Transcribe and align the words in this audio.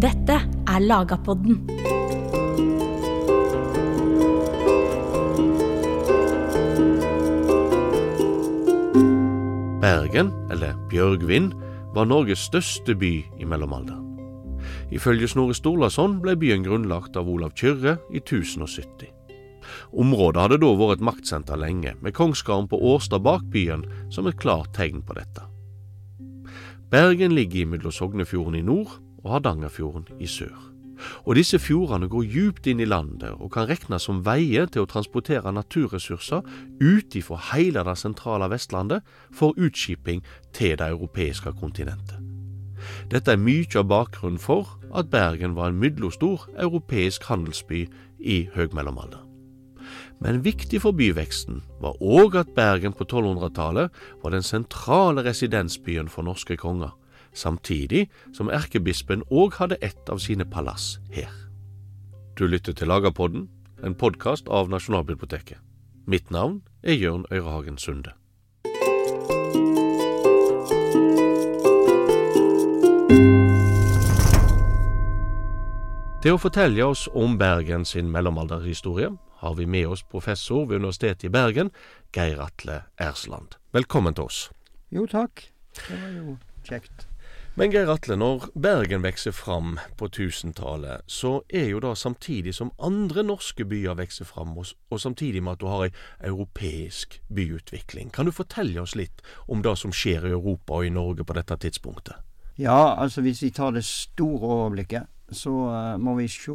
Dette 0.00 0.32
er 0.64 0.80
Lagapodden. 0.80 1.58
Bergen, 9.80 10.30
eller 10.50 10.78
Bjørgvin, 10.88 11.50
var 11.92 12.08
Norges 12.08 12.38
største 12.38 12.94
by 12.96 13.10
i 13.36 13.44
mellomalderen. 13.44 14.06
Ifølge 14.88 15.28
Snorre 15.28 15.58
Sturlason 15.58 16.16
ble 16.24 16.32
byen 16.40 16.64
grunnlagt 16.64 17.20
av 17.20 17.28
Olav 17.28 17.52
Kyrre 17.52 17.98
i 18.08 18.22
1070. 18.24 19.04
Området 19.92 20.46
hadde 20.46 20.60
da 20.64 20.72
vært 20.80 20.96
et 20.96 21.06
maktsenter 21.10 21.60
lenge, 21.60 21.92
med 22.00 22.16
kongsgarden 22.16 22.72
på 22.72 22.80
Årstad 22.94 23.20
bak 23.28 23.44
byen 23.52 23.84
som 24.08 24.32
et 24.32 24.40
klart 24.40 24.72
tegn 24.80 25.04
på 25.04 25.20
dette. 25.20 25.44
Bergen 26.90 27.36
ligger 27.36 27.68
mellom 27.68 27.92
Sognefjorden 27.92 28.56
i 28.56 28.64
nord 28.64 28.96
og 29.22 29.36
Hardangerfjorden 29.36 30.06
i 30.20 30.28
sør. 30.30 30.56
Og 31.24 31.36
disse 31.38 31.58
fjordene 31.58 32.08
går 32.12 32.26
djupt 32.28 32.66
inn 32.68 32.80
i 32.80 32.88
landet 32.88 33.32
og 33.38 33.52
kan 33.54 33.68
regnes 33.70 34.04
som 34.04 34.20
veier 34.26 34.68
til 34.68 34.84
å 34.84 34.90
transportere 34.90 35.52
naturressurser 35.54 36.44
ut 36.80 37.16
ifra 37.16 37.38
hele 37.54 37.84
det 37.86 37.96
sentrale 37.96 38.50
Vestlandet 38.52 39.06
for 39.32 39.56
utskiping 39.56 40.20
til 40.56 40.76
det 40.76 40.90
europeiske 40.92 41.54
kontinentet. 41.60 42.20
Dette 43.12 43.34
er 43.34 43.40
mye 43.40 43.68
av 43.76 43.88
bakgrunnen 43.88 44.40
for 44.40 44.76
at 44.96 45.10
Bergen 45.12 45.56
var 45.56 45.70
en 45.70 45.80
middelstor 45.80 46.46
europeisk 46.56 47.26
handelsby 47.28 47.86
i 48.20 48.46
høgmellomalderen. 48.54 49.26
Men 50.20 50.42
viktig 50.44 50.82
for 50.84 50.92
byveksten 50.92 51.62
var 51.80 51.96
òg 52.04 52.36
at 52.36 52.52
Bergen 52.56 52.92
på 52.92 53.06
1200-tallet 53.06 53.92
var 54.22 54.34
den 54.34 54.44
sentrale 54.44 55.24
residensbyen 55.24 56.10
for 56.12 56.26
norske 56.28 56.58
konger, 56.60 56.92
samtidig 57.32 58.08
som 58.36 58.50
erkebispen 58.50 59.22
òg 59.30 59.58
hadde 59.60 59.80
ett 59.82 60.08
av 60.08 60.18
sine 60.18 60.44
palass 60.44 60.98
her. 61.12 61.30
Du 62.38 62.46
lytter 62.46 62.72
til 62.72 62.88
Lagerpodden, 62.88 63.48
en 63.84 63.94
podkast 63.94 64.48
av 64.48 64.68
Nasjonalbiblioteket. 64.68 65.58
Mitt 66.06 66.30
navn 66.30 66.62
er 66.82 66.94
Jørn 66.94 67.24
Øyrehagen 67.32 67.78
Sunde. 67.78 68.12
Til 76.20 76.36
å 76.36 76.40
fortelle 76.40 76.84
oss 76.84 77.06
om 77.16 77.38
Bergen 77.40 77.86
sin 77.88 78.10
mellomalderhistorie 78.12 79.08
har 79.40 79.54
vi 79.56 79.64
med 79.64 79.86
oss 79.88 80.02
professor 80.04 80.66
ved 80.68 80.82
Universitetet 80.82 81.24
i 81.24 81.32
Bergen, 81.32 81.70
Geir 82.12 82.42
Atle 82.44 82.82
Ersland. 83.00 83.56
Velkommen 83.72 84.14
til 84.14 84.28
oss. 84.28 84.42
Jo, 84.92 85.06
takk. 85.08 85.46
Det 85.86 85.96
var 85.96 86.12
jo 86.18 86.36
kjekt. 86.68 87.09
Men 87.58 87.72
Geir 87.74 87.90
Atle, 87.90 88.14
når 88.14 88.44
Bergen 88.54 89.02
vokser 89.02 89.34
fram 89.34 89.72
på 89.98 90.06
1000-tallet, 90.06 91.02
så 91.10 91.40
er 91.50 91.72
jo 91.72 91.80
det 91.82 91.96
samtidig 91.98 92.54
som 92.54 92.70
andre 92.78 93.24
norske 93.26 93.64
byer 93.66 93.96
vokser 93.98 94.24
fram, 94.24 94.52
og, 94.54 95.00
samtidig 95.02 95.42
med 95.42 95.58
at 95.58 95.60
du 95.60 95.66
har 95.66 95.88
ei 95.88 95.90
europeisk 96.30 97.18
byutvikling. 97.26 98.12
Kan 98.14 98.30
du 98.30 98.32
fortelle 98.32 98.78
oss 98.80 98.94
litt 98.94 99.24
om 99.50 99.64
det 99.66 99.74
som 99.82 99.90
skjer 99.90 100.28
i 100.28 100.34
Europa 100.36 100.78
og 100.78 100.86
i 100.86 100.92
Norge 100.94 101.26
på 101.26 101.34
dette 101.34 101.56
tidspunktet? 101.66 102.22
Ja, 102.60 102.94
altså 102.94 103.24
hvis 103.26 103.42
vi 103.42 103.50
tar 103.50 103.74
det 103.74 103.82
store 103.84 104.46
overblikket, 104.46 105.10
så 105.30 105.50
uh, 105.50 105.98
må 105.98 106.14
vi 106.18 106.28
se 106.30 106.54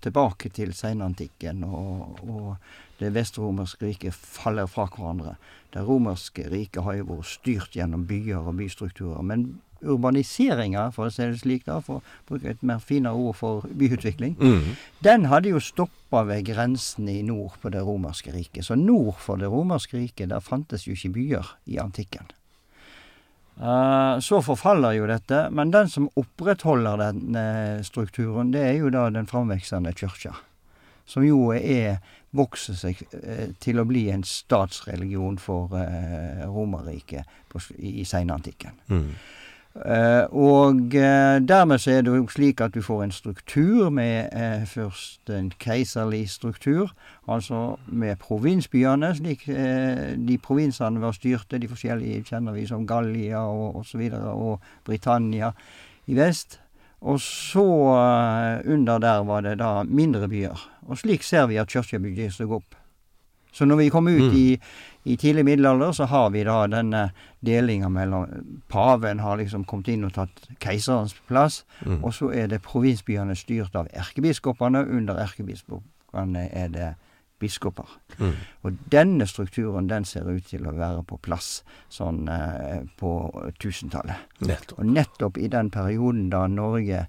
tilbake 0.00 0.48
til 0.48 0.72
seinantikken, 0.76 1.64
og, 1.64 2.22
og 2.24 2.56
det 3.00 3.12
vestromerske 3.12 3.90
riket 3.90 4.16
faller 4.16 4.66
fra 4.70 4.88
hverandre. 4.88 5.36
Det 5.74 5.84
romerske 5.84 6.48
riket 6.48 6.84
har 6.86 6.96
jo 7.00 7.10
vært 7.10 7.28
styrt 7.28 7.76
gjennom 7.76 8.06
byer 8.08 8.48
og 8.48 8.56
bystrukturer. 8.60 9.20
Men 9.26 9.60
urbaniseringa, 9.82 10.88
for 10.94 11.06
å 11.08 11.12
si 11.12 11.22
det 11.26 11.40
slik, 11.40 11.64
da, 11.66 11.80
for 11.80 12.00
å 12.00 12.02
bruke 12.28 12.50
et 12.50 12.62
mer 12.62 12.78
finere 12.78 13.14
ord 13.14 13.36
for 13.36 13.66
byutvikling, 13.68 14.36
Mm. 14.38 14.76
den 15.02 15.24
hadde 15.26 15.48
jo 15.50 15.60
stoppa 15.60 16.24
ved 16.26 16.44
grensen 16.44 17.08
i 17.08 17.22
nord 17.22 17.58
på 17.62 17.70
det 17.70 17.82
romerske 17.82 18.32
riket. 18.32 18.64
Så 18.64 18.74
nord 18.76 19.16
for 19.18 19.36
det 19.36 19.48
romerske 19.48 19.98
riket, 19.98 20.28
der 20.28 20.40
fantes 20.40 20.86
jo 20.86 20.92
ikke 20.92 21.12
byer 21.14 21.46
i 21.66 21.78
antikken. 21.78 22.30
Uh, 23.60 24.18
så 24.20 24.40
forfaller 24.42 24.96
jo 24.96 25.06
dette, 25.06 25.50
men 25.52 25.70
den 25.70 25.88
som 25.92 26.08
opprettholder 26.16 26.96
den 27.02 27.36
eh, 27.36 27.82
strukturen, 27.84 28.50
det 28.50 28.62
er 28.64 28.78
jo 28.80 28.88
da 28.90 29.10
den 29.12 29.28
framveksende 29.28 29.92
kirka. 29.92 30.32
Som 31.06 31.26
jo 31.26 31.50
er 31.52 31.98
vokser 32.32 32.74
seg 32.78 33.02
eh, 33.12 33.50
til 33.60 33.78
å 33.78 33.84
bli 33.84 34.06
en 34.10 34.22
statsreligion 34.24 35.36
for 35.42 35.68
Romerriket 36.48 37.28
i 37.76 38.06
seinantikken. 38.08 38.78
Mm. 38.88 39.10
Eh, 39.72 40.24
og 40.36 40.94
eh, 40.94 41.38
dermed 41.40 41.80
så 41.80 41.90
er 41.90 42.02
det 42.04 42.12
jo 42.12 42.26
slik 42.28 42.60
at 42.60 42.74
du 42.74 42.82
får 42.84 43.06
en 43.06 43.14
struktur 43.14 43.88
med 43.90 44.28
eh, 44.36 44.66
først 44.68 45.30
en 45.32 45.48
keiserlig 45.58 46.26
struktur, 46.30 46.92
altså 47.28 47.78
med 47.86 48.16
provinsbyene, 48.20 49.14
slik 49.16 49.46
eh, 49.48 50.12
de 50.28 50.36
provinsene 50.38 51.00
var 51.00 51.16
styrte, 51.16 51.58
de 51.58 51.70
forskjellige 51.70 52.26
kjenner 52.28 52.52
vi 52.52 52.66
som 52.68 52.84
Gallia 52.86 53.40
og 53.48 53.80
osv., 53.80 54.04
og, 54.12 54.44
og 54.52 54.60
Britannia 54.84 55.54
i 56.06 56.18
vest. 56.20 56.58
Og 57.00 57.20
så 57.20 57.64
eh, 57.96 58.72
under 58.74 58.98
der 58.98 59.24
var 59.24 59.40
det 59.40 59.56
da 59.58 59.82
mindre 59.88 60.28
byer. 60.28 60.68
Og 60.86 61.00
slik 61.00 61.24
ser 61.24 61.48
vi 61.48 61.56
at 61.56 61.72
kirka 61.72 61.98
bygger 61.98 62.30
seg 62.30 62.52
opp. 62.52 62.76
Så 63.52 63.64
når 63.68 63.76
vi 63.76 63.88
kommer 63.90 64.10
ut 64.16 64.32
Mm. 64.32 64.36
i, 64.36 64.58
i 65.04 65.16
tidlig 65.16 65.44
middelalder, 65.44 65.92
så 65.92 66.06
har 66.08 66.30
vi 66.30 66.44
da 66.44 66.66
denne 66.66 67.10
delinga 67.44 67.88
mellom 67.88 68.26
Paven 68.68 69.18
har 69.20 69.36
liksom 69.36 69.64
kommet 69.64 69.88
inn 69.88 70.04
og 70.04 70.12
tatt 70.14 70.48
keiserens 70.60 71.14
plass, 71.28 71.64
Mm. 71.84 72.04
og 72.04 72.12
så 72.14 72.30
er 72.32 72.46
det 72.48 72.62
provinsbyene 72.62 73.34
styrt 73.36 73.74
av 73.76 73.88
erkebiskopene. 73.92 74.86
Under 74.88 75.14
erkebiskopene 75.16 76.48
er 76.52 76.68
det 76.68 76.94
biskoper. 77.42 77.88
Mm. 78.18 78.32
Og 78.64 78.72
denne 78.92 79.26
strukturen 79.26 79.88
den 79.88 80.04
ser 80.04 80.28
ut 80.30 80.44
til 80.46 80.62
å 80.66 80.72
være 80.76 81.02
på 81.04 81.18
plass 81.20 81.62
sånn 81.90 82.28
eh, 82.30 82.84
på 83.00 83.10
tusentallet. 83.58 84.14
Nettopp. 84.40 84.78
Og 84.78 84.86
nettopp 84.86 85.38
i 85.38 85.48
den 85.48 85.70
perioden 85.70 86.30
da 86.30 86.46
Norge 86.46 87.06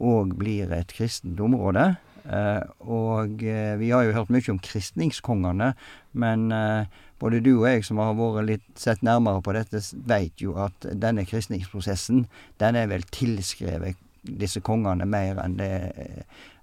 òg 0.00 0.36
blir 0.38 0.70
et 0.72 0.92
kristent 0.94 1.40
område 1.40 1.96
Og 2.26 3.42
eh, 3.42 3.74
vi 3.80 3.90
har 3.90 4.04
jo 4.06 4.14
hørt 4.14 4.30
mye 4.30 4.52
om 4.52 4.60
kristningskongene, 4.62 5.72
men 6.12 6.52
eh, 6.54 6.86
både 7.22 7.40
du 7.42 7.52
og 7.56 7.66
jeg 7.68 7.86
som 7.86 7.98
har 8.02 8.14
vært 8.18 8.48
litt 8.48 8.68
sett 8.78 9.02
nærmere 9.02 9.42
på 9.42 9.54
dette, 9.56 9.82
veit 10.06 10.42
jo 10.42 10.54
at 10.62 10.86
denne 10.92 11.26
kristningsprosessen, 11.26 12.26
den 12.62 12.78
er 12.78 12.90
vel 12.90 13.06
tilskrevet 13.10 13.98
disse 14.22 14.62
kongene 14.62 15.06
mer 15.08 15.40
enn 15.42 15.56
det 15.58 15.72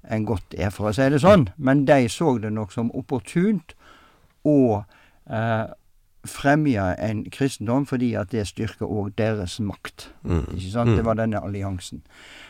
en 0.08 0.24
godt 0.24 0.56
er, 0.56 0.72
for 0.72 0.90
å 0.90 0.96
si 0.96 1.10
det 1.12 1.20
sånn. 1.20 1.50
Men 1.58 1.84
de 1.88 2.08
så 2.12 2.38
det 2.40 2.54
nok 2.56 2.72
som 2.72 2.92
opportunt 2.96 3.76
å 4.48 4.84
eh, 5.28 5.66
fremje 6.28 6.84
en 7.00 7.24
kristendom, 7.32 7.86
fordi 7.88 8.14
at 8.20 8.32
det 8.32 8.48
styrker 8.50 8.90
òg 8.90 9.14
deres 9.18 9.60
makt. 9.64 10.10
Mm. 10.24 10.46
Ikke 10.58 10.72
sant? 10.74 10.96
Det 10.98 11.06
var 11.06 11.20
denne 11.20 11.40
alliansen. 11.40 12.02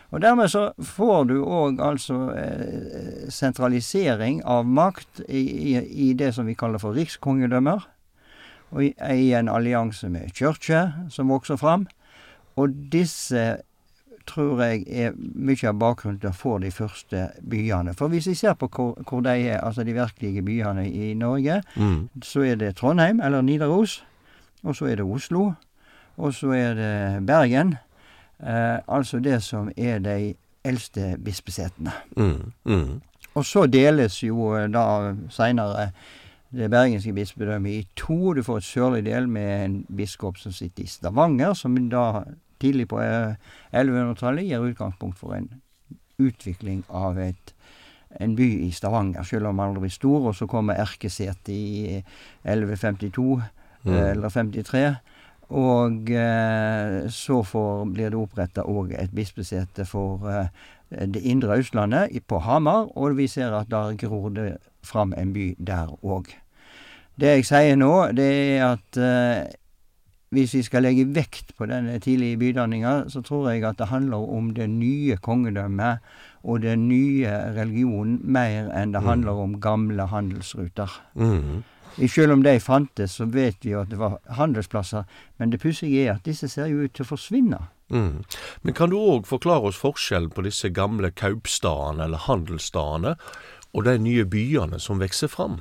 Og 0.09 0.22
dermed 0.22 0.50
så 0.50 0.72
får 0.81 1.28
du 1.30 1.35
òg 1.44 1.81
altså 1.85 2.18
eh, 2.34 3.29
sentralisering 3.29 4.41
av 4.46 4.66
makt 4.66 5.22
i, 5.28 5.44
i, 5.44 5.75
i 6.09 6.13
det 6.18 6.34
som 6.34 6.50
vi 6.50 6.58
kaller 6.58 6.81
for 6.81 6.97
rikskongedømmer. 6.97 7.85
Og 8.74 8.84
i, 8.85 8.94
i 8.97 9.31
en 9.38 9.50
allianse 9.50 10.09
med 10.09 10.34
kirke 10.38 10.88
som 11.13 11.29
vokser 11.29 11.62
fram. 11.62 11.85
Og 12.58 12.74
disse 12.91 13.62
tror 14.29 14.62
jeg 14.63 14.84
er 14.88 15.16
mye 15.17 15.67
av 15.69 15.78
bakgrunnen 15.81 16.19
til 16.22 16.29
å 16.29 16.35
få 16.38 16.57
de 16.63 16.69
første 16.72 17.25
byene. 17.50 17.94
For 17.97 18.07
hvis 18.13 18.28
vi 18.29 18.35
ser 18.38 18.53
på 18.59 18.69
hvor, 18.72 18.94
hvor 19.09 19.22
de 19.25 19.34
er, 19.50 19.59
altså 19.66 19.84
de 19.84 19.94
virkelige 19.97 20.44
byene 20.45 20.85
i 20.90 21.13
Norge, 21.17 21.62
Mm. 21.75 22.09
så 22.23 22.45
er 22.45 22.56
det 22.62 22.75
Trondheim, 22.78 23.19
eller 23.25 23.41
Nidaros. 23.41 24.03
Og 24.63 24.75
så 24.75 24.85
er 24.91 24.95
det 25.00 25.06
Oslo. 25.06 25.53
Og 26.17 26.34
så 26.35 26.51
er 26.51 26.73
det 26.75 27.25
Bergen. 27.28 27.75
Eh, 28.44 28.79
altså 28.88 29.19
det 29.23 29.41
som 29.44 29.72
er 29.78 29.99
de 29.99 30.34
eldste 30.64 31.16
bispesetene. 31.23 31.91
Mm. 32.17 32.52
Mm. 32.66 33.02
Og 33.35 33.46
så 33.46 33.66
deles 33.72 34.17
jo 34.23 34.53
eh, 34.58 34.67
da 34.67 35.14
seinere 35.32 35.91
det 36.52 36.70
bergenske 36.72 37.14
bispedømmet 37.14 37.72
i 37.72 37.87
to. 37.96 38.34
Du 38.34 38.41
får 38.43 38.58
et 38.58 38.64
sørlig 38.67 39.03
del 39.05 39.28
med 39.29 39.66
en 39.66 39.75
biskop 39.96 40.37
som 40.41 40.52
sitter 40.52 40.84
i 40.84 40.87
Stavanger, 40.90 41.53
som 41.53 41.75
da 41.91 42.23
tidlig 42.59 42.88
på 42.91 43.00
eh, 43.03 43.35
1100-tallet 43.73 44.47
gir 44.50 44.66
utgangspunkt 44.72 45.17
for 45.20 45.35
en 45.38 45.50
utvikling 46.20 46.84
av 46.90 47.20
et 47.20 47.53
en 48.20 48.32
by 48.35 48.46
i 48.66 48.72
Stavanger, 48.73 49.22
selv 49.23 49.52
om 49.52 49.59
aldri 49.61 49.84
blir 49.84 49.91
stor. 49.94 50.23
Og 50.32 50.34
så 50.35 50.47
kommer 50.50 50.79
erkesetet 50.82 51.52
i 51.53 52.03
1152 52.44 53.41
Mm. 53.85 53.94
eh, 53.96 54.11
eller 54.11 54.29
53. 54.29 54.96
Og 55.50 56.09
eh, 56.11 57.08
så 57.09 57.44
får, 57.44 57.85
blir 57.94 58.09
det 58.11 58.20
oppretta 58.20 58.66
òg 58.67 58.91
et 59.00 59.14
bispesete 59.16 59.85
for 59.88 60.26
eh, 60.28 60.50
det 60.90 61.22
indre 61.23 61.56
Østlandet, 61.61 62.11
på 62.28 62.41
Hamar. 62.44 62.90
Og 62.97 63.16
vi 63.17 63.28
ser 63.28 63.56
at 63.56 63.70
der 63.72 63.96
gror 63.96 64.29
det 64.29 64.58
fram 64.84 65.14
en 65.17 65.32
by 65.34 65.56
der 65.58 65.96
òg. 66.03 66.34
Det 67.20 67.28
jeg 67.38 67.46
sier 67.46 67.76
nå, 67.79 68.11
det 68.16 68.29
er 68.58 68.66
at 68.73 68.97
eh, 69.00 69.47
hvis 70.29 70.53
vi 70.53 70.61
skal 70.66 70.85
legge 70.85 71.08
vekt 71.16 71.55
på 71.58 71.66
denne 71.70 71.97
tidlige 71.99 72.37
bydanninga, 72.37 73.09
så 73.09 73.22
tror 73.26 73.49
jeg 73.49 73.64
at 73.66 73.79
det 73.79 73.90
handler 73.90 74.29
om 74.29 74.52
det 74.53 74.70
nye 74.70 75.17
kongedømmet 75.17 76.05
og 76.43 76.61
den 76.61 76.87
nye 76.87 77.31
religionen 77.58 78.20
mer 78.23 78.70
enn 78.78 78.93
det 78.93 79.02
handler 79.03 79.41
om 79.41 79.58
gamle 79.61 80.05
handelsruter. 80.11 81.02
Mm. 81.16 81.64
Selv 82.08 82.31
om 82.31 82.43
de 82.43 82.59
fantes, 82.59 83.17
så 83.17 83.26
vet 83.26 83.66
vi 83.66 83.73
jo 83.73 83.81
at 83.81 83.90
det 83.90 83.97
var 83.99 84.20
handelsplasser, 84.37 85.03
men 85.37 85.49
det 85.49 85.59
pussige 85.59 86.05
er 86.05 86.14
at 86.14 86.26
disse 86.26 86.47
ser 86.47 86.70
jo 86.70 86.85
ut 86.85 86.93
til 86.93 87.08
å 87.08 87.09
forsvinne. 87.09 87.59
Mm. 87.90 88.22
Men 88.61 88.78
kan 88.78 88.93
du 88.93 88.99
òg 88.99 89.25
forklare 89.28 89.72
oss 89.72 89.82
forskjellen 89.82 90.29
på 90.29 90.46
disse 90.46 90.70
gamle 90.70 91.09
kaupstadene 91.09 92.05
eller 92.05 92.22
handelsstadene 92.29 93.16
og 93.73 93.85
de 93.85 93.97
nye 94.02 94.25
byene 94.29 94.79
som 94.79 95.02
vokser 95.02 95.32
fram? 95.34 95.59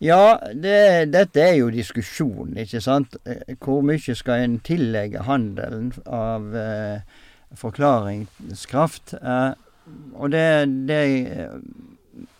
Ja, 0.00 0.38
det, 0.56 1.10
dette 1.12 1.42
er 1.44 1.58
jo 1.58 1.66
diskusjon, 1.74 2.54
ikke 2.56 2.80
sant. 2.80 3.16
Hvor 3.60 3.82
mye 3.84 4.14
skal 4.16 4.46
en 4.46 4.54
tillegge 4.64 5.26
handelen 5.26 5.90
av 6.08 6.54
eh, 6.56 7.02
forklaringskraft? 7.60 9.14
Eh, 9.20 9.52
og 10.16 10.30
det, 10.32 10.46
det 10.88 11.00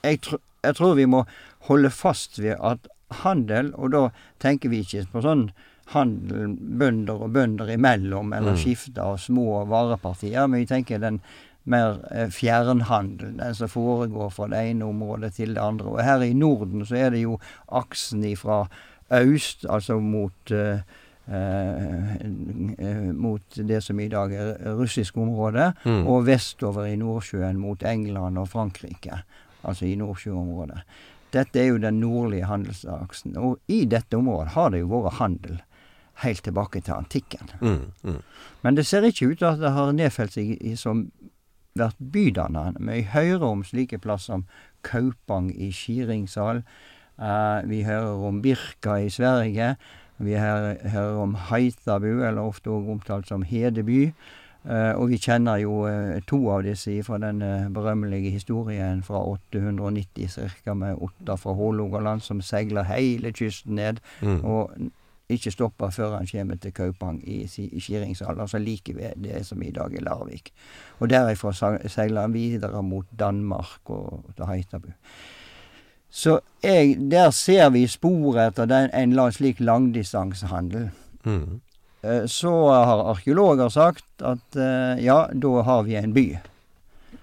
jeg, 0.04 0.20
tr 0.24 0.38
jeg 0.64 0.76
tror 0.76 0.96
vi 0.98 1.06
må 1.08 1.24
holde 1.68 1.90
fast 1.92 2.38
ved 2.40 2.56
at 2.60 2.88
handel, 3.24 3.72
og 3.76 3.92
da 3.92 4.02
tenker 4.42 4.70
vi 4.72 4.82
ikke 4.84 5.06
på 5.12 5.22
sånn 5.24 5.48
handel 5.90 6.52
bønder 6.80 7.24
og 7.26 7.32
bønder 7.34 7.72
imellom, 7.74 8.32
eller 8.36 8.54
Mm. 8.54 8.60
skifte 8.62 9.02
av 9.02 9.16
små 9.18 9.64
varepartier, 9.66 10.46
men 10.46 10.60
vi 10.62 10.66
tenker 10.70 11.00
den 11.02 11.18
mer 11.64 11.98
eh, 12.10 12.28
fjernhandel, 12.32 13.34
den 13.38 13.54
som 13.54 13.68
foregår 13.68 14.30
fra 14.32 14.46
det 14.48 14.62
ene 14.70 14.84
området 14.88 15.34
til 15.34 15.54
det 15.54 15.62
andre. 15.62 15.86
Og 15.86 16.02
her 16.04 16.22
i 16.24 16.32
Norden 16.32 16.86
så 16.86 16.96
er 16.96 17.10
det 17.10 17.22
jo 17.22 17.38
aksen 17.68 18.24
ifra 18.24 18.66
øst, 19.12 19.66
altså 19.68 19.98
mot 20.00 20.50
eh, 20.54 20.80
eh, 21.30 23.12
mot 23.14 23.42
det 23.54 23.82
som 23.84 24.00
i 24.00 24.08
dag 24.08 24.32
er 24.34 24.74
russisk 24.78 25.16
område, 25.16 25.72
Mm. 25.84 26.06
og 26.06 26.26
vestover 26.26 26.84
i 26.86 26.96
Nordsjøen 26.96 27.56
mot 27.58 27.82
England 27.82 28.38
og 28.38 28.48
Frankrike, 28.48 29.22
altså 29.64 29.84
i 29.86 29.94
Nordsjøområdet. 29.94 30.80
Dette 31.32 31.60
er 31.60 31.66
jo 31.68 31.78
den 31.78 32.00
nordlige 32.00 32.44
handelsaksen, 32.44 33.36
og 33.36 33.58
i 33.68 33.84
dette 33.84 34.16
området 34.16 34.48
har 34.56 34.70
det 34.70 34.80
jo 34.80 34.86
vært 34.88 35.18
handel 35.20 35.60
helt 36.24 36.42
tilbake 36.44 36.80
til 36.80 36.92
antikken. 36.94 37.48
Mm. 37.60 37.92
Mm. 38.02 38.18
Men 38.62 38.74
det 38.76 38.86
ser 38.86 39.02
ikke 39.02 39.26
ut 39.30 39.38
til 39.38 39.46
at 39.46 39.60
det 39.60 39.70
har 39.72 39.92
nedfelt 39.92 40.32
seg 40.32 40.58
i 40.60 40.74
som 40.76 41.10
vært 41.78 41.98
bydannende. 42.12 42.80
Vi 42.92 43.02
hører 43.12 43.46
om 43.46 43.64
slike 43.64 43.98
plasser 43.98 44.32
som 44.34 44.44
Kaupang 44.82 45.50
i 45.54 45.70
Skiringsal. 45.72 46.62
Uh, 47.20 47.60
vi 47.68 47.82
hører 47.84 48.26
om 48.28 48.42
Birka 48.42 48.96
i 48.96 49.10
Sverige. 49.12 49.74
Vi 50.18 50.36
hører, 50.36 50.88
hører 50.88 51.16
om 51.22 51.34
Heitabu, 51.48 52.22
eller 52.22 52.40
ofte 52.42 52.70
også 52.70 52.90
omtalt 52.92 53.28
som 53.28 53.42
Hedeby. 53.42 54.12
Uh, 54.64 54.92
og 55.00 55.08
vi 55.08 55.16
kjenner 55.16 55.56
jo 55.62 55.86
uh, 55.88 56.18
to 56.28 56.42
av 56.52 56.62
disse 56.66 56.98
fra 57.06 57.16
den 57.18 57.40
eh, 57.42 57.68
berømmelige 57.72 58.30
historien 58.34 59.00
fra 59.02 59.22
890 59.24 60.28
ca. 60.64 60.74
med 60.74 60.98
Otta 61.00 61.38
fra 61.40 61.54
Hålogaland 61.56 62.20
som 62.20 62.42
seiler 62.44 62.84
hele 62.84 63.32
kysten 63.32 63.74
ned 63.80 64.00
Mm. 64.20 64.44
og 64.44 64.70
ikke 65.30 65.52
stopper 65.54 65.90
før 65.94 66.16
han 66.16 66.28
kommer 66.30 66.58
til 66.60 66.72
Kaupang 66.74 67.20
i, 67.24 67.42
i 67.44 67.80
Skiringsdal, 67.80 68.40
altså 68.40 68.58
like 68.58 68.94
ved 68.96 69.16
det 69.24 69.44
som 69.46 69.62
i 69.62 69.70
dag 69.70 69.94
er 69.94 70.04
Larvik. 70.06 70.52
Og 70.98 71.10
derifra 71.10 71.52
seiler 71.88 72.20
han 72.20 72.34
videre 72.34 72.82
mot 72.82 73.06
Danmark 73.18 73.90
og 73.90 74.24
til 74.36 74.44
Haitabu. 74.50 74.92
Så 76.10 76.40
jeg, 76.62 76.96
der 77.10 77.30
ser 77.30 77.70
vi 77.70 77.86
sporet 77.86 78.46
etter 78.48 78.66
den, 78.66 78.90
en 78.94 79.32
slik 79.32 79.60
langdistansehandel. 79.60 80.90
Mm. 81.24 81.60
Eh, 82.02 82.26
Så 82.26 82.50
har 82.70 83.04
arkeologer 83.10 83.68
sagt 83.68 84.22
at 84.22 84.56
eh, 84.56 85.04
ja, 85.04 85.26
da 85.32 85.62
har 85.62 85.82
vi 85.82 85.94
en 85.94 86.14
by. 86.14 86.38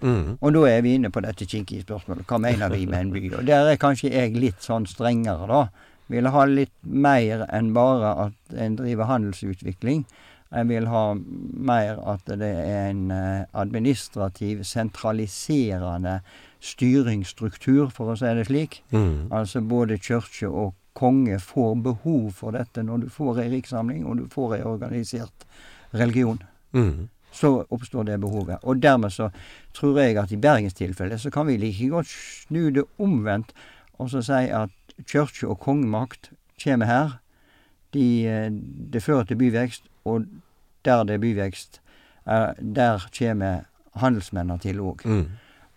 Mm. 0.02 0.38
Og 0.42 0.54
da 0.54 0.66
er 0.70 0.82
vi 0.82 0.94
inne 0.94 1.10
på 1.12 1.20
dette 1.26 1.46
kinkige 1.46 1.82
spørsmålet. 1.82 2.26
Hva 2.30 2.38
mener 2.38 2.70
vi 2.70 2.86
med 2.86 3.00
en 3.00 3.12
by? 3.12 3.34
Og 3.40 3.48
der 3.48 3.72
er 3.72 3.82
kanskje 3.82 4.14
jeg 4.14 4.38
litt 4.38 4.62
sånn 4.64 4.86
strengere, 4.86 5.48
da. 5.50 5.68
Vil 6.08 6.30
ha 6.32 6.46
litt 6.48 6.74
mer 6.84 7.46
enn 7.54 7.74
bare 7.76 8.14
at 8.28 8.58
en 8.58 8.78
driver 8.80 9.10
handelsutvikling. 9.10 10.06
Jeg 10.48 10.68
vil 10.70 10.88
ha 10.88 11.04
mer 11.18 11.98
at 12.08 12.30
det 12.40 12.48
er 12.48 12.90
en 12.94 13.12
eh, 13.12 13.44
administrativ, 13.52 14.64
sentraliserende 14.64 16.22
styringsstruktur, 16.64 17.90
for 17.92 18.14
å 18.14 18.18
si 18.20 18.32
det 18.38 18.48
slik. 18.48 18.82
Mm. 18.96 19.28
Altså 19.36 19.62
både 19.62 20.00
kirke 20.00 20.48
og 20.48 20.74
konge 20.98 21.38
får 21.44 21.76
behov 21.86 22.32
for 22.40 22.56
dette 22.56 22.82
når 22.84 23.04
du 23.04 23.10
får 23.14 23.44
ei 23.44 23.52
rikssamling, 23.58 24.06
og 24.08 24.22
du 24.22 24.26
får 24.32 24.60
ei 24.60 24.64
organisert 24.68 25.50
religion 25.94 26.40
Mm. 26.76 27.08
så 27.32 27.64
oppstår 27.70 28.04
det 28.04 28.18
behovet. 28.20 28.60
Og 28.64 28.82
dermed 28.84 29.10
så 29.10 29.30
tror 29.74 30.00
jeg 30.00 30.18
at 30.18 30.32
i 30.32 30.38
Bergens 30.38 30.74
tilfelle 30.74 31.18
så 31.18 31.30
kan 31.32 31.48
vi 31.48 31.56
like 31.58 31.88
godt 31.90 32.08
snu 32.08 32.70
det 32.76 32.84
omvendt 33.00 33.54
og 33.98 34.10
så 34.10 34.22
si 34.22 34.50
at 34.54 34.74
kirke 35.06 35.48
og 35.48 35.60
kongemakt 35.60 36.32
kommer 36.64 36.86
her. 36.86 37.18
De, 37.94 38.28
eh, 38.28 38.52
det 38.94 39.04
fører 39.04 39.24
til 39.24 39.38
byvekst, 39.38 39.84
og 40.06 40.26
der 40.86 41.04
det 41.04 41.14
er 41.18 41.24
byvekst, 41.24 41.82
der 42.76 43.08
kommer 43.18 43.68
handelsmennene 43.96 44.60
til 44.60 44.80
òg. 44.80 45.04
Mm. 45.06 45.28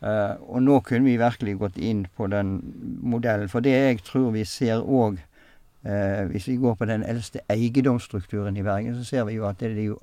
Uh, 0.01 0.35
og 0.49 0.63
nå 0.63 0.79
kunne 0.81 1.05
vi 1.05 1.19
virkelig 1.21 1.59
gått 1.61 1.77
inn 1.77 2.07
på 2.17 2.27
den 2.27 2.55
modellen. 3.03 3.49
For 3.49 3.61
det 3.61 3.71
jeg 3.71 3.99
tror 4.03 4.31
vi 4.33 4.45
ser 4.49 4.81
òg, 4.81 5.19
uh, 5.85 6.23
hvis 6.31 6.49
vi 6.49 6.57
går 6.57 6.75
på 6.75 6.89
den 6.89 7.05
eldste 7.05 7.43
eiendomsstrukturen 7.53 8.57
i 8.57 8.65
Bergen, 8.65 8.97
så 8.97 9.05
ser 9.05 9.25
vi 9.29 9.37
jo 9.37 9.45
at 9.47 9.61
det 9.61 9.71
er 9.71 9.75
det 9.75 9.85
jo 9.91 9.99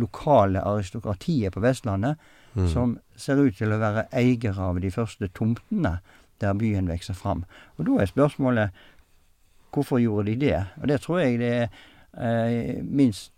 lokale 0.00 0.62
aristokratiet 0.64 1.52
på 1.52 1.60
Vestlandet 1.60 2.16
Mm. 2.54 2.68
som 2.68 2.98
ser 3.16 3.40
ut 3.40 3.56
til 3.56 3.72
å 3.72 3.80
være 3.80 4.06
eiere 4.12 4.52
av 4.60 4.80
de 4.82 4.90
første 4.92 5.28
tomtene 5.32 5.94
der 6.42 6.52
byen 6.58 6.90
vokser 6.90 7.14
fram. 7.16 7.44
Og 7.78 7.86
da 7.88 8.02
er 8.02 8.10
spørsmålet 8.10 8.70
hvorfor 9.72 10.00
gjorde 10.02 10.32
de 10.34 10.36
det? 10.46 10.58
Og 10.82 10.88
det 10.90 11.00
tror 11.00 11.22
jeg 11.22 11.38
det 11.40 11.52
er 11.56 11.68
eh, 12.20 12.82
minst 12.84 13.30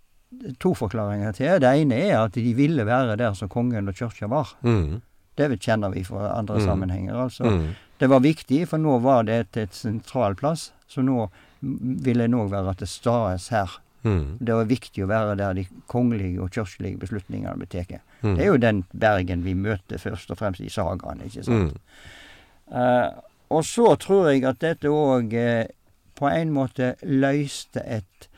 to 0.59 0.73
forklaringer 0.75 1.33
til. 1.37 1.61
Det 1.63 1.71
ene 1.85 1.95
er 2.09 2.19
at 2.25 2.35
de 2.35 2.55
ville 2.59 2.83
være 2.89 3.15
der 3.21 3.37
som 3.39 3.49
kongen 3.53 3.89
og 3.89 3.95
kirka 3.95 4.27
var. 4.27 4.57
Mm. 4.67 5.01
Det 5.39 5.61
kjenner 5.63 5.93
vi 5.95 6.03
fra 6.07 6.33
andre 6.39 6.59
Mm. 6.59 6.65
sammenhenger. 6.67 7.15
Altså, 7.23 7.45
Mm. 7.45 7.69
Det 8.01 8.09
var 8.11 8.21
viktig, 8.21 8.67
for 8.69 8.77
nå 8.79 8.99
var 9.01 9.23
det 9.23 9.35
et, 9.41 9.57
et 9.57 9.75
sentral 9.75 10.35
plass. 10.35 10.73
Så 10.89 11.03
nå 11.05 11.29
ville 11.63 12.25
en 12.25 12.35
òg 12.35 12.51
være 12.51 12.75
til 12.81 12.87
stades 12.91 13.49
her. 13.49 13.71
Mm. 14.03 14.39
Det 14.41 14.55
var 14.55 14.65
viktig 14.65 15.05
å 15.05 15.07
være 15.09 15.37
der 15.39 15.55
de 15.55 15.67
kongelige 15.89 16.41
og 16.43 16.51
kirkelige 16.51 16.99
beslutningene 16.99 17.55
ble 17.57 17.67
tatt. 17.67 18.01
Mm. 18.23 18.35
Det 18.37 18.43
er 18.45 18.47
jo 18.51 18.57
den 18.57 18.83
Bergen 18.93 19.45
vi 19.45 19.55
møter 19.55 19.99
først 20.03 20.31
og 20.35 20.39
fremst 20.39 20.61
i 20.61 20.69
sagaene, 20.69 21.25
ikke 21.31 21.45
sant. 21.47 21.79
Mm. 22.75 22.81
Eh, 22.81 23.11
og 23.49 23.65
så 23.65 23.95
tror 23.97 24.31
jeg 24.33 24.45
at 24.49 24.61
dette 24.61 24.91
òg 24.91 25.35
eh, 25.39 25.67
på 26.19 26.27
en 26.31 26.51
måte 26.55 26.95
løste 27.03 27.83
et, 27.87 28.29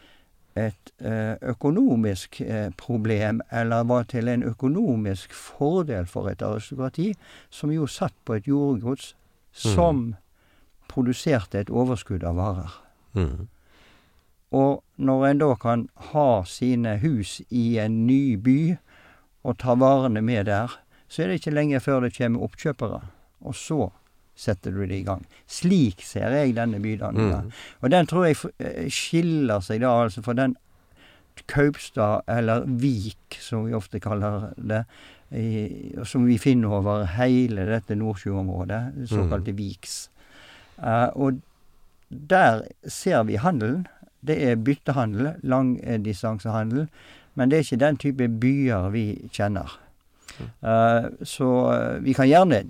et 0.57 0.93
eh, 1.01 1.37
økonomisk 1.41 2.41
problem, 2.77 3.41
eller 3.51 3.85
var 3.85 4.09
til 4.13 4.29
en 4.29 4.43
økonomisk 4.43 5.33
fordel 5.33 6.07
for 6.07 6.29
et 6.29 6.43
aristokrati, 6.43 7.15
som 7.51 7.73
jo 7.73 7.87
satt 7.87 8.17
på 8.25 8.39
et 8.39 8.49
jordgods 8.49 9.15
som 9.53 10.15
produserte 10.89 11.61
et 11.61 11.71
overskudd 11.71 12.25
av 12.25 12.37
varer. 12.37 12.81
Mm. 13.17 13.49
Og 14.57 14.83
når 14.97 15.27
en 15.27 15.41
da 15.43 15.55
kan 15.61 15.89
ha 16.13 16.45
sine 16.49 16.97
hus 17.03 17.41
i 17.51 17.79
en 17.83 18.07
ny 18.07 18.37
by, 18.37 18.77
og 19.47 19.59
ta 19.63 19.77
varene 19.79 20.23
med 20.25 20.47
der, 20.49 20.73
så 21.09 21.23
er 21.23 21.29
det 21.29 21.41
ikke 21.41 21.55
lenge 21.55 21.81
før 21.81 22.03
det 22.03 22.17
kommer 22.17 22.47
oppkjøpere. 22.47 23.01
Og 23.47 23.55
så 23.55 23.91
setter 24.37 24.75
du 24.75 24.85
det 24.85 25.01
i 25.01 25.07
gang. 25.07 25.25
Slik 25.49 26.05
ser 26.05 26.35
jeg 26.37 26.55
denne 26.59 26.81
bydanninga. 26.83 27.43
Mm. 27.47 27.51
Og 27.81 27.93
den 27.93 28.09
tror 28.11 28.29
jeg 28.29 28.39
eh, 28.61 28.87
skiller 28.93 29.65
seg 29.65 29.83
da 29.85 29.95
altså 30.05 30.25
fra 30.25 30.37
den 30.37 30.57
Kaupstad, 31.47 32.25
eller 32.33 32.65
Vik, 32.81 33.37
som 33.41 33.67
vi 33.67 33.75
ofte 33.77 34.01
kaller 34.01 34.51
det, 34.57 34.85
i, 35.31 35.93
som 36.05 36.25
vi 36.27 36.39
finner 36.39 36.73
over 36.79 37.05
hele 37.17 37.67
dette 37.69 37.97
Nordsjøområdet, 37.99 38.81
det 38.97 39.09
såkalte 39.11 39.53
Viks. 39.57 40.07
Uh, 40.79 41.11
og 41.15 41.41
der 42.09 42.63
ser 42.89 43.23
vi 43.29 43.37
handelen. 43.37 43.87
Det 44.27 44.39
er 44.43 44.57
byttehandel, 44.57 45.35
langdistansehandel, 45.43 46.89
men 47.35 47.51
det 47.51 47.59
er 47.59 47.67
ikke 47.67 47.85
den 47.85 47.99
type 48.01 48.29
byer 48.41 48.89
vi 48.95 49.05
kjenner. 49.33 49.77
Uh, 50.61 51.13
så 51.25 51.49
eh, 51.73 52.05
vi 52.05 52.13
kan 52.13 52.29
gjerne 52.29 52.65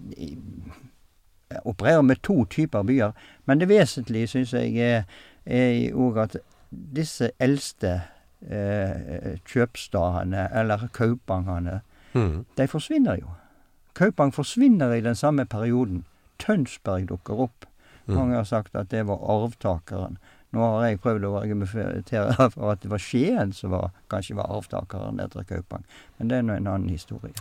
i- 1.56 1.60
operere 1.68 2.02
med 2.02 2.16
to 2.22 2.44
typer 2.44 2.82
byer, 2.82 3.12
men 3.46 3.58
det 3.60 3.68
vesentlige 3.68 4.26
syns 4.26 4.52
jeg 4.54 4.76
er, 4.76 5.02
er 5.46 5.92
òg 5.94 6.16
at 6.22 6.36
disse 6.70 7.30
eldste 7.40 8.02
eh, 8.50 9.36
kjøpstadene, 9.48 10.48
eller 10.54 10.88
kaupangene, 10.92 11.80
Mm. 12.14 12.44
de 12.58 12.66
forsvinner 12.68 13.16
jo. 13.20 13.26
Kaupang 13.94 14.32
forsvinner 14.34 14.92
i 14.92 15.00
den 15.00 15.14
samme 15.14 15.44
perioden. 15.44 16.04
Tønsberg 16.38 17.08
dukker 17.08 17.34
opp. 17.40 17.64
Mm. 18.06 18.14
Mange 18.14 18.34
har 18.36 18.44
sagt 18.44 18.75
at 18.75 18.88
det 18.90 19.06
var 19.06 19.16
arvtakeren. 19.16 20.18
Nå 20.56 20.64
har 20.64 20.86
jeg 20.88 21.00
prøvd 21.04 21.26
å 21.28 21.34
argumentere 21.36 22.36
for 22.54 22.72
at 22.72 22.80
det 22.80 22.90
var 22.92 23.02
Skien 23.02 23.52
som 23.52 23.75
var, 23.75 23.90
kanskje 24.12 24.38
var 24.38 24.52
arvtakeren 24.56 25.20
etter 25.20 25.44
Kaupang, 25.44 25.84
men 26.16 26.30
det 26.30 26.38
er 26.38 26.46
nå 26.46 26.54
en 26.56 26.70
annen 26.72 26.92
historie. 26.94 27.34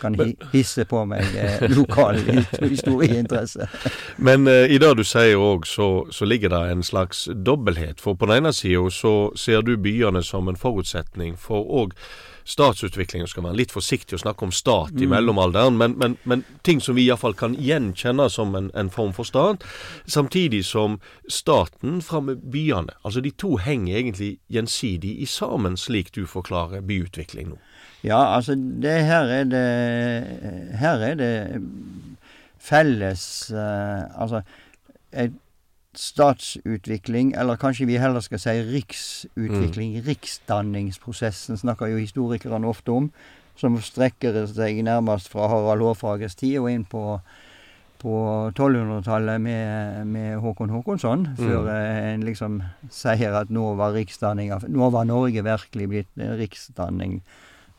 Kan 0.00 0.14
hi 0.18 0.32
hisse 0.52 0.84
på 0.90 1.04
meg 1.10 1.36
eh, 1.38 1.64
lokal 1.78 2.18
historieinteresse. 2.62 3.66
Men 4.28 4.46
eh, 4.46 4.70
i 4.70 4.78
det 4.78 4.92
du 4.98 5.02
sier 5.06 5.38
òg, 5.42 5.66
så, 5.66 6.06
så, 6.14 6.26
ligger 6.28 6.52
det 6.54 6.60
en 6.70 6.84
slags 6.86 7.24
dobbelthet. 7.34 7.98
For 8.02 8.14
på 8.14 8.28
den 8.30 8.44
ene 8.44 8.52
sida 8.54 8.84
så 8.94 9.14
ser 9.34 9.66
du 9.66 9.74
byene 9.74 10.22
som 10.22 10.46
en 10.50 10.58
forutsetning 10.58 11.34
for 11.38 11.66
òg 11.82 11.96
statsutviklingen 12.48 13.28
skal 13.28 13.44
være 13.44 13.58
litt 13.60 13.72
forsiktig 13.74 14.16
å 14.16 14.22
snakke 14.22 14.46
om 14.46 14.52
stat 14.54 14.94
i 14.96 15.04
mm. 15.04 15.12
mellomalderen, 15.12 15.76
men, 15.80 15.96
men, 16.00 16.16
men, 16.28 16.44
ting 16.66 16.80
som 16.84 16.96
vi 16.96 17.04
iallfall 17.08 17.36
kan 17.36 17.56
gjenkjenne 17.60 18.28
som 18.32 18.54
en, 18.58 18.70
en, 18.78 18.90
form 18.92 19.12
for 19.16 19.28
stat, 19.28 19.64
samtidig 20.08 20.64
som 20.66 20.98
staten 21.28 22.00
fra 22.04 22.22
med 22.24 22.46
byene. 22.52 22.96
Altså 23.02 23.22
de 23.24 23.34
to 23.36 23.56
henger 23.60 24.00
egentlig 24.00 24.30
gjensidig 24.52 25.18
i 25.20 25.28
sammen, 25.28 25.76
slik 25.76 26.12
du 26.16 26.24
forklarer 26.28 26.84
byutvikling 26.88 27.52
nå. 27.52 27.60
Ja, 28.06 28.20
altså 28.36 28.54
det 28.54 28.94
her 29.08 29.26
er 29.26 29.48
det 29.50 29.62
Her 30.78 31.00
er 31.02 31.16
det 31.18 31.32
felles 32.62 33.24
uh, 33.50 34.06
Altså 34.14 34.44
et 35.10 35.34
statsutvikling, 35.98 37.32
eller 37.34 37.58
kanskje 37.58 37.88
vi 37.88 37.98
heller 37.98 38.22
skal 38.22 38.40
si 38.42 38.54
riksutvikling. 38.68 39.96
Mm. 39.96 40.04
Riksdanningsprosessen 40.06 41.58
snakker 41.58 41.90
jo 41.90 41.98
historikerne 41.98 42.70
ofte 42.70 42.94
om, 42.94 43.10
som 43.58 43.74
strekker 43.82 44.44
seg 44.46 44.78
nærmest 44.86 45.30
fra 45.32 45.48
Harald 45.50 45.82
Hårfagres 45.82 46.38
tid 46.38 46.60
og 46.60 46.70
inn 46.70 46.84
på, 46.86 47.02
på 47.98 48.14
1200-tallet 48.52 49.42
med, 49.42 50.06
med, 50.06 50.36
Håkon 50.44 50.70
Håkonsson, 50.70 51.26
mm. 51.32 51.42
før 51.42 51.72
en 51.74 52.26
liksom 52.28 52.62
sier 52.94 53.34
at 53.34 53.50
nå 53.50 53.72
var 53.80 53.98
Nå 53.98 54.90
var 54.94 55.10
Norge 55.10 55.42
virkelig 55.42 55.88
blitt 55.90 56.26
riksdanning. 56.38 57.18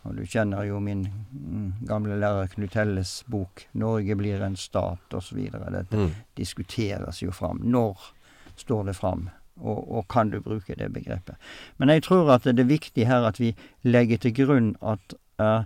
Og 0.07 0.15
du 0.15 0.23
kjenner 0.25 0.63
jo 0.63 0.79
min 0.79 1.03
mm, 1.07 1.87
gamle 1.87 2.15
lærer 2.21 2.47
Knut 2.53 2.77
Helles 2.79 3.23
bok 3.27 3.65
'Norge 3.73 4.15
blir 4.15 4.41
en 4.43 4.55
stat' 4.55 5.13
osv. 5.13 5.41
Dette 5.51 5.97
mm. 5.97 6.13
diskuteres 6.39 7.21
jo 7.23 7.31
fram. 7.35 7.59
Når 7.63 8.13
står 8.55 8.83
det 8.83 8.95
fram? 8.95 9.29
Og, 9.59 9.91
og, 9.91 10.07
kan 10.07 10.29
du 10.29 10.39
bruke 10.39 10.75
det 10.75 10.93
begrepet? 10.93 11.35
Men 11.77 11.89
jeg 11.89 12.03
tror 12.03 12.31
at 12.31 12.43
det 12.47 12.59
er 12.59 12.69
viktig 12.69 13.07
her 13.07 13.27
at 13.27 13.39
vi 13.39 13.55
legger 13.83 14.17
til 14.17 14.35
grunn 14.35 14.75
at, 14.81 15.15
uh, 15.39 15.63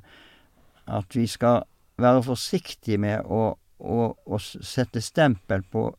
at 0.88 1.16
vi 1.16 1.28
skal 1.28 1.62
være 2.02 2.24
forsiktige 2.24 2.98
med 2.98 3.22
å, 3.26 3.54
å, 3.80 4.00
å 4.26 4.40
sette 4.42 5.02
stempel 5.02 5.62
på 5.62 5.92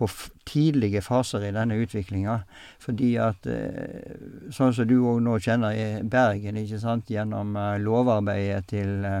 på 0.00 0.08
tidlige 0.48 1.02
faser 1.04 1.44
i 1.44 1.52
denne 1.54 1.76
utviklinga. 1.82 2.40
Fordi 2.80 3.10
at 3.20 3.46
eh, 3.50 4.16
Sånn 4.50 4.72
som 4.74 4.88
du 4.88 4.96
òg 5.04 5.20
nå 5.24 5.36
kjenner 5.42 5.76
i 5.76 5.88
Bergen, 6.02 6.58
ikke 6.60 6.80
sant, 6.82 7.12
gjennom 7.12 7.52
eh, 7.60 7.76
lovarbeidet 7.84 8.70
til 8.72 9.04
eh, 9.06 9.20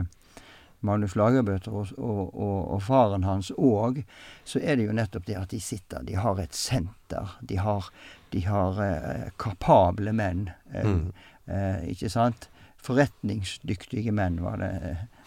Magnus 0.86 1.16
Lagerbøter 1.16 1.74
og, 1.76 1.92
og, 1.98 2.22
og, 2.34 2.72
og, 2.74 2.80
faren 2.82 3.26
hans 3.28 3.50
òg, 3.52 4.00
så 4.48 4.62
er 4.62 4.78
det 4.78 4.88
jo 4.88 4.96
nettopp 4.96 5.26
det 5.28 5.36
at 5.36 5.52
de 5.52 5.60
sitter 5.60 6.06
De 6.08 6.16
har 6.16 6.40
et 6.40 6.56
senter. 6.56 7.36
De 7.44 7.60
har, 7.60 7.90
de 8.32 8.44
har 8.46 8.80
eh, 8.84 9.28
kapable 9.40 10.14
menn. 10.16 10.48
Eh, 10.72 10.88
mm. 10.88 11.06
eh, 11.52 11.84
ikke 11.92 12.12
sant? 12.12 12.48
Forretningsdyktige 12.80 14.12
menn, 14.16 14.40
var 14.40 14.56
det, 14.62 14.72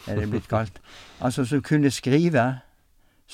er 0.10 0.18
det 0.18 0.30
blitt 0.32 0.50
kalt. 0.50 0.82
Altså 1.24 1.46
som 1.46 1.62
kunne 1.62 1.94
skrive 1.94 2.48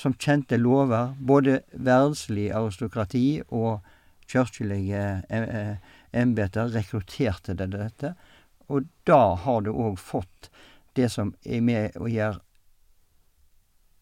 som 0.00 0.14
kjente 0.16 0.56
lover, 0.56 1.14
både 1.18 1.60
verdslig 1.72 2.48
aristokrati 2.56 3.42
og 3.48 3.84
kirkelige 4.30 5.02
eh, 5.28 5.74
embeter 6.16 6.70
rekrutterte 6.72 7.56
til 7.56 7.74
dette. 7.74 8.14
Og 8.70 8.88
da 9.08 9.34
har 9.44 9.66
du 9.66 9.72
òg 9.74 9.98
fått 10.00 10.50
det 10.96 11.10
som 11.12 11.34
er 11.44 11.60
med 11.64 11.98
å 12.00 12.08
gjøre 12.10 12.40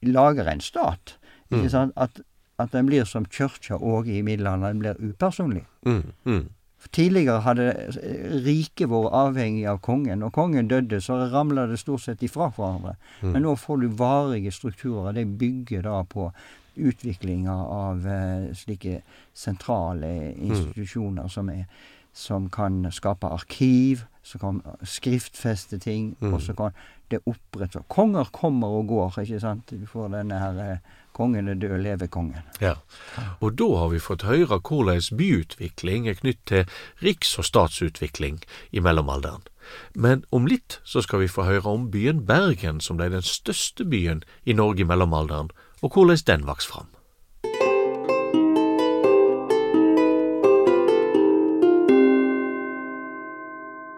Lager 0.07 0.47
en 0.47 0.61
stat. 0.63 1.17
Mm. 1.51 1.65
At, 1.99 2.21
at 2.63 2.71
den 2.71 2.87
blir 2.87 3.03
som 3.09 3.25
kirka 3.27 3.75
òg 3.83 4.07
i 4.07 4.21
middelalderen, 4.23 4.79
den 4.79 4.83
blir 4.85 5.01
upersonlig. 5.11 5.65
Mm, 5.83 6.13
mm. 6.23 6.45
Tidligere 6.95 7.43
hadde 7.43 7.73
riket 8.45 8.89
vært 8.89 9.15
avhengig 9.19 9.65
av 9.69 9.81
kongen. 9.83 10.23
Når 10.23 10.31
kongen 10.35 10.69
døde, 10.71 11.01
så 11.03 11.19
ramla 11.33 11.67
det 11.67 11.81
stort 11.83 12.05
sett 12.05 12.23
ifra 12.23 12.53
hverandre. 12.55 12.95
Mm. 13.21 13.33
Men 13.33 13.45
nå 13.45 13.55
får 13.59 13.83
du 13.83 13.89
varige 13.99 14.53
strukturer. 14.55 15.13
De 15.17 15.25
bygger 15.27 15.83
da 15.89 16.01
på 16.07 16.31
utviklinga 16.79 17.55
av 17.75 18.07
uh, 18.07 18.55
slike 18.55 19.01
sentrale 19.35 20.07
mm. 20.07 20.45
institusjoner 20.47 21.27
mm. 21.27 21.33
som, 21.35 21.51
er, 21.51 21.65
som, 22.15 22.47
kan 22.51 22.87
skape 22.95 23.27
arkiv, 23.27 24.07
som 24.29 24.41
kan 24.43 24.63
skriftfeste 24.85 25.79
ting, 25.81 26.13
mm. 26.21 26.33
og 26.35 26.43
så 26.45 26.55
kan 26.57 26.77
det 27.09 27.23
opprettes. 27.25 27.87
Konger 27.89 28.29
kommer 28.33 28.81
og 28.81 28.89
går, 28.91 29.21
ikke 29.23 29.41
sant? 29.41 29.73
Du 29.73 29.87
får 29.89 30.11
denne 30.13 30.41
her 30.43 30.59
uh, 30.61 30.97
Kongen 31.19 31.49
er 31.49 31.55
død, 31.59 31.81
leve 31.83 32.07
kongen. 32.07 32.45
Ja, 32.63 32.77
og 33.41 33.57
da 33.59 33.67
har 33.81 33.89
vi 33.91 33.99
fått 33.99 34.23
høre 34.23 34.61
hvordan 34.63 35.03
byutvikling 35.19 36.07
er 36.07 36.15
knytt 36.21 36.45
til 36.47 36.69
riks- 37.03 37.35
og 37.43 37.49
statsutvikling 37.49 38.39
i 38.71 38.79
mellomalderen. 38.85 39.43
Men 39.95 40.23
om 40.31 40.47
litt 40.47 40.79
så 40.85 41.03
skal 41.03 41.25
vi 41.25 41.33
få 41.33 41.49
høre 41.49 41.67
om 41.67 41.89
byen 41.91 42.23
Bergen, 42.29 42.79
som 42.81 43.01
ble 43.01 43.11
den 43.11 43.27
største 43.27 43.85
byen 43.85 44.23
i 44.45 44.55
Norge 44.55 44.87
i 44.87 44.89
mellomalderen, 44.89 45.51
og 45.83 45.91
hvordan 45.97 46.23
den 46.27 46.47
vokste 46.47 46.73
fram. 46.77 46.95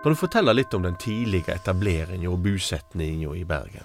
Kan 0.02 0.12
du 0.12 0.16
fortelle 0.16 0.52
litt 0.56 0.74
om 0.74 0.82
den 0.82 0.96
tidlige 0.96 1.52
etableringen 1.52 2.30
og 2.32 2.38
bosetningen 2.40 3.34
i 3.36 3.44
Bergen? 3.44 3.84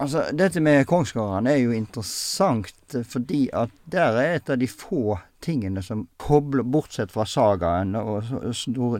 Altså, 0.00 0.22
Dette 0.32 0.62
med 0.64 0.86
kongsgårdene 0.88 1.52
er 1.52 1.58
jo 1.60 1.74
interessant, 1.76 2.94
fordi 3.04 3.42
at 3.52 3.74
der 3.92 4.16
er 4.16 4.38
et 4.38 4.48
av 4.48 4.56
de 4.56 4.68
få 4.70 5.18
tingene 5.44 5.82
som 5.84 6.06
kobler, 6.20 6.64
bortsett 6.64 7.12
fra 7.12 7.26
sagaen 7.28 7.92
og 8.00 8.24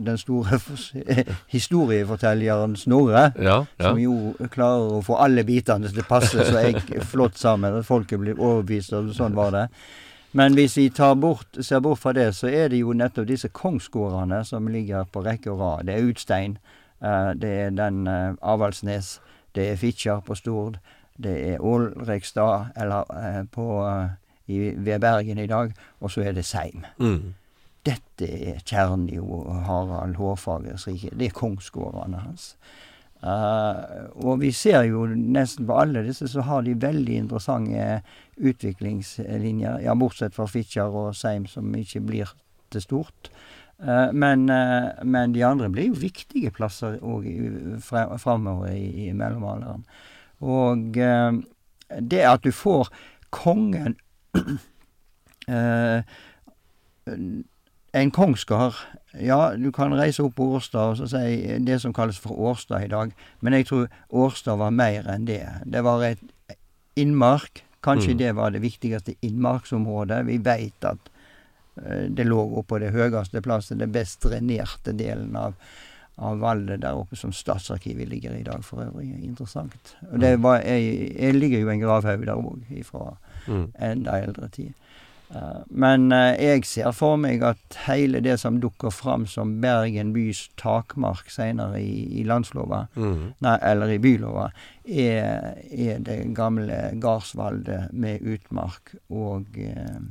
den 0.05 0.21
store 0.21 0.59
historiefortelleren 1.55 2.77
Snorre, 2.77 3.31
ja, 3.41 3.57
ja. 3.65 3.87
som 3.87 3.97
jo 4.01 4.35
klarer 4.53 4.99
å 4.99 5.03
få 5.05 5.17
alle 5.17 5.45
bitene 5.47 5.89
til 5.89 6.05
å 6.05 6.07
passe 6.09 6.45
så 6.45 7.01
flott 7.09 7.41
sammen, 7.41 7.81
at 7.81 7.89
folket 7.89 8.21
blir 8.21 8.37
overbevist, 8.37 8.93
og 8.93 9.09
sånn 9.17 9.37
var 9.37 9.57
det. 9.57 9.67
Men 10.33 10.53
hvis 10.53 10.77
vi 10.77 10.91
bort, 11.19 11.57
ser 11.59 11.79
bort 11.79 11.99
fra 11.99 12.13
det, 12.13 12.35
så 12.35 12.47
er 12.47 12.67
det 12.67 12.79
jo 12.79 12.93
nettopp 12.93 13.27
disse 13.27 13.49
kongsgårdene 13.49 14.45
som 14.45 14.67
ligger 14.67 15.03
på 15.03 15.23
rekke 15.25 15.51
og 15.51 15.59
rad. 15.59 15.85
Det 15.85 15.95
er 15.95 16.07
Utstein, 16.07 16.57
uh, 17.03 17.33
det 17.35 17.49
er 17.49 17.69
den 17.69 18.07
uh, 18.07 18.33
Avaldsnes. 18.41 19.19
Det 19.55 19.71
er 19.71 19.75
Fitjar 19.75 20.19
på 20.19 20.35
Stord. 20.35 20.77
Det 21.17 21.53
er 21.53 21.61
Ålrekstad 21.61 22.65
eller 22.75 23.03
eh, 23.13 23.43
på, 23.51 23.65
eh, 23.87 24.09
i, 24.45 24.59
ved 24.75 24.99
Bergen 24.99 25.37
i 25.37 25.47
dag. 25.47 25.73
Og 25.99 26.11
så 26.11 26.21
er 26.21 26.31
det 26.31 26.45
Seim. 26.45 26.85
Mm. 26.97 27.33
Dette 27.85 28.27
er 28.27 28.61
kjernen 28.65 29.09
i 29.09 29.17
Harald 29.65 30.15
Hårfagres 30.15 30.87
rike. 30.87 31.11
Det 31.17 31.27
er 31.27 31.35
kongsgårdene 31.35 32.23
hans. 32.25 32.55
Uh, 33.21 34.09
og 34.25 34.39
vi 34.41 34.49
ser 34.49 34.87
jo 34.89 35.03
nesten 35.05 35.67
på 35.69 35.75
alle 35.77 36.01
disse 36.07 36.25
så 36.31 36.41
har 36.47 36.63
de 36.65 36.73
veldig 36.81 37.19
interessante 37.21 38.01
utviklingslinjer. 38.41 39.83
Ja, 39.85 39.93
bortsett 39.93 40.33
fra 40.33 40.47
Fitjar 40.49 40.89
og 40.89 41.13
Seim, 41.17 41.45
som 41.45 41.69
ikke 41.77 42.01
blir 42.01 42.31
til 42.73 42.81
stort. 42.81 43.29
Uh, 43.77 44.09
men, 44.13 44.49
uh, 44.49 44.89
men, 45.05 45.35
de 45.35 45.45
andre 45.45 45.69
blir 45.69 45.91
jo 45.91 46.01
viktige 46.01 46.53
plasser 46.55 46.97
òg 47.05 47.29
framover 47.85 48.73
i, 48.73 49.09
i 49.09 49.13
mellomalderen. 49.13 49.85
Og 50.41 50.97
det 50.97 52.23
at 52.25 52.41
du 52.41 52.49
får 52.55 52.89
kongen 53.29 53.93
En 57.93 58.11
kongsgard 58.11 58.77
Ja, 59.19 59.51
du 59.59 59.71
kan 59.75 59.91
reise 59.99 60.23
opp 60.23 60.37
på 60.37 60.45
Årstad 60.55 60.93
og 60.93 60.99
så 61.01 61.09
si 61.11 61.57
det 61.59 61.81
som 61.83 61.91
kalles 61.93 62.19
for 62.19 62.31
Årstad 62.39 62.85
i 62.85 62.91
dag, 62.91 63.11
men 63.41 63.53
jeg 63.57 63.67
tror 63.67 63.89
Årstad 64.09 64.55
var 64.61 64.71
mer 64.71 65.09
enn 65.11 65.25
det. 65.27 65.43
Det 65.67 65.83
var 65.83 66.05
et 66.07 66.21
innmark. 66.95 67.65
Kanskje 67.83 68.13
mm. 68.13 68.17
det 68.17 68.31
var 68.37 68.53
det 68.53 68.61
viktigste 68.63 69.17
innmarksområdet. 69.25 70.21
Vi 70.29 70.37
veit 70.45 70.87
at 70.87 71.11
Eh, 71.75 72.09
det 72.09 72.23
lå 72.23 72.41
oppå 72.59 72.79
det 72.81 72.91
høyeste 72.91 73.41
plasset, 73.43 73.79
det 73.79 73.89
best 73.91 74.25
drenerte 74.25 74.93
delen 74.97 75.35
av, 75.39 75.55
av 76.21 76.41
Valdet 76.41 76.83
der 76.83 76.99
oppe, 76.99 77.15
som 77.15 77.31
Statsarkivet 77.33 78.09
ligger 78.11 78.35
i 78.35 78.43
dag, 78.47 78.63
for 78.65 78.83
øvrig. 78.83 79.13
Interessant. 79.23 79.95
Og 80.11 80.19
det 80.19 80.35
mm. 80.35 80.43
var, 80.43 80.61
jeg, 80.67 81.11
jeg 81.15 81.37
ligger 81.37 81.63
jo 81.63 81.73
en 81.73 81.83
gravhaug 81.85 82.25
der 82.27 82.35
òg, 82.35 82.75
fra 82.87 83.15
mm. 83.47 83.67
enda 83.91 84.19
eldre 84.25 84.51
tid. 84.51 84.73
Men 85.69 86.09
uh, 86.11 86.33
jeg 86.35 86.65
ser 86.67 86.91
for 86.95 87.19
meg 87.21 87.43
at 87.47 87.77
hele 87.85 88.19
det 88.23 88.37
som 88.41 88.59
dukker 88.63 88.91
fram 88.91 89.23
som 89.29 89.53
Bergen 89.63 90.11
bys 90.15 90.49
takmark 90.59 91.31
seinere 91.31 91.79
i, 91.79 92.19
i 92.19 92.25
landslova, 92.27 92.85
mm. 92.95 93.21
nei, 93.45 93.57
eller 93.71 93.93
i 93.95 94.01
bylova, 94.03 94.49
er, 94.83 95.53
er 95.71 96.03
det 96.03 96.19
gamle 96.35 96.81
gardsvaldet 96.99 97.93
med 97.95 98.27
utmark 98.27 98.95
og 99.07 99.55
uh, 99.55 100.01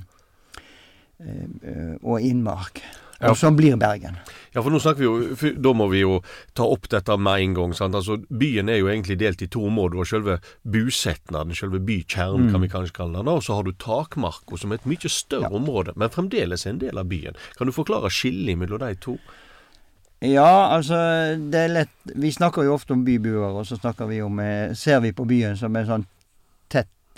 Eh, 1.20 1.94
og 2.02 2.22
innmark. 2.24 2.80
Og 3.22 3.36
som 3.36 3.56
blir 3.56 3.76
Bergen. 3.76 4.16
Ja, 4.54 4.62
for 4.62 4.70
nå 4.70 4.80
snakker 4.80 4.98
vi 4.98 5.04
jo 5.06 5.34
for 5.38 5.50
Da 5.62 5.72
må 5.76 5.86
vi 5.92 6.00
jo 6.00 6.22
ta 6.54 6.64
opp 6.64 6.88
dette 6.88 7.16
med 7.20 7.40
en 7.44 7.54
gang. 7.54 7.72
sant? 7.74 7.94
Altså, 7.94 8.16
Byen 8.30 8.68
er 8.68 8.78
jo 8.80 8.86
egentlig 8.88 9.18
delt 9.20 9.42
i 9.42 9.46
to 9.46 9.60
områder. 9.68 9.90
Du 9.92 9.98
har 9.98 10.04
selve 10.10 10.38
busetnaden, 10.66 11.54
selve 11.54 11.78
bykjernen, 11.78 12.46
Mm. 12.46 12.52
kan 12.52 12.60
vi 12.60 12.68
kanskje 12.68 12.92
kalle 12.96 13.18
den. 13.18 13.28
Og 13.28 13.42
så 13.42 13.54
har 13.54 13.62
du 13.64 13.72
takmarka, 13.72 14.56
som 14.58 14.72
er 14.72 14.76
et 14.80 14.86
mye 14.86 15.08
større 15.08 15.50
område, 15.52 15.92
men 15.96 16.08
fremdeles 16.08 16.66
en 16.66 16.78
del 16.78 16.98
av 16.98 17.04
byen. 17.06 17.34
Kan 17.58 17.66
du 17.66 17.72
forklare 17.72 18.10
skillet 18.10 18.56
mellom 18.58 18.78
de 18.78 18.94
to? 18.96 19.18
Ja, 20.22 20.76
altså 20.76 20.96
det 21.50 21.54
er 21.54 21.68
lett 21.68 21.88
Vi 22.14 22.30
snakker 22.30 22.62
jo 22.64 22.74
ofte 22.74 22.92
om 22.92 23.04
bybuer, 23.06 23.54
og 23.56 23.64
så 23.66 23.78
snakker 23.80 24.06
vi 24.08 24.20
om 24.20 24.38
eh, 24.38 24.74
Ser 24.74 25.00
vi 25.00 25.12
på 25.12 25.24
byen 25.26 25.56
som 25.56 25.74
en 25.76 25.86
sånn 25.86 26.06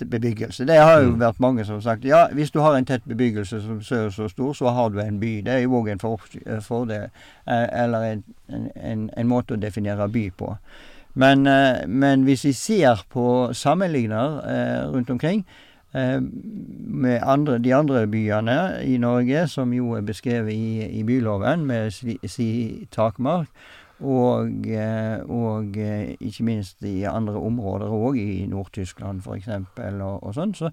tett 0.03 0.11
bebyggelse. 0.11 0.67
Det 0.67 0.77
har 0.77 1.01
jo 1.03 1.11
Mm. 1.11 1.19
vært 1.21 1.41
mange 1.41 1.65
som 1.65 1.75
har 1.75 1.81
sagt 1.81 2.05
ja, 2.05 2.27
hvis 2.33 2.51
du 2.51 2.61
har 2.61 2.75
en 2.77 2.85
tett 2.85 3.03
bebyggelse 3.09 3.61
som 3.63 3.79
er 3.79 4.11
så 4.11 4.29
stor, 4.29 4.53
så 4.53 4.69
har 4.75 4.89
du 4.91 4.99
en 5.01 5.21
by. 5.21 5.41
Det 5.41 5.53
er 5.53 5.59
jo 5.63 5.81
òg 5.81 5.89
en 5.91 6.01
eh, 6.47 6.61
fordel, 6.61 7.11
eh, 7.47 7.69
eller 7.85 8.03
en, 8.03 8.25
en, 8.77 9.11
en 9.17 9.29
måte 9.29 9.55
å 9.55 9.61
definere 9.61 10.09
by 10.09 10.31
på. 10.31 10.57
Men, 11.15 11.47
eh, 11.47 11.87
men 11.87 12.25
hvis 12.25 12.45
vi 12.45 12.53
ser 12.53 13.05
på 13.11 13.53
sammenligner 13.53 14.41
rundt 14.93 15.11
omkring 15.11 15.45
med 15.95 17.21
andre, 17.23 17.59
de 17.59 17.75
andre 17.75 18.07
byene 18.07 18.81
i 18.83 18.97
Norge, 18.97 19.49
som 19.49 19.73
jo 19.73 19.93
er 19.93 20.01
beskrevet 20.01 20.53
i, 20.55 20.87
i 21.01 21.03
byloven, 21.05 21.67
med 21.67 21.91
si, 21.93 22.19
si 22.27 22.87
takmark, 22.91 23.47
og, 24.03 24.67
eh, 24.67 25.23
og 25.31 25.77
eh, 25.79 26.13
ikke 26.21 26.45
minst 26.45 26.83
i 26.83 27.03
andre 27.09 27.39
områder 27.39 27.87
òg, 27.95 28.19
i 28.19 28.45
Nord-Tyskland 28.51 29.23
f.eks., 29.23 29.49
og, 30.03 30.19
og 30.23 30.35
sånn, 30.37 30.55
så 30.59 30.71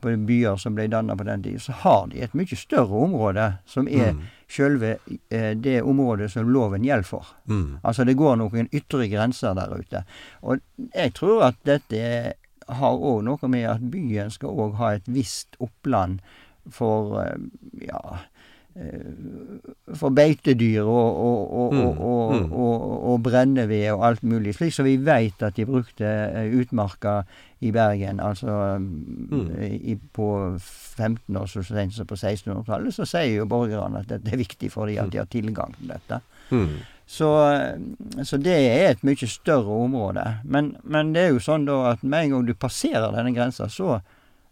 på 0.00 0.14
byer 0.24 0.56
som 0.56 0.72
ble 0.72 0.86
danna 0.88 1.12
på 1.12 1.26
den 1.28 1.42
tiden, 1.44 1.60
så 1.60 1.74
har 1.82 2.06
de 2.08 2.22
et 2.24 2.32
mye 2.34 2.56
større 2.56 3.02
område, 3.04 3.50
som 3.68 3.88
er 3.88 4.14
Mm. 4.14 4.22
sjølve 4.48 4.94
eh, 5.30 5.52
det 5.54 5.82
området 5.82 6.30
som 6.32 6.48
loven 6.48 6.82
gjelder 6.82 7.04
for. 7.06 7.26
Mm. 7.46 7.78
Altså 7.84 8.04
det 8.08 8.16
går 8.16 8.36
noen 8.40 8.68
ytre 8.72 9.06
grenser 9.12 9.54
der 9.54 9.76
ute. 9.76 10.00
Og 10.42 10.58
jeg 10.94 11.12
tror 11.14 11.44
at 11.50 11.60
dette 11.68 12.32
har 12.66 12.96
òg 12.96 13.22
noe 13.28 13.48
med 13.52 13.68
at 13.68 13.84
byen 13.92 14.30
skal 14.30 14.48
òg 14.56 14.74
ha 14.80 14.94
et 14.96 15.06
visst 15.06 15.56
oppland 15.60 16.20
for 16.70 17.20
eh, 17.20 17.36
ja 17.86 18.00
for 19.98 20.14
beitedyr 20.14 20.82
og, 20.86 21.16
og, 21.24 21.54
og, 21.60 21.72
Mm, 21.74 21.98
og, 21.98 22.34
mm. 22.34 22.52
og, 22.52 22.82
og 23.12 23.22
brenneved 23.22 23.90
og 23.92 24.06
alt 24.06 24.22
mulig. 24.22 24.54
Slik 24.56 24.72
som 24.74 24.84
vi 24.86 24.96
veit 24.96 25.42
at 25.42 25.56
de 25.56 25.66
brukte 25.66 26.06
eh, 26.06 26.52
utmarka 26.60 27.20
i 27.60 27.70
Bergen. 27.74 28.20
Altså 28.20 28.78
Mm. 28.80 29.50
i, 29.62 29.96
på 30.12 30.58
15 30.58 31.36
år 31.36 31.46
så 31.46 31.62
sent 31.62 31.94
som 31.94 32.06
på 32.06 32.14
1600-tallet, 32.18 32.94
så 32.94 33.04
sier 33.06 33.36
jo 33.36 33.46
borgerne 33.46 34.00
at 34.00 34.08
dette 34.08 34.32
er 34.32 34.40
viktig 34.40 34.70
for 34.72 34.86
dem 34.86 35.04
at 35.04 35.12
de 35.12 35.18
har 35.18 35.28
tilgang 35.30 35.74
til 35.76 35.92
dette. 35.92 36.20
Mm. 36.50 36.78
Så, 37.06 37.28
så 38.22 38.36
det 38.38 38.54
er 38.54 38.90
et 38.92 39.04
mye 39.06 39.26
større 39.26 39.66
område. 39.84 40.24
Men, 40.44 40.76
men 40.84 41.12
det 41.14 41.22
er 41.24 41.32
jo 41.34 41.42
sånn 41.42 41.66
da 41.66 41.92
at 41.92 42.02
med 42.02 42.24
en 42.24 42.30
gang 42.36 42.46
du 42.46 42.54
passerer 42.54 43.10
denne 43.14 43.32
grensa, 43.34 43.66
så, 43.68 44.00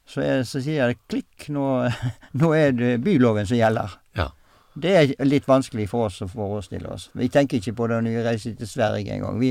så, 0.06 0.22
så 0.44 0.62
sier 0.62 0.90
det 0.90 0.98
klikk, 1.10 1.48
nå, 1.54 1.66
nå 2.40 2.52
er 2.58 2.72
det 2.74 2.96
byloven 3.06 3.46
som 3.46 3.58
gjelder. 3.60 3.94
Ja. 4.78 5.04
Det 5.04 5.16
er 5.20 5.24
litt 5.28 5.46
vanskelig 5.48 5.88
for 5.90 6.06
oss 6.06 6.20
å 6.22 6.28
forestille 6.30 6.88
oss. 6.94 7.10
Vi 7.14 7.28
tenker 7.28 7.58
ikke 7.58 7.74
på 7.74 7.88
det 7.88 8.02
når 8.04 8.10
vi 8.18 8.26
reiser 8.30 8.54
til 8.58 8.66
Sverige 8.70 9.12
engang. 9.18 9.42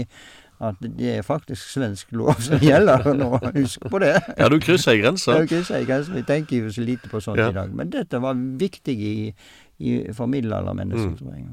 At 0.60 0.80
det 0.82 1.20
er 1.20 1.22
faktisk 1.22 1.68
svensk 1.70 2.08
lov 2.18 2.40
som 2.42 2.58
gjelder 2.58 3.12
nå. 3.14 3.28
Husk 3.54 3.84
på 3.92 4.00
det. 4.02 4.16
Ja, 4.40 4.48
du 4.50 4.56
krysser 4.60 4.96
ei 4.96 5.02
grense. 5.04 5.36
Det 5.38 5.52
krysser 5.52 5.76
ei 5.78 5.86
grense. 5.86 6.10
Vi 6.16 6.24
tenker 6.26 6.64
jo 6.64 6.72
så 6.74 6.82
lite 6.82 7.12
på 7.12 7.22
sånt 7.22 7.38
Ja. 7.38 7.52
i 7.52 7.54
dag. 7.54 7.70
Men 7.78 7.92
dette 7.94 8.18
var 8.24 8.34
viktig 8.34 8.96
i, 8.98 9.34
i, 9.78 10.12
for 10.18 10.26
middelaldermennesker, 10.26 11.12
Mm. 11.12 11.18
tror 11.20 11.36
jeg. 11.36 11.46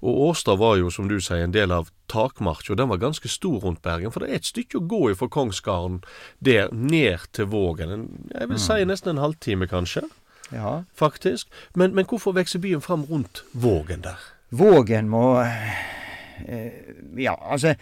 Og 0.00 0.22
Årstad 0.30 0.56
var 0.58 0.76
jo, 0.80 0.88
som 0.90 1.06
du 1.08 1.18
sier, 1.20 1.44
en 1.44 1.52
del 1.52 1.70
av 1.70 1.90
takmarka, 2.08 2.74
den 2.74 2.88
var 2.88 2.96
ganske 2.96 3.28
stor 3.28 3.60
rundt 3.60 3.82
Bergen. 3.84 4.10
For 4.10 4.20
det 4.24 4.30
er 4.30 4.40
et 4.40 4.48
stykke 4.48 4.80
å 4.80 4.86
gå 4.88 5.14
fra 5.20 5.28
Kongsgarden 5.28 6.00
der 6.40 6.72
ned 6.72 7.28
til 7.36 7.44
Vågen. 7.52 8.08
Jeg 8.32 8.48
vil 8.48 8.58
si 8.58 8.84
nesten 8.88 9.18
en 9.18 9.20
halvtime, 9.26 9.68
kanskje, 9.68 10.08
Ja. 10.52 10.84
faktisk. 10.94 11.48
Men, 11.74 11.94
men 11.94 12.06
hvorfor 12.06 12.32
vokser 12.32 12.62
byen 12.62 12.80
fram 12.80 13.04
rundt 13.04 13.44
Vågen 13.52 14.04
der? 14.04 14.20
Vågen 14.50 15.08
må 15.08 15.40
eh, 15.42 16.70
Ja, 17.18 17.34
altså 17.42 17.74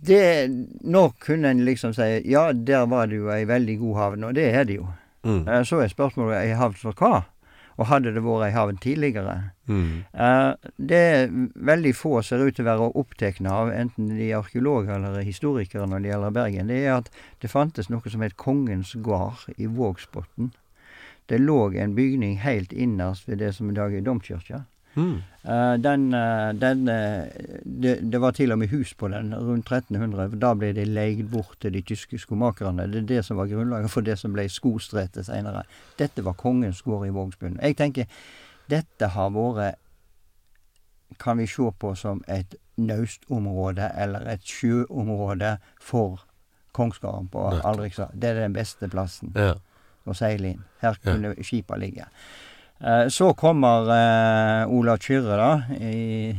det, 0.00 0.48
Nå 0.80 1.08
kunne 1.20 1.50
en 1.50 1.64
liksom 1.64 1.94
si 1.94 2.22
ja, 2.24 2.52
der 2.52 2.86
var 2.86 3.06
det 3.06 3.20
jo 3.20 3.30
ei 3.32 3.44
veldig 3.48 3.78
god 3.78 3.98
havn, 3.98 4.24
og 4.24 4.34
det 4.34 4.48
er 4.54 4.64
det 4.64 4.78
jo. 4.80 4.86
Mm. 5.22 5.44
Eh, 5.48 5.62
så 5.68 5.82
er 5.82 5.92
spørsmålet 5.92 6.38
ei 6.40 6.56
havn 6.58 6.78
for 6.78 6.96
hva? 6.96 7.22
Og 7.80 7.88
hadde 7.88 8.12
det 8.14 8.22
vært 8.24 8.46
ei 8.46 8.54
havn 8.56 8.78
tidligere? 8.80 9.36
Mm. 9.68 10.04
Eh, 10.12 10.70
det 10.76 11.04
veldig 11.54 11.94
få 11.96 12.22
ser 12.22 12.44
ut 12.44 12.56
til 12.56 12.66
å 12.66 12.70
være 12.70 12.90
opptatt 13.02 13.40
av, 13.48 13.72
enten 13.72 14.10
de 14.16 14.30
er 14.30 14.40
arkeologer 14.40 14.96
eller 14.98 15.24
historikere 15.26 15.86
når 15.88 16.04
det 16.04 16.12
gjelder 16.12 16.36
Bergen, 16.40 16.72
det 16.72 16.82
er 16.86 16.96
at 16.98 17.12
det 17.42 17.52
fantes 17.52 17.90
noe 17.92 18.12
som 18.12 18.24
het 18.24 18.36
Kongens 18.36 18.96
gard 19.04 19.46
i 19.56 19.68
Vågsbotn. 19.68 20.52
Det 21.28 21.38
lå 21.38 21.70
en 21.70 21.94
bygning 21.94 22.38
helt 22.42 22.72
innerst 22.72 23.28
ved 23.28 23.38
det 23.38 23.54
som 23.54 23.70
i 23.70 23.74
dag 23.74 23.94
er 23.94 24.00
domkirka. 24.00 24.64
Mm. 24.94 25.22
Uh, 25.48 25.74
den, 25.80 26.14
uh, 26.14 26.60
den 26.60 26.88
uh, 26.88 27.24
det, 27.64 28.12
det 28.12 28.20
var 28.20 28.30
til 28.30 28.52
og 28.52 28.58
med 28.58 28.68
hus 28.68 28.94
på 28.94 29.08
den 29.08 29.34
rundt 29.34 29.72
1300. 29.72 30.28
for 30.30 30.36
Da 30.36 30.52
ble 30.54 30.72
det 30.76 30.86
leid 30.88 31.24
bort 31.32 31.56
til 31.60 31.72
de 31.72 31.82
tyske 31.82 32.18
skomakerne. 32.18 32.86
Det 32.92 33.02
er 33.02 33.08
det 33.14 33.24
som 33.24 33.36
var 33.36 33.46
grunnlaget 33.46 33.90
for 33.90 34.00
det 34.00 34.18
som 34.18 34.32
ble 34.32 34.48
skostretet 34.48 35.26
seinere. 35.26 35.64
Dette 35.98 36.24
var 36.24 36.36
kongens 36.36 36.82
gård 36.82 37.06
i 37.06 37.14
Vågsbunn. 37.14 37.58
Jeg 37.62 37.76
tenker 37.76 38.06
dette 38.70 39.06
har 39.14 39.30
vært 39.30 39.78
Kan 41.18 41.38
vi 41.38 41.46
se 41.46 41.70
på 41.78 41.94
som 41.94 42.22
et 42.26 42.54
naustområde 42.76 43.90
eller 44.00 44.24
et 44.32 44.40
sjøområde 44.48 45.58
for 45.80 46.22
kongsgården 46.72 47.28
på. 47.28 47.42
Aldrikstad. 47.64 48.14
Det 48.14 48.30
er 48.30 48.40
den 48.40 48.52
beste 48.52 48.88
plassen 48.88 49.32
Ja. 49.36 49.54
Å 50.06 50.14
seile 50.16 50.54
inn. 50.54 50.64
Her 50.82 50.96
Ja. 51.04 51.12
kunne 51.12 51.34
skipa 51.44 51.76
ligge. 51.78 52.06
Eh, 52.80 53.06
Så 53.08 53.34
kommer 53.38 53.86
eh, 53.94 54.66
Olav 54.68 54.98
Kyrre, 54.98 55.36
da, 55.36 55.52
i- 55.80 56.36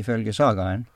ifølge 0.00 0.32
sagaen, 0.32 0.86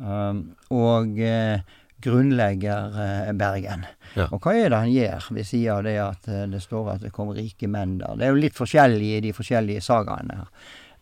um, 0.00 0.54
og 0.70 1.18
eh, 1.20 1.60
grunnlegger 2.02 2.96
eh, 3.28 3.32
Bergen. 3.32 3.86
Ja. 4.16 4.26
Og 4.32 4.40
hva 4.44 4.52
er 4.54 4.68
det 4.70 4.78
han 4.78 4.92
gjør, 4.92 5.28
ved 5.34 5.46
sida 5.46 5.76
av 5.78 5.84
det 5.86 5.96
at 6.02 6.28
eh, 6.28 6.46
det 6.50 6.60
står 6.62 6.92
at 6.94 7.00
det 7.06 7.12
kom 7.12 7.30
rike 7.34 7.68
menn 7.70 7.98
der? 7.98 8.16
Det 8.16 8.26
er 8.26 8.34
jo 8.34 8.42
litt 8.42 8.54
forskjellig 8.58 9.16
i 9.16 9.20
de 9.20 9.32
forskjellige 9.32 9.82
sagaene 9.82 10.40
her. 10.42 10.50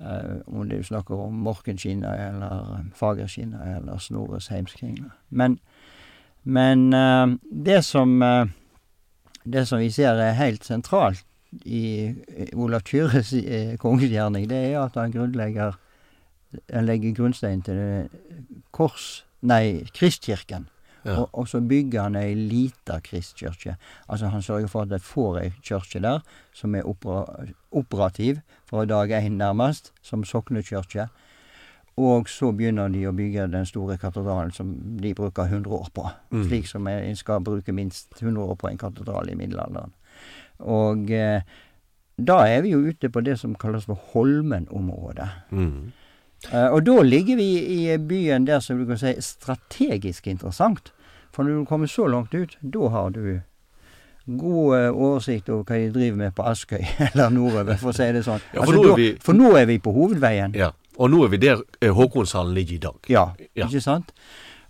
Uh, 0.02 0.40
om 0.50 0.64
det 0.68 0.80
er 0.80 0.82
snakk 0.88 1.10
om 1.14 1.36
Morkenskinna 1.44 2.10
eller 2.28 2.80
Fagerskinna 2.98 3.76
eller 3.76 4.00
Snorres 4.02 4.48
heimskringla. 4.50 5.12
Men, 5.30 5.60
men 6.44 6.88
uh, 6.92 7.36
det 7.54 7.84
som 7.86 8.16
eh, 8.22 8.46
det 9.44 9.66
som 9.68 9.81
vi 9.83 9.90
ser 9.90 10.20
er 10.20 10.38
helt 10.38 10.64
sentralt 10.64 11.24
i 11.64 11.85
eh, 12.09 12.52
Olav 12.57 12.85
Kyrres 12.88 13.33
kongegjerning, 13.33 13.78
kongesgjerning, 13.83 14.48
det 14.48 14.61
er 14.72 14.78
at 14.85 14.96
han 14.96 15.12
grunnlegger 15.12 15.78
Han 16.68 16.85
legger 16.85 17.14
grunnsteinen 17.16 17.62
til 17.64 17.78
kors... 18.76 19.24
Nei, 19.40 19.87
Kristkirken. 19.96 20.66
Ja. 21.05 21.16
Og, 21.16 21.31
og 21.33 21.48
så 21.48 21.61
bygger 21.61 22.05
han 22.05 22.16
ei 22.20 22.35
lita 22.37 23.00
kristkirke. 23.02 23.74
Altså 24.09 24.28
han 24.31 24.42
sørger 24.42 24.70
for 24.70 24.85
at 24.85 24.92
de 24.92 25.00
får 25.02 25.38
ei 25.40 25.50
kirke 25.64 26.02
der 26.02 26.20
som 26.55 26.74
er 26.78 26.87
opera, 26.87 27.48
operativ 27.72 28.38
fra 28.70 28.85
dag 28.85 29.11
én 29.18 29.38
nærmest, 29.40 29.92
som 30.02 30.24
soknekirke. 30.24 31.09
Og 32.00 32.28
så 32.33 32.52
begynner 32.57 32.88
de 32.88 33.02
å 33.07 33.12
bygge 33.12 33.50
den 33.52 33.66
store 33.68 33.98
katedralen 34.00 34.52
som 34.57 34.70
de 35.02 35.11
bruker 35.14 35.44
100 35.44 35.68
år 35.76 35.88
på. 35.92 36.07
Mm. 36.33 36.46
Slik 36.48 36.66
som 36.70 36.87
en 36.88 37.16
skal 37.16 37.42
bruke 37.44 37.72
minst 37.76 38.09
100 38.22 38.40
år 38.40 38.57
på 38.57 38.70
en 38.70 38.78
katedral 38.81 39.28
i 39.28 39.35
middelalderen. 39.37 39.92
Og 40.61 41.11
eh, 41.12 41.42
da 42.16 42.38
er 42.48 42.62
vi 42.64 42.72
jo 42.72 42.81
ute 42.87 43.11
på 43.12 43.20
det 43.24 43.37
som 43.40 43.55
kalles 43.61 43.85
for 43.85 44.00
Holmen-området. 44.14 45.28
Mm. 45.50 45.92
Eh, 46.52 46.68
og 46.72 46.81
da 46.87 46.96
ligger 47.05 47.37
vi 47.37 47.50
i 47.76 47.96
byen 47.98 48.46
der 48.48 48.61
som 48.64 48.78
du 48.81 48.87
kan 48.88 48.98
si 48.98 49.12
strategisk 49.20 50.26
interessant. 50.33 50.92
For 51.33 51.44
når 51.44 51.61
du 51.62 51.68
kommer 51.68 51.87
så 51.92 52.07
langt 52.09 52.33
ut, 52.35 52.57
da 52.61 52.88
har 52.92 53.11
du 53.14 53.40
god 54.26 54.76
eh, 54.78 54.88
oversikt 54.92 55.48
over 55.50 55.64
hva 55.68 55.78
de 55.81 55.90
driver 55.92 56.16
med 56.24 56.35
på 56.37 56.44
Askøy, 56.46 56.83
eller 57.12 57.31
nordover, 57.35 57.76
for 57.81 57.92
å 57.92 57.96
si 57.96 58.09
det 58.16 58.24
sånn. 58.26 58.40
Ja, 58.55 58.64
for 58.64 58.72
nå 58.76 58.83
er 58.85 58.88
da, 58.88 58.96
vi- 59.00 59.16
for 59.20 59.37
nå 59.38 59.52
er 59.61 59.66
vi 59.68 59.78
på 59.83 59.92
hovedveien. 59.96 60.57
ja. 60.57 60.72
Og 61.02 61.10
nå 61.10 61.24
er 61.26 61.32
vi 61.32 61.40
der 61.42 61.62
eh, 61.82 61.90
Håkonshallen 61.96 62.54
ligger 62.54 62.74
i 62.78 62.82
dag. 62.86 63.10
Ja, 63.10 63.24
Ja. 63.58 63.66
ikke 63.66 63.82
sant? 63.82 64.12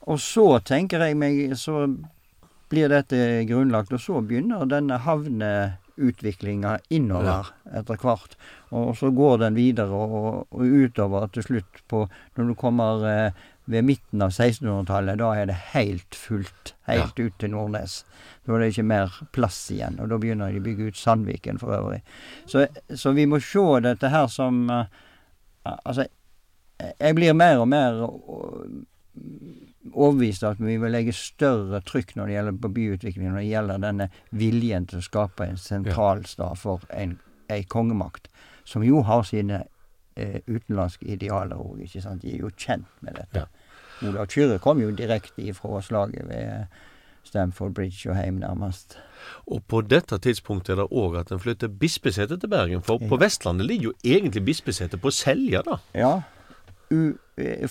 Og 0.08 0.18
så 0.18 0.46
tenker 0.66 1.02
jeg 1.04 1.14
meg, 1.20 1.52
så 1.60 1.84
blir 2.72 2.88
dette 2.88 3.44
grunnlagt, 3.46 3.92
og 3.92 4.00
så 4.00 4.22
begynner 4.24 4.64
denne 4.66 4.96
havneutviklinga 5.04 6.78
innover 6.90 7.52
etter 7.76 8.00
hvert. 8.00 8.36
Og 8.72 8.96
så 8.96 9.10
går 9.14 9.42
den 9.44 9.54
videre 9.60 9.92
og, 9.92 10.46
og 10.50 10.60
utover 10.64 11.28
til 11.32 11.44
slutt 11.44 11.82
på 11.92 12.06
Når 12.38 12.48
du 12.48 12.54
kommer 12.58 13.04
eh, 13.06 13.42
ved 13.70 13.84
midten 13.86 14.22
av 14.24 14.32
1600-tallet, 14.32 15.20
da 15.20 15.28
er 15.38 15.46
det 15.52 15.58
helt 15.76 16.16
fullt. 16.18 16.72
Helt 16.88 17.18
ut 17.20 17.36
til 17.38 17.52
Nordnes. 17.52 18.00
Da 18.46 18.56
er 18.56 18.64
det 18.64 18.72
ikke 18.72 18.88
mer 18.88 19.12
plass 19.36 19.60
igjen, 19.70 20.00
og 20.02 20.08
da 20.10 20.18
begynner 20.18 20.50
de 20.50 20.58
å 20.58 20.64
bygge 20.64 20.88
ut 20.90 20.98
Sandviken 20.98 21.60
for 21.62 21.76
øvrig. 21.76 22.00
Så, 22.50 22.66
så 22.96 23.12
vi 23.14 23.28
må 23.30 23.38
se 23.44 23.62
dette 23.84 24.10
her 24.10 24.26
som 24.32 24.64
uh, 24.72 24.84
Altså, 25.62 26.08
jeg 26.98 27.14
blir 27.18 27.36
mer 27.36 27.62
og 27.62 27.68
mer 27.68 28.00
overbevist 29.92 30.44
at 30.46 30.60
vi 30.62 30.76
vil 30.80 30.94
legge 30.94 31.14
større 31.16 31.82
trykk 31.84 32.14
når 32.16 32.26
det 32.28 32.36
gjelder 32.36 32.60
på 32.62 32.70
byutvikling, 32.76 33.28
når 33.30 33.42
det 33.42 33.50
gjelder 33.50 33.82
denne 33.82 34.08
viljen 34.30 34.86
til 34.88 35.00
å 35.00 35.06
skape 35.08 35.48
en 35.48 35.60
sentralstad 35.60 36.60
for 36.60 36.84
en, 36.94 37.18
en 37.52 37.66
kongemakt, 37.72 38.30
som 38.64 38.84
jo 38.86 39.02
har 39.06 39.26
sine 39.28 39.64
eh, 40.16 40.40
utenlandske 40.46 41.10
idealer 41.16 41.60
òg, 41.60 41.82
ikke 41.86 42.04
sant. 42.04 42.22
De 42.22 42.32
er 42.32 42.46
jo 42.46 42.52
kjent 42.56 42.88
med 43.04 43.18
dette. 43.20 43.44
Ja. 43.44 44.08
Olav 44.08 44.26
Kyrre 44.32 44.58
kom 44.62 44.80
jo 44.82 44.90
direkte 44.96 45.44
ifra 45.46 45.82
slaget 45.84 46.26
ved 46.26 46.72
Stamford 47.26 47.74
Bridge 47.76 48.10
og 48.10 48.16
heim, 48.18 48.40
nærmest. 48.42 48.96
Og 49.46 49.62
på 49.70 49.82
dette 49.86 50.18
tidspunktet 50.18 50.74
er 50.74 50.82
det 50.82 50.88
òg 50.90 51.20
at 51.20 51.30
en 51.30 51.42
flytter 51.42 51.70
bispesetet 51.70 52.42
til 52.42 52.50
Bergen. 52.50 52.82
For 52.82 52.98
på 52.98 53.18
Vestlandet 53.20 53.68
ligger 53.68 53.92
jo 53.92 53.94
egentlig 54.02 54.44
bispesetet 54.44 55.02
på 55.02 55.12
Selja, 55.14 55.62
da. 55.66 55.78
Ja. 55.94 56.14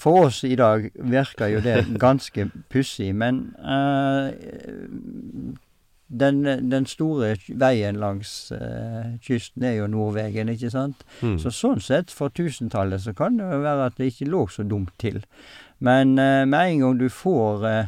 For 0.01 0.25
oss 0.25 0.43
i 0.43 0.55
dag 0.57 0.89
virker 0.95 1.51
jo 1.51 1.59
det 1.61 1.85
ganske 2.05 2.47
pussig, 2.69 3.11
men 3.15 3.43
uh, 3.61 4.31
den, 6.11 6.43
den, 6.71 6.85
store 6.85 7.35
veien 7.47 7.99
langs 8.01 8.51
uh, 8.51 9.15
kysten 9.23 9.63
er 9.63 9.77
jo 9.77 9.87
Nordvegen, 9.87 10.49
ikke 10.51 10.71
sant? 10.73 11.05
Mm. 11.21 11.37
Så 11.39 11.53
sånn 11.55 11.79
sett, 11.83 12.11
for 12.11 12.33
tusentallet, 12.35 13.03
så 13.05 13.13
kan 13.15 13.39
det 13.39 13.47
jo 13.47 13.61
være 13.63 13.87
at 13.87 13.99
det 13.99 14.11
ikke 14.11 14.31
lå 14.33 14.45
så 14.51 14.65
dumt 14.67 14.91
til. 14.99 15.21
Men 15.79 16.17
uh, 16.19 16.43
med 16.49 16.73
en 16.73 16.83
gang 16.85 16.99
du 16.99 17.07
får 17.13 17.63
uh, 17.67 17.85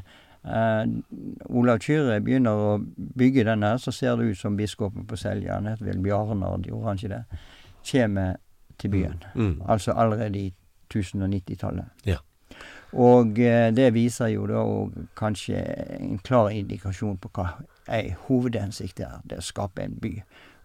Olav 1.50 1.84
Kyrre 1.84 2.22
begynner 2.24 2.63
å 2.69 2.72
bygge 3.19 3.48
denne, 3.50 3.76
så 3.80 3.91
ser 3.91 4.17
det 4.19 4.32
ut 4.32 4.39
som 4.39 4.58
biskopen 4.60 5.08
på 5.10 5.19
Selja, 5.19 5.58
han 5.58 5.67
heter 5.72 5.91
vel 5.91 6.02
Bjarnard, 6.04 6.67
gjorde 6.67 6.89
han 6.89 7.02
ikke 7.02 7.15
det, 7.17 7.43
kommer 7.91 8.36
til 8.80 8.93
byen. 8.93 9.24
Mm. 9.36 9.56
Altså 9.67 9.91
allerede 9.91 10.39
i 10.39 10.52
1090-tallet. 10.99 12.06
Ja. 12.06 12.19
Og 12.93 13.39
eh, 13.41 13.71
det 13.73 13.93
viser 13.95 14.29
jo 14.36 14.45
da 14.49 14.62
òg 14.62 14.93
kanskje 15.17 15.62
en 15.97 16.19
klar 16.21 16.51
indikasjon 16.53 17.17
på 17.17 17.32
hva 17.34 17.47
ei 17.89 18.13
hovedhensikt 18.27 19.01
er. 19.01 19.21
Det 19.25 19.41
å 19.41 19.45
skape 19.45 19.84
en 19.84 19.97
by. 20.01 20.15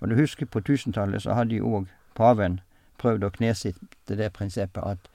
Og 0.00 0.10
du 0.10 0.18
husker 0.18 0.46
på 0.46 0.60
1000-tallet 0.60 1.24
så 1.24 1.38
hadde 1.38 1.58
jo 1.58 1.72
òg 1.80 1.88
paven 2.18 2.60
prøvd 3.00 3.24
å 3.24 3.34
knesitte 3.34 4.18
det 4.18 4.32
prinsippet 4.36 4.82
at, 4.82 5.10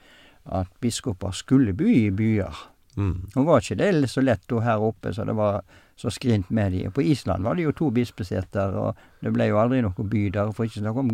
at 0.45 0.71
biskoper 0.81 1.35
skulle 1.35 1.75
by 1.77 1.89
i 1.91 2.11
byer. 2.15 2.65
Mm. 2.95 3.29
Nå 3.35 3.45
var 3.45 3.61
ikke 3.61 3.79
det 3.81 4.09
så 4.11 4.21
lett 4.23 4.43
da 4.49 4.61
her 4.63 4.83
oppe, 4.83 5.13
så 5.13 5.25
det 5.27 5.35
var 5.37 5.63
så 5.95 6.09
skrint 6.09 6.49
med 6.49 6.71
de. 6.71 6.89
På 6.91 7.01
Island 7.01 7.43
var 7.43 7.55
det 7.55 7.67
jo 7.67 7.71
to 7.71 7.89
bispeseter, 7.93 8.73
og 8.73 8.95
det 9.21 9.33
ble 9.33 9.47
jo 9.51 9.59
aldri 9.61 9.81
noe 9.85 10.07
by 10.09 10.25
der. 10.33 10.51
For 10.51 10.67
ikke 10.67 10.81
snakke 10.81 11.03
om 11.03 11.11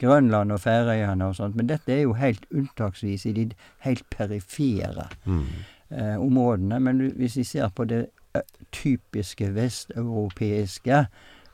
Grønland 0.00 0.52
og 0.52 0.60
Færøyene 0.60 1.28
og 1.28 1.36
sånt. 1.36 1.56
Men 1.56 1.68
dette 1.68 1.92
er 1.92 2.02
jo 2.06 2.16
helt 2.16 2.46
unntaksvis 2.50 3.26
i 3.28 3.36
de 3.36 3.50
helt 3.86 4.04
perifere 4.10 5.10
mm. 5.24 5.44
eh, 5.90 6.16
områdene. 6.16 6.80
Men 6.80 7.06
hvis 7.20 7.36
vi 7.36 7.44
ser 7.44 7.68
på 7.68 7.84
det 7.84 8.06
typiske 8.72 9.54
vesteuropeiske 9.54 11.06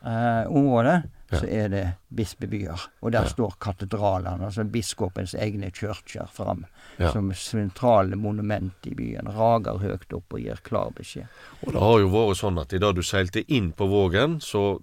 eh, 0.06 0.44
området. 0.46 1.02
Så 1.30 1.44
er 1.44 1.68
det 1.68 1.84
bispebyer. 2.08 2.84
Og 3.04 3.12
der 3.12 3.28
står 3.28 3.56
katedralene, 3.60 4.48
altså 4.48 4.64
biskopens 4.64 5.34
egne 5.34 5.70
kirker, 5.70 6.28
fram 6.32 6.64
som 6.98 7.32
sentrale 7.36 8.16
monument 8.16 8.86
i 8.88 8.94
byen. 8.96 9.28
Rager 9.36 9.82
høyt 9.82 10.12
opp 10.16 10.38
og 10.38 10.40
gir 10.42 10.62
klar 10.64 10.94
beskjed. 10.96 11.28
Og 11.66 11.74
det 11.74 11.82
har 11.84 11.98
jo 12.00 12.12
vært 12.14 12.40
sånn 12.40 12.62
at 12.62 12.72
idet 12.72 12.94
du 12.96 13.04
seilte 13.04 13.44
inn 13.52 13.72
på 13.76 13.90
Vågen, 13.90 14.38
så 14.40 14.78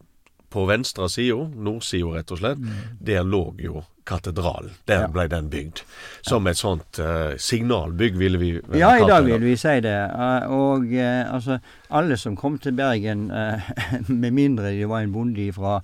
på 0.55 0.63
venstre 0.69 1.09
side, 1.11 1.49
nordsida 1.57 2.13
rett 2.15 2.31
og 2.31 2.39
slett, 2.39 2.61
mm. 2.61 2.95
der 3.03 3.25
lå 3.27 3.43
jo 3.59 3.83
katedralen. 4.07 4.71
Der 4.87 5.03
ja. 5.03 5.09
ble 5.11 5.25
den 5.27 5.49
bygd. 5.51 5.81
Som 6.23 6.47
et 6.47 6.59
sånt 6.59 6.99
uh, 7.01 7.33
signalbygg, 7.41 8.15
ville 8.21 8.39
vi 8.39 8.51
vel 8.61 8.79
Ja, 8.79 8.93
i 8.95 9.07
dag 9.09 9.25
vil 9.27 9.43
vi 9.43 9.57
si 9.59 9.73
det. 9.83 9.97
Uh, 10.13 10.45
og 10.55 10.85
uh, 10.93 11.33
altså, 11.33 11.59
alle 11.89 12.15
som 12.21 12.37
kom 12.39 12.59
til 12.61 12.77
Bergen, 12.77 13.27
med 14.23 14.31
mindre 14.31 14.71
de 14.77 14.87
var 14.87 15.03
en 15.03 15.15
bonde 15.15 15.49
fra 15.57 15.79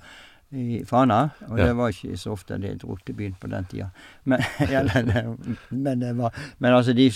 i 0.52 0.82
Fana. 0.86 1.22
Og 1.48 1.60
ja. 1.60 1.68
det 1.68 1.76
var 1.80 1.94
ikke 1.94 2.18
så 2.20 2.34
ofte 2.36 2.58
de 2.62 2.74
dro 2.80 2.98
til 3.06 3.16
byen 3.16 3.38
på 3.40 3.48
den 3.52 3.68
tida. 3.72 3.90
Men, 4.24 4.44
men, 5.70 6.00
det 6.00 6.12
var, 6.18 6.36
men 6.58 6.74
altså, 6.74 6.94
de 6.94 7.12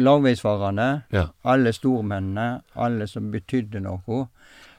langveisfarerne, 0.00 1.02
ja. 1.10 1.26
alle 1.44 1.72
stormennene, 1.72 2.62
alle 2.74 3.06
som 3.10 3.30
betydde 3.32 3.80
noe, 3.82 4.26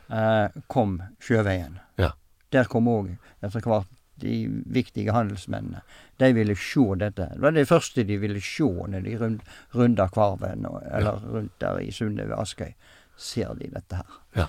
eh, 0.10 0.62
kom 0.68 1.00
sjøveien. 1.24 1.80
Ja. 2.00 2.14
Der 2.54 2.70
kom 2.70 2.88
òg 2.92 3.12
etter 3.42 3.66
hvert 3.66 3.90
de 4.24 4.48
viktige 4.66 5.12
handelsmennene. 5.12 5.82
De 6.22 6.30
ville 6.34 6.56
se 6.56 6.86
dette. 7.00 7.28
Det 7.34 7.42
var 7.42 7.56
det 7.56 7.68
første 7.68 8.06
de 8.08 8.18
ville 8.22 8.42
se 8.42 8.64
når 8.64 9.06
de 9.06 9.18
rund, 9.20 9.40
runda 9.76 10.08
Kvarven, 10.08 10.68
eller 10.92 11.26
rundt 11.34 11.56
der 11.62 11.82
i 11.82 11.92
sundet 11.92 12.30
ved 12.30 12.38
Askøy. 12.38 12.74
Ser 13.18 13.54
de 13.60 13.70
dette 13.74 14.00
her. 14.00 14.20
Ja. 14.38 14.48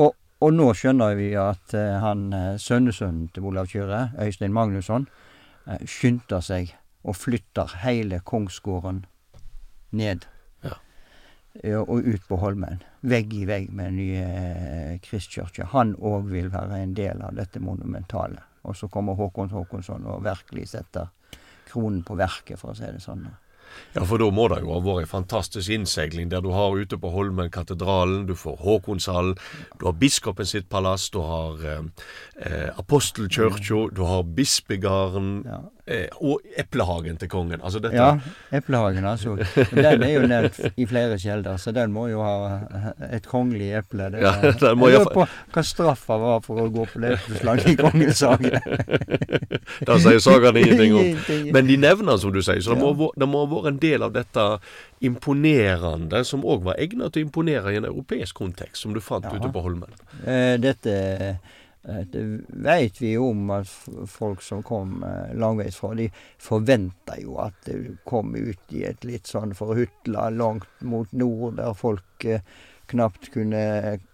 Og, 0.00 0.14
og 0.44 0.52
nå 0.52 0.66
skjønner 0.76 1.16
vi 1.16 1.30
at 1.40 1.74
uh, 1.76 1.96
han 2.02 2.28
uh, 2.34 2.56
sønnesønnen 2.60 3.30
til 3.32 3.46
Olav 3.48 3.70
Kyrre, 3.70 4.10
Øystein 4.20 4.52
Magnusson, 4.52 5.06
uh, 5.66 5.80
skynder 5.88 6.44
seg 6.44 6.74
og 7.04 7.16
flytter 7.16 7.78
hele 7.84 8.20
kongsgården 8.24 9.04
ned. 9.96 10.28
Og 11.64 12.02
ut 12.02 12.24
på 12.26 12.36
Holmen. 12.42 12.80
Vegg 13.06 13.30
i 13.36 13.44
vegg 13.46 13.68
med 13.70 13.92
den 13.92 13.98
nye 14.00 14.96
Kristkirka. 15.04 15.68
Han 15.70 15.92
òg 15.94 16.26
vil 16.32 16.48
være 16.50 16.80
en 16.82 16.96
del 16.98 17.22
av 17.22 17.36
dette 17.36 17.62
monumentale. 17.62 18.42
Og 18.66 18.74
så 18.74 18.88
kommer 18.90 19.14
Håkon 19.14 19.52
Håkonsson 19.52 20.08
og 20.10 20.24
virkelig 20.24 20.72
setter 20.72 21.12
kronen 21.68 22.02
på 22.02 22.16
verket, 22.18 22.58
for 22.58 22.72
å 22.72 22.78
si 22.78 22.88
det 22.88 23.04
sånn. 23.04 23.28
Ja, 23.94 24.04
for 24.04 24.18
da 24.18 24.28
må 24.34 24.48
det 24.50 24.60
jo 24.64 24.72
ha 24.74 24.80
vært 24.82 25.04
ei 25.04 25.10
fantastisk 25.10 25.70
innseiling 25.74 26.30
der 26.32 26.42
du 26.44 26.50
har 26.54 26.74
ute 26.74 26.98
på 27.00 27.12
Holmen 27.14 27.52
katedralen, 27.54 28.26
du 28.26 28.34
får 28.38 28.58
Håkonshallen, 28.64 29.36
du 29.80 29.86
har 29.86 29.96
biskopen 29.98 30.48
sitt 30.48 30.68
palass, 30.72 31.10
du 31.14 31.20
har 31.22 31.62
eh, 31.64 31.84
eh 32.42 32.70
apostelkirka, 32.78 33.88
du 33.94 34.02
har 34.04 34.24
bispegarden 34.24 35.30
ja. 35.46 35.62
Eh, 35.86 36.06
og 36.20 36.40
eplehagen 36.58 37.18
til 37.20 37.28
kongen. 37.28 37.60
Altså 37.62 37.80
dette 37.82 37.96
Ja, 37.96 38.18
eplehagen, 38.52 39.04
altså. 39.04 39.36
Den 39.70 40.02
er 40.02 40.12
jo 40.12 40.26
nevnt 40.26 40.60
i 40.76 40.86
flere 40.86 41.18
kilder, 41.18 41.56
så 41.56 41.72
den 41.72 41.92
må 41.92 42.06
jo 42.08 42.22
ha 42.24 42.60
et 43.12 43.26
kongelig 43.28 43.72
eple. 43.80 44.10
Det, 44.14 44.22
ja, 44.24 44.34
den 44.62 44.78
må 44.80 44.90
jeg 44.92 45.02
lurer 45.02 45.12
på 45.14 45.26
hva 45.54 45.66
straffa 45.66 46.18
var 46.20 46.40
for 46.46 46.64
å 46.64 46.68
gå 46.72 46.86
på 46.92 47.02
epleslaget 47.10 47.70
i 47.74 47.76
Kongens 47.80 48.24
hage. 48.28 48.62
det 49.84 50.00
sier 50.06 50.22
sagaen 50.24 50.60
ingenting 50.62 50.96
om. 50.98 51.52
Men 51.54 51.70
de 51.70 51.78
nevner, 51.80 52.18
som 52.20 52.34
du 52.34 52.42
sier, 52.42 52.62
så 52.64 52.76
det 52.76 52.82
må, 52.82 53.10
det 53.16 53.28
må 53.30 53.44
ha 53.44 53.50
vært 53.52 53.72
en 53.74 53.82
del 53.82 54.06
av 54.06 54.14
dette 54.16 54.48
imponerende, 55.04 56.24
som 56.24 56.44
òg 56.48 56.64
var 56.68 56.80
egnet 56.80 57.14
til 57.14 57.24
å 57.24 57.28
imponere 57.28 57.74
i 57.74 57.80
en 57.80 57.88
europeisk 57.88 58.38
kontekst, 58.40 58.82
som 58.84 58.94
du 58.96 59.02
fant 59.04 59.26
ja. 59.28 59.36
ute 59.36 59.50
på 59.52 59.62
Holmen? 59.64 59.92
Eh, 60.24 60.56
dette, 60.62 60.94
det 61.84 62.22
veit 62.48 63.00
vi 63.02 63.12
om 63.20 63.50
at 63.52 63.68
folk 64.08 64.42
som 64.42 64.62
kom 64.64 65.02
eh, 65.04 65.34
langveisfra, 65.36 65.92
de 65.98 66.08
forventa 66.40 67.18
jo 67.20 67.36
at 67.44 67.58
de 67.66 67.96
kom 68.08 68.32
ut 68.36 68.72
i 68.72 68.86
et 68.88 69.04
litt 69.04 69.28
sånn 69.28 69.52
forhutla 69.56 70.30
langt 70.32 70.80
mot 70.80 71.12
nord, 71.12 71.58
der 71.60 71.76
folk 71.76 72.24
eh, 72.24 72.40
knapt 72.86 73.30
kunne 73.32 73.60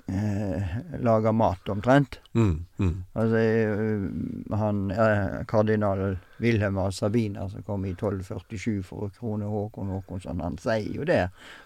eh, 0.06 0.62
lage 1.00 1.32
mat, 1.32 1.68
omtrent. 1.68 2.18
Mm, 2.32 2.64
mm. 2.78 3.04
Altså, 3.12 3.36
eh, 3.36 4.58
han 4.58 4.90
eh, 4.90 5.44
kardinal 5.48 6.16
Wilhelm 6.36 6.78
av 6.78 6.90
Sabina 6.90 7.48
som 7.48 7.62
kom 7.62 7.84
i 7.84 7.92
1247 7.92 8.82
for 8.86 9.06
å 9.06 9.10
krone 9.18 9.48
Håkon 9.50 9.92
Håkonsson, 9.94 10.40
han 10.40 10.58
sier 10.62 10.88
jo 10.94 11.06
det. 11.08 11.22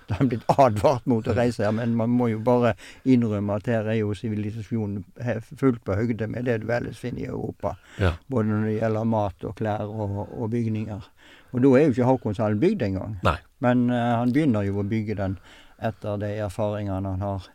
Da 0.08 0.18
han 0.18 0.28
blitt 0.32 0.44
advart 0.48 1.06
mot 1.08 1.28
å 1.28 1.36
reise 1.36 1.64
her, 1.64 1.72
men 1.76 1.96
man 1.96 2.12
må 2.12 2.28
jo 2.32 2.42
bare 2.44 2.74
innrømme 3.04 3.60
at 3.60 3.70
her 3.70 3.88
er 3.88 4.00
jo 4.00 4.12
sivilisasjonen 4.18 5.04
fullt 5.54 5.84
på 5.84 5.96
høgde 5.96 6.28
med 6.28 6.48
det 6.48 6.60
du 6.64 6.68
ellers 6.72 7.00
finner 7.00 7.24
i 7.24 7.30
Europa. 7.30 7.76
Ja. 8.02 8.16
Både 8.28 8.50
når 8.50 8.68
det 8.68 8.78
gjelder 8.78 9.10
mat 9.16 9.48
og 9.48 9.56
klær 9.60 9.88
og, 9.88 10.20
og 10.28 10.50
bygninger. 10.52 11.10
Og 11.54 11.62
da 11.62 11.70
er 11.78 11.84
jo 11.84 11.94
ikke 11.94 12.08
Håkonshallen 12.08 12.60
bygd 12.60 12.82
engang. 12.82 13.18
Men 13.62 13.86
uh, 13.90 14.18
han 14.20 14.32
begynner 14.34 14.66
jo 14.66 14.80
å 14.82 14.88
bygge 14.88 15.16
den 15.20 15.36
etter 15.82 16.20
de 16.22 16.32
erfaringene 16.44 17.14
han 17.14 17.24
har. 17.24 17.50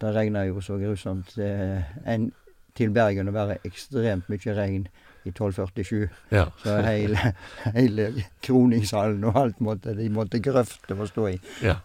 Det 0.00 0.14
regner 0.14 0.48
jo 0.48 0.62
så 0.64 0.78
grusomt. 0.80 1.34
En, 1.38 2.30
til 2.78 2.92
Bergen 2.94 3.28
å 3.28 3.34
være 3.34 3.58
ekstremt 3.68 4.28
mye 4.32 4.56
regn 4.56 4.88
i 5.24 5.32
1247. 5.32 6.08
Ja. 6.32 6.46
Så 6.62 6.78
hele, 6.86 7.34
hele 7.76 8.08
kroningshallen 8.46 9.24
og 9.28 9.36
alt 9.36 9.60
måtte 9.60 9.94
de 9.98 10.08
måtte 10.12 10.40
grøfte 10.42 10.96
å 10.96 11.08
stå 11.08 11.28
i. 11.34 11.36
Ja. 11.64 11.80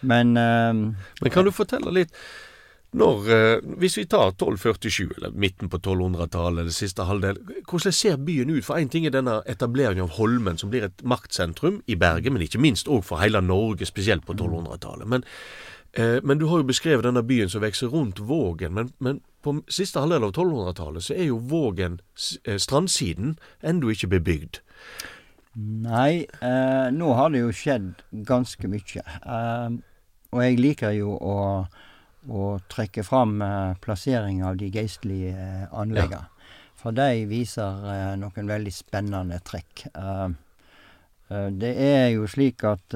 Men 0.00 0.36
um, 0.36 0.84
Men 1.20 1.34
kan 1.34 1.44
du 1.44 1.52
fortelle 1.52 1.92
litt 1.92 2.14
Når, 2.92 3.30
eh, 3.30 3.60
hvis 3.76 3.96
vi 3.98 4.06
tar 4.06 4.30
1247, 4.30 5.10
eller 5.16 5.30
midten 5.30 5.68
på 5.68 5.78
1200-tallet, 5.78 6.64
det 6.64 6.74
siste 6.74 7.04
halvdel, 7.04 7.38
hvordan 7.68 7.92
ser 7.92 8.16
byen 8.16 8.50
ut? 8.50 8.64
For 8.64 8.76
én 8.76 8.88
ting 8.88 9.06
er 9.06 9.10
denne 9.10 9.42
etableringen 9.46 10.06
av 10.06 10.16
Holmen, 10.16 10.58
som 10.58 10.70
blir 10.70 10.84
et 10.84 11.02
maktsentrum 11.02 11.82
i 11.86 11.94
Bergen, 11.94 12.32
men 12.32 12.42
ikke 12.42 12.62
minst 12.62 12.88
òg 12.88 13.04
for 13.04 13.18
hele 13.18 13.42
Norge, 13.42 13.86
spesielt 13.86 14.24
på 14.26 14.34
1200-tallet. 14.34 15.06
Men, 15.06 15.24
eh, 15.92 16.20
men 16.22 16.38
du 16.38 16.46
har 16.46 16.62
jo 16.62 16.70
beskrevet 16.70 17.04
denne 17.04 17.22
byen 17.26 17.48
som 17.48 17.60
vokser 17.60 17.88
rundt 17.92 18.18
Vågen. 18.20 18.72
Men, 18.72 18.92
men 18.98 19.20
på 19.42 19.58
siste 19.68 20.00
halvdel 20.00 20.24
av 20.24 20.32
1200-tallet 20.32 21.04
så 21.04 21.14
er 21.14 21.28
jo 21.28 21.42
Vågen, 21.42 22.00
eh, 22.44 22.56
strandsiden, 22.56 23.36
ennå 23.62 23.90
ikke 23.92 24.08
bebygd. 24.14 24.62
Nei, 25.56 26.26
eh, 26.40 26.88
nå 26.92 27.12
har 27.16 27.30
det 27.32 27.40
jo 27.40 27.52
skjedd 27.52 28.02
ganske 28.28 28.68
mye. 28.68 29.04
Eh, 29.24 29.76
og 30.32 30.42
jeg 30.42 30.58
liker 30.60 30.92
jo 30.96 31.14
å, 31.16 31.36
å 32.28 32.56
trekke 32.70 33.04
fram 33.06 33.40
eh, 33.42 33.76
plassering 33.82 34.42
av 34.46 34.56
de 34.60 34.70
geistlige 34.72 35.34
eh, 35.34 35.68
anleggene. 35.72 36.26
For 36.76 36.94
de 36.96 37.24
viser 37.30 37.86
eh, 37.92 38.16
noen 38.20 38.50
veldig 38.50 38.72
spennende 38.74 39.40
trekk. 39.46 39.86
Det 41.26 41.70
er 41.82 42.12
jo 42.12 42.28
slik 42.30 42.62
at 42.68 42.94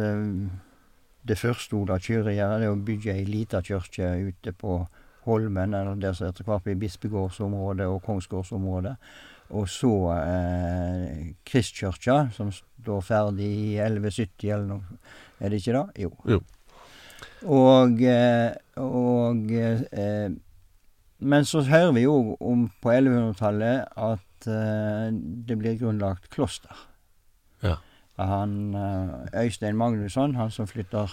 det 1.26 1.36
første 1.40 1.74
Ola 1.74 1.96
Kyrre 1.98 2.30
gjør, 2.36 2.60
det 2.60 2.68
er 2.68 2.74
å 2.76 2.84
bygge 2.86 3.16
ei 3.16 3.24
lita 3.26 3.58
kirke 3.66 4.12
ute 4.28 4.52
på 4.54 4.76
Holmen, 5.24 5.74
eller 5.74 5.98
det 6.00 6.14
som 6.16 6.30
etter 6.30 6.46
hvert 6.46 6.62
blir 6.64 6.78
bispegårdsområdet 6.80 7.88
og 7.90 7.98
kongsgårdsområdet. 8.06 8.94
Og 9.58 9.66
så 9.68 9.92
eh, 10.14 11.34
Kristkirka, 11.46 12.20
som 12.36 12.52
står 12.54 13.02
ferdig 13.02 13.50
i 13.50 13.74
1170 13.82 14.46
eller 14.46 14.68
noe. 14.76 15.00
Er 15.40 15.50
det 15.50 15.60
ikke 15.60 15.74
det? 15.74 16.04
Jo. 16.06 16.12
Jo. 16.36 16.40
Og, 17.46 18.02
eh, 18.02 18.52
og 18.76 19.50
eh, 19.52 20.30
Men 21.20 21.44
så 21.44 21.62
hører 21.62 21.92
vi 21.92 22.02
jo 22.06 22.36
om 22.40 22.66
på 22.82 22.92
1100-tallet 22.92 23.86
at 23.96 24.46
eh, 24.48 25.08
det 25.48 25.56
blir 25.60 25.78
grunnlagt 25.80 26.30
kloster. 26.32 26.76
Ja. 27.62 27.76
Han 28.20 28.74
Øystein 29.36 29.76
Magnusson, 29.76 30.34
han 30.36 30.50
som 30.50 30.66
flytter 30.68 31.08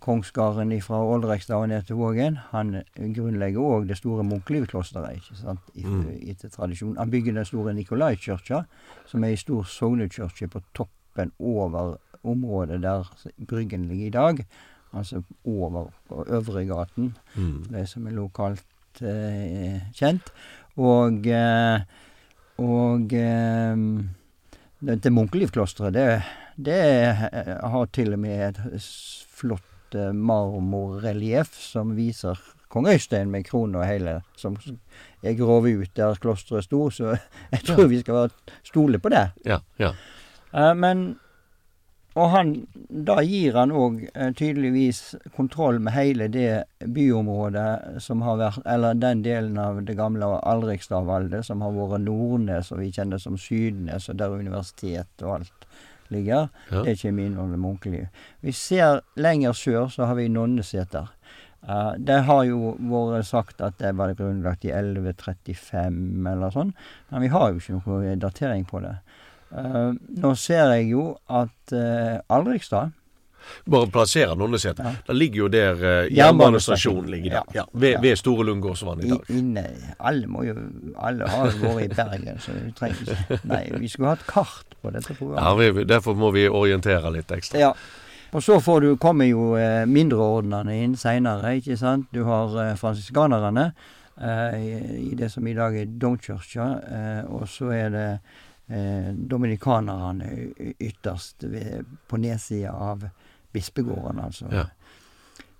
kongsgarden 0.00 0.74
fra 0.82 0.98
Ålrekstad 1.02 1.56
og 1.56 1.68
ned 1.68 1.82
til 1.88 1.96
Vågen, 1.96 2.36
han 2.50 2.82
grunnlegger 3.14 3.58
òg 3.64 3.86
det 3.88 3.96
store 3.96 4.22
Munkelivklosteret, 4.26 5.14
ikke 5.16 5.36
sant, 5.40 5.60
i- 5.74 5.82
Mm. 5.84 6.36
tradisjon. 6.52 6.96
Han 6.98 7.10
bygger 7.10 7.32
den 7.34 7.44
store 7.44 7.74
Nikolaikirka, 7.74 8.62
som 9.06 9.24
er 9.24 9.28
ei 9.28 9.36
stor 9.36 9.62
sognekirke 9.62 10.48
på 10.48 10.60
toppen 10.74 11.32
over 11.40 11.96
området 12.24 12.82
der 12.82 13.04
Bryggen 13.48 13.84
ligger 13.88 14.06
i 14.06 14.10
dag. 14.10 14.46
Altså 14.92 15.22
over 15.46 15.90
på 16.08 16.24
Øvregaten, 16.26 17.12
Mm. 17.36 17.64
det 17.70 17.88
som 17.88 18.06
er 18.06 18.10
lokalt 18.16 18.64
eh, 19.02 19.80
kjent. 19.94 20.32
Og 20.76 21.26
eh, 21.26 21.80
og 22.58 23.12
eh, 23.14 23.76
dette 24.80 25.10
Munkelivklosteret, 25.10 25.94
det, 25.94 26.22
det 26.56 26.80
har 27.62 27.86
til 27.92 28.12
og 28.12 28.18
med 28.18 28.48
et 28.48 28.82
flott 29.30 29.94
eh, 29.94 30.10
marmorrelieff 30.12 31.54
som 31.60 31.94
viser 31.96 32.36
kong 32.70 32.86
Øystein 32.88 33.30
med 33.30 33.44
krone 33.48 33.78
og 33.78 33.86
hele, 33.86 34.18
som 34.38 34.56
er 35.22 35.34
grovet 35.38 35.80
ut 35.82 35.94
der 35.96 36.14
klosteret 36.22 36.64
sto, 36.64 36.90
så 36.90 37.16
jeg 37.52 37.64
tror 37.66 37.86
vi 37.90 38.00
skal 38.00 38.30
stole 38.64 38.98
på 38.98 39.08
det. 39.10 39.24
Ja, 39.46 39.58
ja. 39.78 39.92
Men 40.74 41.16
Og 42.18 42.30
han, 42.32 42.48
da 42.90 43.20
gir 43.22 43.54
han 43.54 43.70
òg 43.70 44.00
eh, 44.08 44.32
tydeligvis 44.34 45.14
kontroll 45.36 45.78
med 45.78 45.94
hele 45.94 46.26
det 46.32 46.64
byområdet 46.82 48.02
som 48.02 48.24
har 48.26 48.40
vært 48.40 48.66
Eller 48.66 48.98
den 48.98 49.22
delen 49.22 49.60
av 49.62 49.78
det 49.86 49.94
gamle 49.98 50.26
Alrikstadvaldet 50.40 51.46
som 51.46 51.62
har 51.62 51.76
vært 51.76 52.02
Nordnes, 52.08 52.72
og 52.74 52.82
vi 52.82 52.90
kjenner 52.90 53.22
som 53.22 53.38
Sydnes, 53.38 54.08
og 54.10 54.18
der 54.18 54.34
universitet 54.34 55.22
og 55.22 55.36
alt 55.38 55.70
ligger. 56.10 56.50
Ja. 56.70 56.82
Det 56.82 56.88
er 56.88 56.98
ikke 56.98 57.14
min 57.14 57.38
under 57.38 57.60
Munkeliv. 57.60 58.08
Vi 58.42 58.52
ser 58.52 59.04
lenger 59.14 59.54
sør, 59.54 59.86
så 59.94 60.10
har 60.10 60.18
vi 60.18 60.26
Nonneseter. 60.28 61.12
Uh, 61.60 61.92
det 62.00 62.22
har 62.24 62.44
jo 62.48 62.72
vært 62.88 63.28
sagt 63.28 63.60
at 63.62 63.76
det 63.78 63.92
var 63.98 64.16
grunnlagt 64.16 64.64
i 64.64 64.72
1135 64.72 66.26
eller 66.26 66.54
sånn, 66.54 66.70
men 67.10 67.22
vi 67.22 67.28
har 67.30 67.50
jo 67.50 67.60
ikke 67.60 67.80
noe 67.84 68.14
datering 68.18 68.64
på 68.66 68.80
det. 68.80 68.96
Eh, 69.50 69.92
nå 70.22 70.34
ser 70.38 70.72
jeg 70.76 70.90
jo 70.92 71.16
at 71.28 71.72
uh, 71.74 72.18
Alrikstad 72.30 72.92
Bare 73.66 73.88
plassere 73.90 74.34
Nonneset. 74.36 74.78
Ja. 74.78 74.90
Det 75.06 75.14
ligger 75.16 75.38
jo 75.40 75.46
der 75.48 75.80
eh, 76.04 76.10
Jernbanestasjonen. 76.14 77.08
ligger 77.10 77.30
der. 77.30 77.46
Ja, 77.54 77.62
Ja. 77.62 77.64
ved, 77.72 77.90
Ja. 77.96 78.00
ved 78.04 78.16
Store 78.20 78.44
Lundgårdsvann 78.46 79.00
i 79.02 79.06
i, 79.06 79.10
dag. 79.10 79.30
inne 79.30 79.64
Alle 79.98 80.26
må 80.28 80.44
jo 80.46 80.54
Alle 81.00 81.26
har 81.26 81.48
vært 81.48 81.82
i 81.84 81.88
Bergen, 81.94 82.38
så 82.38 82.52
vi 82.52 82.70
trenger 82.76 83.00
ikke 83.00 83.38
Nei, 83.48 83.62
vi 83.80 83.88
skulle 83.88 84.08
hatt 84.12 84.26
kart 84.28 84.76
på 84.82 84.92
dette 84.92 85.10
Ja, 85.10 85.16
programmet. 85.18 85.74
vi, 85.74 85.84
derfor 85.84 86.14
må 86.14 86.30
vi 86.36 86.44
orientere 86.48 87.10
litt 87.16 87.32
ekstra. 87.32 87.58
Ja. 87.58 87.72
Og 88.32 88.42
så 88.42 88.60
får 88.62 88.80
du, 88.80 88.96
kommer 88.96 89.24
jo 89.26 89.56
eh, 89.58 89.82
mindreordnerne 89.86 90.76
inn 90.84 90.94
seinere, 90.96 91.56
ikke 91.58 91.76
sant. 91.80 92.06
Du 92.12 92.22
har 92.28 92.54
eh, 92.62 92.76
fransiskanerne 92.78 93.72
eh, 94.20 94.60
i, 94.60 95.10
i 95.10 95.14
det 95.18 95.30
som 95.32 95.46
i 95.48 95.54
dag 95.56 95.74
er 95.80 95.86
domkirka, 95.98 96.68
eh, 96.86 97.24
og 97.26 97.48
så 97.48 97.72
er 97.74 97.90
det 97.90 98.06
eh, 98.12 98.46
dominikanerne 99.30 100.52
ytterst 100.80 101.42
ved, 101.44 101.84
på 102.08 102.16
nedsida 102.22 102.72
av 102.72 103.08
bispegården, 103.52 104.20
altså. 104.24 104.46
Ja. 104.52 104.64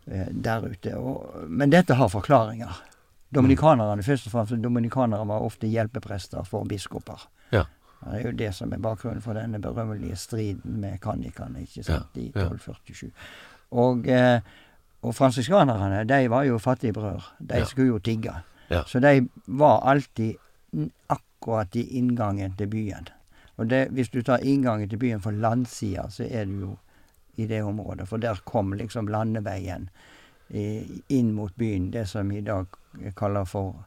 eh, 0.07 0.27
der 0.31 0.69
ute. 0.71 0.95
Og, 0.97 1.45
men 1.49 1.71
dette 1.71 1.95
har 1.99 2.09
forklaringer. 2.09 2.77
Dominikanerne, 3.35 4.03
først 4.03 4.27
og 4.27 4.33
fremst, 4.33 4.57
dominikanere 4.63 5.27
var 5.27 5.43
ofte 5.47 5.67
hjelpeprester 5.71 6.43
for 6.47 6.65
biskoper. 6.67 7.29
Ja. 7.55 7.65
Det 8.01 8.17
er 8.17 8.25
jo 8.31 8.37
det 8.39 8.55
som 8.57 8.73
er 8.73 8.79
bakgrunnen 8.81 9.21
for 9.23 9.37
denne 9.37 9.59
berømmelige 9.61 10.17
striden 10.17 10.79
med 10.81 11.01
kannikene 11.05 11.61
ikke 11.67 11.85
sant, 11.85 12.15
i 12.17 12.31
ja. 12.35 12.47
1247. 12.49 13.11
Og, 13.77 14.07
eh, 14.09 14.41
og 15.03 15.15
fransiskanerne, 15.15 16.05
de 16.09 16.31
var 16.33 16.47
jo 16.49 16.59
fattige 16.59 16.93
brødre. 16.97 17.23
De 17.39 17.61
skulle 17.69 17.89
jo 17.93 17.99
tigge. 17.99 18.33
Ja. 18.71 18.83
Så 18.87 19.01
de 19.05 19.29
var 19.47 19.81
alltid 19.91 20.35
n- 20.77 20.91
akkurat 21.41 21.77
i 21.77 21.99
inngangen 21.99 22.55
til 22.57 22.69
byen. 22.69 23.09
Og 23.57 23.71
det, 23.71 23.89
hvis 23.91 24.09
du 24.09 24.23
tar 24.23 24.45
inngangen 24.45 24.89
til 24.89 24.99
byen 24.99 25.21
for 25.21 25.31
landsida, 25.31 26.09
så 26.11 26.25
er 26.31 26.45
du 26.45 26.61
jo 26.61 26.77
i 27.37 27.47
det 27.47 27.63
området. 27.63 28.09
For 28.09 28.17
der 28.17 28.41
kom 28.45 28.73
liksom 28.73 29.09
landeveien 29.09 29.89
eh, 30.51 30.85
inn 31.09 31.33
mot 31.33 31.55
byen, 31.57 31.91
det 31.91 32.09
som 32.09 32.33
i 32.33 32.41
dag 32.41 32.67
kaller 33.17 33.45
for, 33.45 33.85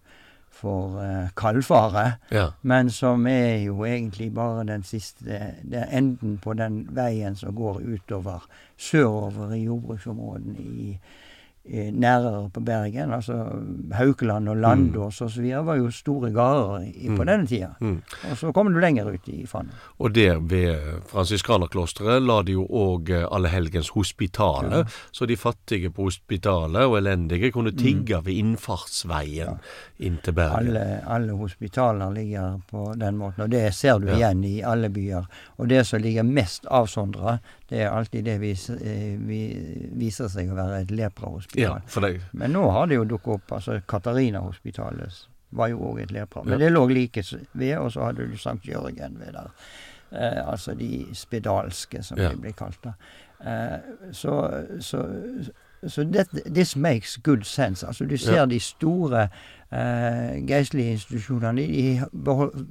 for 0.51 1.01
eh, 1.03 1.29
Kalfaret. 1.35 2.13
Ja. 2.29 2.51
Men 2.61 2.89
som 2.89 3.27
er 3.27 3.63
jo 3.63 3.85
egentlig 3.85 4.31
bare 4.33 4.63
den 4.63 4.83
siste 4.83 5.53
Det 5.61 5.79
er 5.79 5.97
enden 5.97 6.37
på 6.37 6.53
den 6.53 6.87
veien 6.95 7.35
som 7.35 7.55
går 7.55 7.81
utover 7.81 8.45
sørover 8.77 9.53
i 9.53 9.63
jordbruksområdene 9.63 10.57
i, 10.59 10.89
i 10.89 10.99
nærere 11.65 12.49
på 12.53 12.59
Bergen. 12.59 13.13
Altså 13.13 13.33
Haukeland 13.93 14.49
og 14.49 14.57
Landås 14.57 15.21
og 15.21 15.29
så 15.31 15.41
videre 15.41 15.65
var 15.65 15.75
jo 15.79 15.91
store 15.91 16.31
gårder 16.31 16.79
i- 16.91 17.07
på 17.07 17.21
Mm. 17.23 17.25
denne 17.27 17.47
tida. 17.47 17.67
Mm. 17.79 18.01
Og 18.31 18.37
så 18.37 18.51
kom 18.51 18.73
du 18.73 18.79
lenger 18.79 19.05
ut 19.13 19.27
i 19.27 19.45
Fann. 19.45 19.71
Og 19.99 20.15
der 20.15 20.39
ved 20.39 20.75
fransiskanerklosteret 21.07 22.21
la 22.21 22.41
de 22.41 22.51
jo 22.51 22.65
òg 22.67 23.11
Allehelgens 23.35 23.89
hospitalet, 23.89 24.77
Ja. 24.77 24.83
så 25.11 25.25
de 25.25 25.37
fattige 25.37 25.89
på 25.89 26.03
hospitalet 26.03 26.75
og 26.85 26.97
elendige 26.97 27.51
kunne 27.51 27.71
Mm. 27.71 27.77
tigge 27.77 28.21
ved 28.25 28.33
innfartsveien 28.33 29.59
inn 29.99 30.17
til 30.23 30.33
Bergen. 30.33 30.67
Alle, 30.67 31.01
alle 31.07 31.33
hospitaler 31.37 32.11
ligger 32.13 32.59
på 32.71 32.93
den 32.99 33.17
måten, 33.17 33.43
og 33.43 33.49
det 33.51 33.73
ser 33.73 33.99
du 33.99 34.07
Ja. 34.07 34.15
igjen 34.15 34.43
i 34.43 34.61
alle 34.61 34.89
byer. 34.89 35.23
Og 35.57 35.69
det 35.69 35.85
som 35.87 36.01
ligger 36.01 36.23
mest 36.23 36.65
avsondra, 36.71 37.37
det 37.73 37.81
er 37.81 37.89
alltid 37.89 38.25
det 38.27 38.35
vis, 38.41 38.67
eh, 38.69 39.15
vi 39.17 39.39
viser 39.97 40.27
seg 40.29 40.51
å 40.53 40.55
være 40.59 40.81
et 40.83 40.91
leprahospital. 40.93 41.81
Ja, 41.81 42.11
Men 42.37 42.53
nå 42.53 42.67
har 42.71 42.85
det 42.91 42.99
jo 42.99 43.05
dukket 43.15 43.33
opp, 43.39 43.51
altså 43.57 43.79
Katarina-hospitalet 43.89 45.27
var 45.57 45.67
jo 45.71 45.79
òg 45.89 46.01
et 46.03 46.11
lepra. 46.13 46.43
Men 46.43 46.53
Ja. 46.59 46.65
det 46.65 46.71
lå 46.73 46.85
like 46.89 47.23
ved, 47.53 47.77
og 47.77 47.91
så 47.91 48.05
hadde 48.05 48.27
du 48.29 48.37
Sankt 48.37 48.65
Jørgen 48.67 49.17
ved 49.19 49.33
der. 49.33 49.49
Eh, 50.11 50.47
altså 50.51 50.73
de 50.77 51.05
spedalske, 51.13 52.03
som 52.03 52.17
Ja. 52.17 52.29
de 52.29 52.37
blir 52.37 52.53
kalt. 52.53 52.77
da. 52.83 52.93
Eh, 53.45 53.79
så 54.11 54.65
så, 54.79 55.07
så 55.87 56.03
that, 56.13 56.27
this 56.53 56.75
makes 56.75 57.17
good 57.17 57.43
sense. 57.43 57.83
Altså 57.87 58.05
du 58.05 58.17
ser 58.17 58.35
Ja. 58.35 58.45
de 58.45 58.59
store 58.59 59.29
eh, 59.71 60.45
geistlige 60.47 60.91
institusjonene, 60.91 61.67
de 61.67 62.05
behold, 62.23 62.67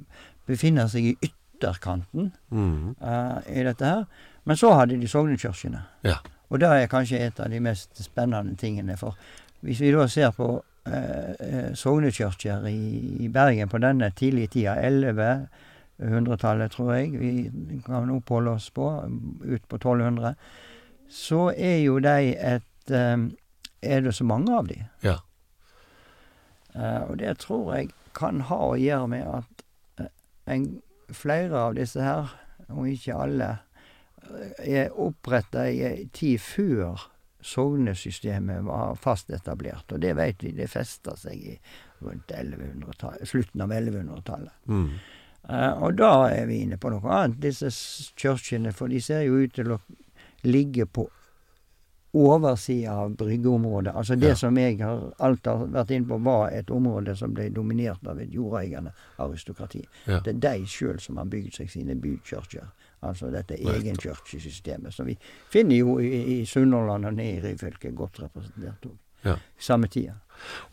befinner 0.47 0.87
seg 0.87 1.03
i 1.05 1.17
ytterkanten 1.21 2.31
mm, 2.51 2.95
eh, 3.01 3.59
i 3.59 3.63
dette 3.63 3.85
her. 3.85 4.05
Men 4.43 4.57
så 4.57 4.73
hadde 4.73 4.99
de 4.99 5.07
sognekirkene. 5.07 5.83
Ja. 6.03 6.17
Og 6.49 6.59
det 6.59 6.69
er 6.69 6.91
kanskje 6.91 7.21
et 7.25 7.39
av 7.39 7.49
de 7.49 7.59
mest 7.63 7.97
spennende 8.03 8.55
tingene. 8.59 8.97
For 8.99 9.17
hvis 9.63 9.81
vi 9.81 9.91
da 9.95 10.07
ser 10.11 10.33
på 10.35 10.49
eh, 10.85 11.31
eh, 11.39 11.71
sognekirker 11.79 12.67
i, 12.69 12.79
i 13.25 13.29
Bergen 13.33 13.71
på 13.71 13.79
denne 13.81 14.11
tidlige 14.11 14.47
tida, 14.57 14.75
1100-tallet 14.83 16.75
tror 16.75 16.93
jeg 16.93 17.11
vi 17.19 17.81
kan 17.85 18.11
oppholde 18.11 18.57
oss 18.57 18.69
på, 18.75 18.89
ut 19.43 19.67
på 19.67 19.79
1200, 19.79 20.35
så 21.09 21.51
er 21.55 21.77
jo 21.85 21.99
de 22.03 22.33
et, 22.35 22.91
eh, 22.91 23.17
er 23.81 24.01
det 24.01 24.15
så 24.15 24.27
mange 24.27 24.57
av 24.57 24.67
de. 24.67 24.81
Ja. 25.03 25.17
Eh, 26.75 27.01
og 27.09 27.17
det 27.19 27.37
tror 27.37 27.75
jeg 27.75 27.91
kan 28.17 28.41
ha 28.49 28.57
å 28.71 28.77
gjøre 28.79 29.09
med 29.11 29.27
at 29.29 29.63
eh, 30.01 30.09
en, 30.55 30.67
flere 31.13 31.67
av 31.69 31.75
disse 31.77 32.01
her, 32.01 32.33
og 32.69 32.87
ikke 32.89 33.17
alle, 33.25 33.49
er 34.59 34.93
oppretta 34.99 35.65
ei 35.69 36.07
tid 36.13 36.39
før 36.41 37.09
sognesystemet 37.43 38.63
var 38.63 38.95
fast 38.95 39.29
etablert. 39.35 39.91
Og 39.91 39.99
det 39.99 40.13
vet 40.15 40.43
vi, 40.43 40.53
det 40.55 40.69
festa 40.71 41.15
seg 41.19 41.41
i 41.53 41.57
rundt 42.03 42.31
1100 42.31 43.25
slutten 43.27 43.61
av 43.65 43.73
1100-tallet. 43.73 44.55
Mm. 44.67 44.87
Uh, 45.43 45.83
og 45.83 45.97
da 45.99 46.11
er 46.31 46.45
vi 46.47 46.61
inne 46.63 46.77
på 46.79 46.91
noe 46.93 47.03
annet, 47.11 47.41
disse 47.43 47.67
kirkene, 48.15 48.71
for 48.71 48.87
de 48.87 49.01
ser 49.03 49.25
jo 49.27 49.41
ut 49.43 49.53
til 49.57 49.75
å 49.75 49.81
ligge 50.47 50.85
på 50.87 51.03
oversida 52.13 52.93
av 53.01 53.15
bryggeområdet. 53.17 53.95
Altså 53.95 54.15
det 54.15 54.27
Ja. 54.29 54.35
som 54.35 54.57
jeg 54.57 54.77
har 54.79 55.13
alt 55.19 55.45
har 55.45 55.65
vært 55.67 55.91
inne 55.91 56.07
på, 56.07 56.19
var 56.23 56.51
et 56.51 56.69
område 56.71 57.15
som 57.17 57.33
ble 57.33 57.49
dominert 57.49 58.07
av 58.07 58.19
et 58.19 58.29
jordeiende 58.29 58.93
aristokrati. 59.17 59.83
Ja. 60.05 60.19
Det 60.19 60.35
er 60.35 60.39
de 60.59 60.65
sjøl 60.65 60.99
som 60.99 61.17
har 61.17 61.25
bygd 61.25 61.53
seg 61.55 61.69
sine 61.69 61.95
bykirker. 61.95 62.69
Altså 63.03 63.29
dette 63.31 63.57
egenkirkesystemet, 63.59 64.93
som 64.93 65.05
vi 65.05 65.17
finner 65.51 65.75
jo 65.75 65.97
i, 65.99 66.39
i 66.39 66.45
Sunnhordland 66.45 67.05
og 67.05 67.13
ned 67.17 67.37
i 67.37 67.41
Ryfylke 67.53 67.91
godt 67.95 68.21
representert 68.23 68.85
òg. 68.89 68.97
Ja. 69.23 69.37
Samme 69.59 69.87
tida. 69.87 70.17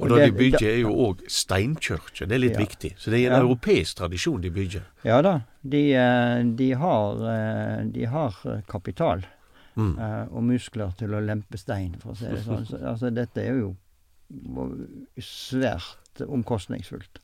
Og 0.02 0.08
da 0.10 0.24
de 0.26 0.32
bygger, 0.34 0.64
er 0.72 0.78
jo 0.80 0.90
òg 1.08 1.20
steinkirke. 1.30 2.26
Det 2.26 2.34
er 2.34 2.38
litt 2.42 2.56
Ja. 2.58 2.64
viktig. 2.64 2.94
Så 2.98 3.10
det 3.12 3.20
er 3.20 3.30
en 3.30 3.36
Ja. 3.36 3.42
europeisk 3.44 3.96
tradisjon 4.00 4.40
de 4.42 4.50
bygger. 4.50 4.82
Ja 5.04 5.20
da. 5.22 5.40
De, 5.62 5.92
eh, 5.94 6.42
de 6.56 6.70
har, 6.74 7.12
eh, 7.34 7.84
de 7.84 8.04
har 8.06 8.34
eh, 8.46 8.60
kapital 8.68 9.22
Mm. 9.76 9.98
og 10.32 10.42
muskler 10.42 10.90
til 10.98 11.08
å 11.14 11.20
lempe 11.24 11.56
stein, 11.56 11.94
for 12.00 12.12
å 12.12 12.16
si 12.16 12.24
det 12.26 12.42
sånn. 12.44 12.66
Altså, 12.90 13.08
dette 13.14 13.38
er 13.38 13.54
jo 13.60 13.76
svært 15.20 16.20
omkostningsfullt. 16.26 17.20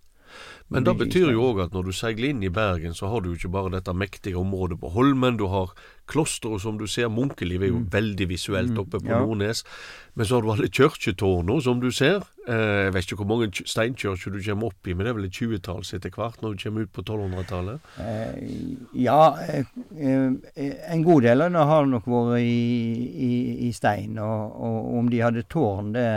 Men 0.69 0.83
det 0.83 0.97
betyr 0.99 1.29
jo 1.31 1.45
òg 1.53 1.61
at 1.63 1.75
når 1.77 1.85
du 1.87 1.93
seiler 1.95 2.33
inn 2.33 2.41
i 2.43 2.51
Bergen, 2.51 2.95
så 2.95 3.07
har 3.07 3.21
du 3.23 3.29
jo 3.31 3.37
ikke 3.37 3.53
bare 3.55 3.71
dette 3.77 3.93
mektige 3.95 4.35
området 4.41 4.81
på 4.83 4.89
Holmen. 4.97 5.37
Du 5.39 5.45
har 5.53 5.71
klosteret, 6.11 6.65
som 6.65 6.79
du 6.81 6.89
ser. 6.91 7.07
Munkeliv 7.07 7.63
er 7.63 7.71
jo 7.71 7.85
veldig 7.93 8.27
visuelt 8.33 8.73
Mm, 8.75 8.81
oppe 8.83 8.99
på 8.99 9.13
ja. 9.13 9.21
Nordnes. 9.23 9.63
Men 10.15 10.27
så 10.27 10.35
har 10.35 10.43
du 10.43 10.51
alle 10.51 10.69
kirketårna, 10.69 11.61
som 11.63 11.79
du 11.81 11.93
ser. 11.95 12.27
Eh, 12.49 12.87
jeg 12.87 12.95
vet 12.97 13.07
ikke 13.07 13.21
hvor 13.21 13.31
mange 13.31 13.51
steinkirker 13.63 14.35
du 14.35 14.41
kommer 14.43 14.73
opp 14.73 14.91
i, 14.91 14.95
men 14.95 15.07
det 15.07 15.13
er 15.13 15.19
vel 15.21 15.29
et 15.29 15.39
tjuetalls 15.39 15.95
etter 15.95 16.11
hvert 16.11 16.43
når 16.43 16.57
du 16.57 16.65
kommer 16.65 16.83
ut 16.83 16.93
på 16.99 17.05
1200-tallet? 17.07 17.87
Eh, 18.03 18.35
ja, 19.07 19.21
eh, 19.47 19.71
en 20.91 21.07
god 21.07 21.23
del 21.23 21.47
av 21.47 21.55
det 21.55 21.65
har 21.71 21.87
nok 21.87 22.11
vært 22.11 22.43
i, 22.43 22.59
i, 23.31 23.33
i 23.69 23.73
stein. 23.77 24.19
Og, 24.19 24.59
og 24.67 24.99
om 24.99 25.11
de 25.15 25.23
hadde 25.23 25.47
tårn, 25.53 25.95
det, 25.95 26.09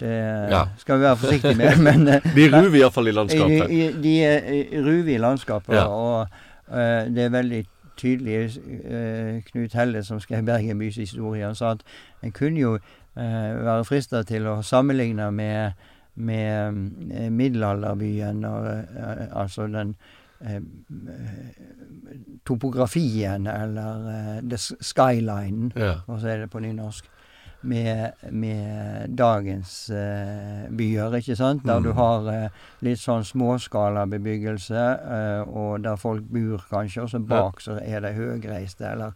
det 0.00 0.50
Ja. 0.50 0.64
skal 0.78 0.98
vi 0.98 1.02
være 1.04 1.16
forsiktige 1.16 1.54
med. 1.56 1.78
Men 1.86 2.08
eh, 2.08 2.22
De 2.34 2.48
ruver 2.52 2.78
iallfall 2.80 3.08
i 3.08 3.12
landskapet. 3.12 3.70
I, 3.70 3.80
i, 3.86 3.92
de 4.02 4.14
er 4.24 4.82
ruve 4.84 5.14
i 5.14 5.18
landskapet, 5.18 5.74
Ja. 5.74 5.84
og 5.86 6.28
uh, 6.68 7.14
det 7.14 7.18
er 7.24 7.28
veldig 7.30 7.64
tydelig. 7.96 8.58
uh, 8.90 9.40
Knut 9.52 9.72
Helle, 9.72 10.02
som 10.04 10.20
skrev 10.20 10.42
Bergen 10.44 10.78
bys 10.78 10.96
historie, 10.96 11.44
han 11.46 11.54
sa 11.54 11.70
at 11.76 11.82
en 12.22 12.32
kunne 12.32 12.58
jo 12.60 12.74
uh, 12.74 13.64
være 13.64 13.84
frista 13.84 14.22
til 14.22 14.46
å 14.50 14.62
sammenligne 14.62 15.30
med, 15.32 15.72
med 16.16 16.68
um, 16.68 16.92
middelalderbyen, 17.30 18.44
og, 18.44 18.66
eh, 18.66 19.26
altså 19.34 19.66
den 19.66 19.94
eh, 20.46 20.60
topografien, 22.46 23.46
eller 23.46 24.08
eh, 24.08 24.40
the 24.50 24.56
skylinen, 24.58 25.72
Ja. 25.76 25.94
for 26.06 26.16
å 26.16 26.20
si 26.20 26.26
det 26.40 26.50
på 26.50 26.60
nynorsk, 26.60 27.04
med, 27.64 28.12
med 28.30 29.14
dagens 29.16 29.90
eh, 29.90 30.66
byer, 30.70 31.16
ikke 31.20 31.36
sant? 31.36 31.64
Der 31.64 31.78
Mm. 31.80 31.82
du 31.88 31.92
har 31.96 32.28
eh, 32.32 32.48
litt 32.84 33.00
sånn 33.00 33.24
småskalabebyggelse, 33.24 34.84
eh, 35.18 35.48
og 35.48 35.82
der 35.84 35.96
folk 35.96 36.22
bor 36.30 36.64
kanskje, 36.70 37.02
og 37.02 37.10
så 37.10 37.18
bak 37.24 37.60
så 37.64 37.78
er 37.82 38.00
det 38.04 38.14
høgreiste, 38.18 38.84
eller 38.90 39.12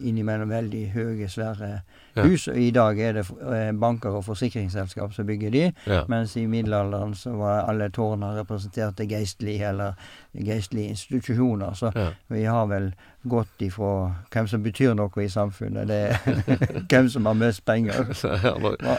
innimellom 0.00 0.48
veldig 0.50 0.90
høye, 0.94 1.28
svære 1.28 1.80
Ja. 2.16 2.22
hus. 2.26 2.48
Og 2.48 2.56
I 2.58 2.70
dag 2.70 2.98
er 3.00 3.12
det 3.12 3.24
eh, 3.30 3.72
banker 3.72 4.10
og 4.10 4.24
forsikringsselskap 4.24 5.12
som 5.14 5.26
bygger 5.26 5.50
de, 5.50 5.72
Ja. 5.86 6.04
mens 6.08 6.36
i 6.36 6.46
middelalderen 6.46 7.14
så 7.14 7.30
var 7.36 7.68
alle 7.68 7.88
tårna 7.90 8.32
representerte 8.40 9.06
geistlige, 9.06 9.68
eller 9.68 9.94
geistlige 10.34 10.88
institusjoner. 10.88 11.72
Så 11.74 11.92
Ja. 11.94 12.10
vi 12.28 12.42
har 12.44 12.66
vel 12.66 12.94
gått 13.28 13.60
ifra 13.60 14.14
hvem 14.30 14.46
som 14.48 14.62
betyr 14.62 14.94
noe 14.94 15.10
i 15.24 15.28
samfunnet, 15.28 15.86
det 15.88 16.10
er 16.10 16.18
hvem 16.90 17.08
som 17.08 17.26
har 17.26 17.34
mest 17.34 17.64
penger. 17.64 18.04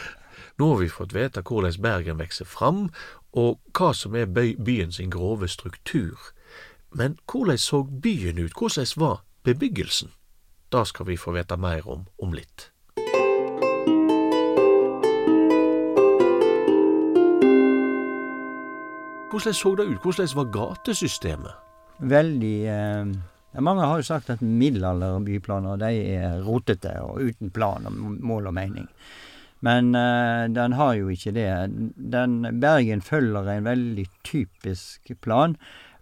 Nå- 0.57 0.69
har 0.73 0.77
vi 0.79 0.89
fått 0.89 1.13
vite 1.13 1.41
hvordan 1.41 1.81
Bergen 1.81 2.17
vokser 2.19 2.45
fram, 2.45 2.89
og 3.33 3.59
hva 3.73 3.93
som 3.95 4.15
er 4.15 4.25
by 4.25 4.55
byen 4.63 4.91
sin 4.91 5.09
grove 5.09 5.47
struktur. 5.47 6.17
Men 6.93 7.17
hvordan 7.31 7.57
så 7.57 7.83
byen 8.01 8.37
ut? 8.39 8.51
Hvordan 8.53 8.85
var 8.97 9.21
bebyggelsen? 9.43 10.09
Det 10.71 10.85
skal 10.87 11.05
vi 11.05 11.17
få 11.19 11.33
vite 11.35 11.57
mer 11.59 11.87
om 11.89 12.05
om 12.23 12.31
litt. 12.31 12.69
Hvordan 19.31 19.53
så 19.55 19.73
det 19.75 19.87
ut? 19.89 19.99
Hvordan 20.03 20.31
var 20.35 20.47
gatesystemet? 20.53 21.51
Veldig 21.99 22.55
eh, 22.67 23.11
Mange 23.59 23.83
har 23.83 23.99
jo 23.99 24.07
sagt 24.07 24.31
at 24.31 24.41
middelalderbyplaner 24.41 25.79
de 25.81 25.91
er 26.15 26.39
rotete 26.43 26.95
og 27.03 27.19
uten 27.19 27.51
plan 27.51 27.87
og 27.87 27.99
mål 28.23 28.47
og 28.47 28.55
mening. 28.55 28.87
Men 29.59 29.91
eh, 29.95 30.47
den 30.55 30.79
har 30.79 30.95
jo 30.95 31.11
ikke 31.11 31.35
det. 31.35 31.51
Den, 32.15 32.41
Bergen 32.63 33.03
følger 33.03 33.51
en 33.51 33.67
veldig 33.67 34.07
typisk 34.23 35.11
plan, 35.21 35.59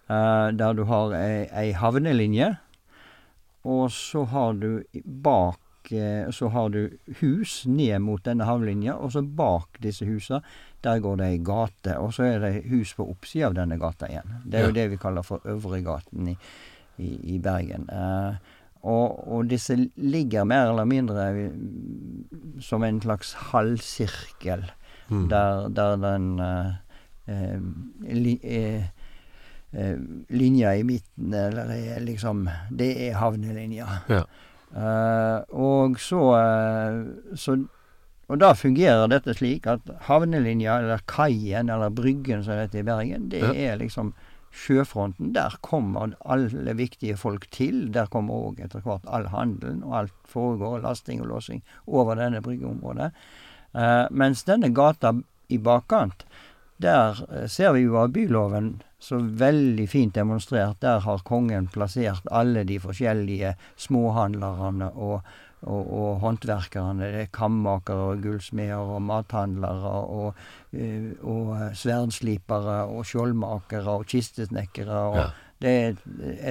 eh, 0.10 0.50
der 0.54 0.78
du 0.78 0.86
har 0.86 1.18
ei, 1.18 1.48
ei 1.50 1.72
havnelinje, 1.74 2.56
og 3.70 3.92
så 3.94 4.24
har 4.32 4.54
du 4.60 4.72
bak 5.06 5.92
eh, 5.94 6.28
så 6.36 6.50
har 6.54 6.70
du 6.74 6.82
hus 7.22 7.64
ned 7.70 8.02
mot 8.06 8.22
denne 8.26 8.46
havlinja, 8.50 8.96
og 8.98 9.12
så 9.16 9.22
bak 9.24 9.80
disse 9.82 10.06
husa, 10.10 10.42
der 10.86 11.00
går 11.04 11.18
det 11.22 11.28
ei 11.34 11.40
gate, 11.44 11.96
og 12.00 12.14
så 12.16 12.24
er 12.28 12.40
det 12.44 12.52
hus 12.70 12.94
på 12.98 13.08
oppsida 13.10 13.48
av 13.50 13.56
denne 13.58 13.78
gata 13.82 14.08
igjen. 14.10 14.36
Det 14.46 14.60
er 14.60 14.68
Ja. 14.68 14.68
jo 14.70 14.78
det 14.78 14.88
vi 14.94 14.98
kaller 15.02 15.26
for 15.28 15.42
Øvregaten 15.50 16.28
i, 16.34 16.38
i, 16.98 17.10
i 17.36 17.40
Bergen. 17.40 17.88
Eh, 17.90 18.36
og, 18.88 19.18
og 19.28 19.50
disse 19.52 19.76
ligger 20.00 20.46
mer 20.48 20.70
eller 20.72 20.86
mindre 20.88 21.26
mm, 21.34 22.62
som 22.64 22.84
en 22.88 23.02
slags 23.04 23.34
halvsirkel, 23.52 24.70
Mm. 25.10 25.24
der, 25.30 25.70
der 25.74 25.96
den 25.98 26.26
eh, 26.40 26.74
eh, 27.28 27.60
li, 28.14 28.36
eh, 28.44 28.76
eh, 28.76 28.84
linja 29.72 30.76
i 30.76 30.84
midten, 30.84 31.34
eller 31.34 31.70
er 31.70 32.00
liksom 32.02 32.48
Det 32.72 33.10
er 33.10 33.20
havnelinja. 33.20 33.88
Ja. 34.10 34.24
Eh, 34.76 35.44
og 35.50 36.00
så, 36.00 36.24
eh, 36.38 37.36
så 37.36 37.68
Og 38.30 38.38
da 38.38 38.54
fungerer 38.54 39.08
dette 39.10 39.34
slik 39.34 39.66
at 39.66 39.82
havnelinja, 40.06 40.76
eller 40.80 41.00
kaien, 41.10 41.70
eller 41.70 41.90
bryggen 41.90 42.44
som 42.44 42.54
det 42.54 42.68
heter 42.68 42.80
i 42.80 42.84
Bergen, 42.84 43.30
det 43.30 43.40
Ja. 43.42 43.54
er 43.74 43.78
liksom 43.78 44.14
sjøfronten. 44.54 45.34
Der 45.34 45.56
kommer 45.62 46.14
alle 46.26 46.74
viktige 46.74 47.18
folk 47.18 47.50
til. 47.50 47.92
Der 47.92 48.06
kommer 48.06 48.34
òg 48.34 48.60
etter 48.64 48.82
hvert 48.82 49.02
all 49.08 49.26
handelen, 49.30 49.84
og 49.84 49.94
alt 49.94 50.14
foregår, 50.28 50.82
lasting 50.84 51.22
og 51.22 51.28
låsing, 51.28 51.62
over 51.88 52.16
denne 52.16 52.42
bryggeområdet. 52.42 53.12
Uh, 53.74 54.08
mens 54.12 54.44
denne 54.44 54.74
gata 54.74 55.14
i 55.50 55.58
bakkant, 55.58 56.24
der 56.80 57.20
eh, 57.32 57.48
ser 57.48 57.74
vi 57.74 57.82
jo 57.82 57.98
av 57.98 58.14
byloven 58.14 58.82
så 59.00 59.18
veldig 59.18 59.88
fint 59.90 60.16
demonstrert. 60.16 60.82
Der 60.84 61.00
har 61.06 61.22
kongen 61.28 61.70
plassert 61.72 62.26
alle 62.32 62.66
de 62.68 62.80
forskjellige 62.84 63.54
småhandlerne 63.80 64.92
og, 64.96 65.22
og, 65.62 65.92
og 66.00 66.20
håndverkerne. 66.24 67.00
Det 67.06 67.22
er 67.24 67.32
kammakere 67.36 68.10
og 68.14 68.24
gullsmeder 68.24 68.96
og 68.96 69.02
mathandlere 69.08 69.94
og, 70.20 70.42
eh, 70.74 71.14
og 71.24 71.70
sverdslipere 71.80 72.82
og 72.92 73.06
skjoldmakere 73.08 74.00
og 74.00 74.10
kistesnekkere. 74.12 75.06
Og 75.12 75.22
Ja. 75.24 75.30
Det 75.60 75.72
er 75.76 75.90
et, 75.90 76.04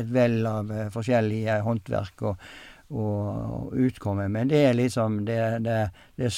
et 0.03 0.09
vell 0.13 0.43
av 0.47 0.71
eh, 0.73 0.89
forskjellige 0.93 1.61
håndverk 1.65 2.25
og, 2.29 2.49
og, 2.91 3.29
og 3.59 3.79
utkomme. 3.87 4.29
Men 4.29 4.51
det 4.51 4.65
er 4.67 4.77
liksom 4.77 5.23
det, 5.29 5.39
det, 5.65 5.79
det, 6.21 6.33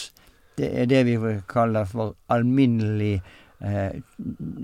det 0.61 0.68
er 0.83 0.87
det 0.90 1.01
vi 1.09 1.16
kaller 1.51 1.88
for 1.90 2.14
alminnelig 2.31 3.16
eh, 3.59 3.99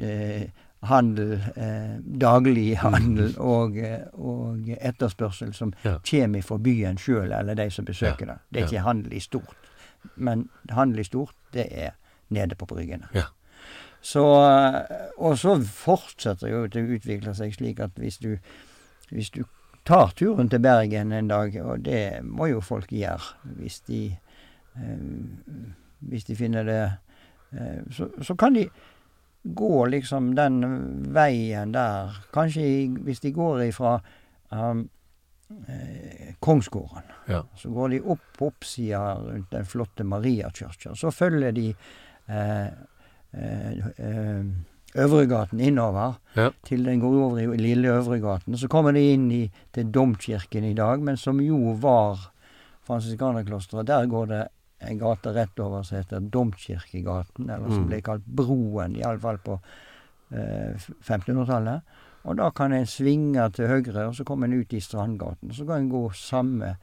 eh, 0.02 0.46
handel, 0.88 1.32
eh, 1.56 1.96
daglig 2.20 2.76
handel 2.78 3.34
og, 3.38 3.76
eh, 3.78 4.04
og 4.14 4.68
etterspørsel 4.78 5.52
som 5.54 5.72
Ja. 5.84 5.98
kommer 6.10 6.42
fra 6.42 6.56
byen 6.58 6.96
sjøl, 6.98 7.32
eller 7.32 7.54
de 7.54 7.70
som 7.70 7.84
besøker 7.84 8.26
det. 8.26 8.38
Det 8.52 8.60
er 8.62 8.64
Ja. 8.66 8.66
ikke 8.70 8.84
handel 8.88 9.12
i 9.12 9.20
stort. 9.20 9.56
Men 10.16 10.48
handel 10.70 11.00
i 11.00 11.04
stort, 11.04 11.34
det 11.52 11.66
er 11.72 11.90
nede 12.30 12.54
på 12.54 12.66
bryggene. 12.66 13.08
Ja. 13.14 13.22
Så, 14.02 14.22
eh, 14.22 15.08
og 15.18 15.36
så 15.38 15.56
fortsetter 15.62 16.48
jo 16.50 16.66
det 16.66 16.82
å 16.84 16.94
utvikle 16.98 17.34
seg 17.34 17.54
slik 17.54 17.80
at 17.80 17.90
hvis 17.98 18.18
du, 18.18 18.38
hvis 19.10 19.30
du 19.30 19.44
tar 19.84 20.12
turen 20.14 20.48
til 20.48 20.58
Bergen 20.60 21.12
en 21.12 21.28
dag, 21.28 21.56
og 21.64 21.82
det 21.84 22.22
må 22.24 22.48
jo 22.50 22.60
folk 22.60 22.88
gjøre 22.90 23.34
hvis 23.56 23.80
de 23.86 24.16
eh, 24.76 24.98
hvis 26.06 26.24
de 26.24 26.36
finner 26.36 26.64
det 26.64 26.80
eh, 27.52 27.82
så, 27.90 28.08
så 28.22 28.34
kan 28.38 28.54
de 28.54 28.68
gå 29.54 29.86
liksom 29.86 30.34
den 30.34 30.60
veien 31.14 31.72
der. 31.72 32.16
Kanskje 32.34 32.62
i, 32.66 32.86
hvis 33.06 33.20
de 33.20 33.32
går 33.32 33.62
ifra 33.68 34.00
um, 34.50 34.88
eh, 35.68 36.34
Kongsgården. 36.40 37.02
Ja. 37.28 37.42
Så 37.56 37.70
går 37.70 37.88
de 37.88 38.00
opp 38.00 38.24
på 38.38 38.46
oppsida 38.50 39.14
rundt 39.20 39.50
den 39.50 39.64
flotte 39.66 40.04
Mariakirka. 40.04 40.94
Så 40.94 41.10
følger 41.10 41.52
de 41.52 41.68
eh, 42.26 42.66
eh, 42.66 43.86
eh, 43.98 44.44
Øvregaten 44.96 45.60
innover 45.60 46.14
Ja. 46.34 46.50
til 46.64 46.84
den 46.84 47.00
går 47.00 47.16
over 47.24 47.38
i 47.38 47.56
Lille 47.60 47.88
Øvregaten. 47.88 48.56
Så 48.56 48.68
kommer 48.68 48.92
de 48.92 49.12
inn 49.12 49.30
i, 49.30 49.50
til 49.72 49.90
Domkirken 49.92 50.64
i 50.64 50.74
dag, 50.74 51.02
men 51.02 51.16
som 51.16 51.40
jo 51.40 51.74
var 51.80 52.30
Franciskanerklosteret. 52.86 53.86
Der 53.86 54.06
går 54.06 54.26
det 54.26 54.42
en 54.80 54.98
gate 54.98 55.32
rett 55.32 55.58
over 55.60 55.82
som 55.82 55.96
heter 55.98 56.20
Domkirkegaten, 56.20 57.48
eller 57.50 57.68
som 57.68 57.84
Mm. 57.84 57.88
ble 57.88 58.00
kalt 58.02 58.24
Broen, 58.26 58.96
iallfall 58.96 59.38
på 59.38 59.60
eh, 60.32 60.74
1500-tallet. 61.02 61.82
Og 62.24 62.36
da 62.36 62.50
kan 62.50 62.72
en 62.72 62.86
svinge 62.86 63.44
til 63.54 63.68
høyre, 63.70 64.08
og 64.08 64.14
så 64.18 64.24
kommer 64.26 64.46
en 64.48 64.60
ut 64.60 64.72
i 64.74 64.80
Strandgaten. 64.80 65.52
Så 65.54 65.64
kan 65.66 65.76
en 65.84 65.90
gå 65.90 66.10
samme, 66.14 66.76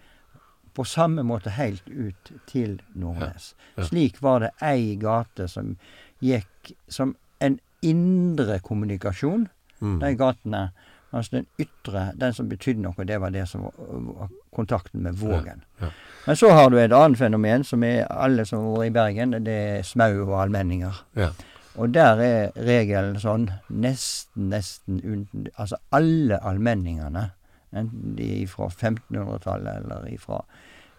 på 0.73 0.85
samme 0.87 1.21
måte 1.23 1.51
helt 1.51 1.83
ut 1.89 2.31
til 2.47 2.79
Nordnes. 2.95 3.53
Ja, 3.75 3.81
ja. 3.83 3.87
Slik 3.89 4.21
var 4.21 4.39
det 4.39 4.51
ei 4.61 4.95
gate 4.95 5.47
som 5.51 5.75
gikk 6.21 6.71
som 6.87 7.15
en 7.41 7.59
indre 7.81 8.59
kommunikasjon, 8.59 9.49
Mm. 9.81 9.99
de 9.99 10.15
gatene. 10.15 10.71
Mens 11.11 11.29
den 11.29 11.45
ytre, 11.59 12.13
den 12.17 12.33
som 12.33 12.47
betydde 12.49 12.79
noe, 12.81 13.05
det 13.05 13.19
var 13.19 13.29
det 13.29 13.47
som 13.49 13.61
var, 13.63 13.73
var 13.77 14.29
kontakten 14.55 15.03
med 15.03 15.19
Vågen. 15.19 15.63
ja. 15.81 15.91
Men 16.25 16.37
så 16.39 16.49
har 16.55 16.69
du 16.69 16.77
et 16.79 16.93
annet 16.95 17.19
fenomen, 17.19 17.63
som 17.67 17.83
er 17.83 18.05
alle 18.07 18.45
som 18.47 18.63
vært 18.71 18.87
i 18.87 18.93
Bergen, 18.95 19.33
det 19.43 19.53
er 19.53 19.81
smau 19.83 20.21
og 20.23 20.37
allmenninger. 20.39 21.01
Ja. 21.19 21.31
Og 21.75 21.89
der 21.91 22.21
er 22.23 22.51
regelen 22.55 23.17
sånn 23.19 23.49
nesten, 23.67 24.47
nesten 24.53 25.01
uten 25.03 25.49
Altså 25.57 25.79
alle 25.91 26.37
allmenningene, 26.39 27.25
enten 27.73 28.15
de 28.15 28.29
er 28.43 28.47
fra 28.47 28.69
1500-tallet 28.69 29.81
eller 29.81 30.17
fra 30.21 30.39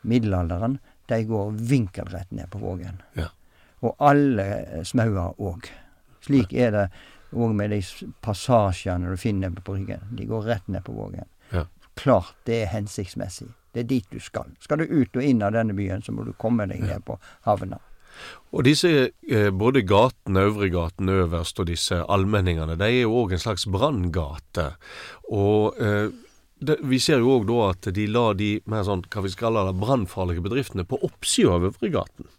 middelalderen, 0.03 0.77
de 1.09 1.25
går 1.25 1.57
vinkelrett 1.73 2.31
ned 2.33 2.51
på 2.51 2.61
Vågen. 2.61 3.01
Ja. 3.17 3.31
Og 3.81 3.97
alle 4.01 4.85
smauer 4.85 5.41
òg. 5.41 5.71
Slik 6.25 6.53
er 6.53 6.71
det 6.75 6.85
òg 7.35 7.55
med 7.57 7.73
de 7.75 7.81
passasjene 8.25 9.13
du 9.13 9.17
finner 9.21 9.53
på 9.57 9.73
Bryggen. 9.73 10.05
De 10.17 10.27
går 10.29 10.47
rett 10.49 10.69
ned 10.69 10.85
på 10.87 10.93
Vågen. 10.97 11.29
Ja. 11.53 11.65
Klart 11.95 12.35
det 12.49 12.63
er 12.63 12.73
hensiktsmessig. 12.73 13.49
Det 13.75 13.85
er 13.85 13.89
dit 13.91 14.07
du 14.11 14.21
skal. 14.23 14.53
Skal 14.63 14.83
du 14.83 14.87
ut 14.87 15.17
og 15.17 15.23
inn 15.23 15.43
av 15.43 15.55
denne 15.55 15.75
byen, 15.75 16.03
så 16.03 16.15
må 16.15 16.27
du 16.27 16.33
komme 16.39 16.67
deg 16.71 16.85
ned 16.85 17.03
på 17.07 17.19
havna. 17.47 17.81
Og 18.55 18.63
disse, 18.67 18.91
eh, 19.29 19.51
både 19.51 19.83
gaten, 19.83 20.37
Øvregaten 20.39 21.09
øverst 21.09 21.59
og 21.59 21.67
disse 21.67 21.99
allmenningene, 22.09 22.77
de 22.79 22.85
er 22.85 23.03
jo 23.03 23.25
òg 23.25 23.35
en 23.35 23.43
slags 23.43 23.67
branngate. 23.67 24.69
Og 25.35 25.81
eh, 25.83 26.15
det, 26.63 26.79
vi 26.87 27.01
ser 27.03 27.19
jo 27.19 27.35
òg 27.39 27.49
da 27.51 27.59
at 27.73 27.91
de 27.97 28.07
la 28.07 28.29
de 28.39 28.53
mer 28.71 28.87
sånn, 28.87 29.03
hva 29.11 29.25
vi 29.25 29.35
skal 29.35 29.51
kalle 29.51 29.67
det, 29.69 29.81
brannfarlige 29.83 30.45
bedriftene 30.45 30.87
på 30.87 31.01
oppsida 31.03 31.59
av 31.59 31.69
Øvregaten. 31.73 32.31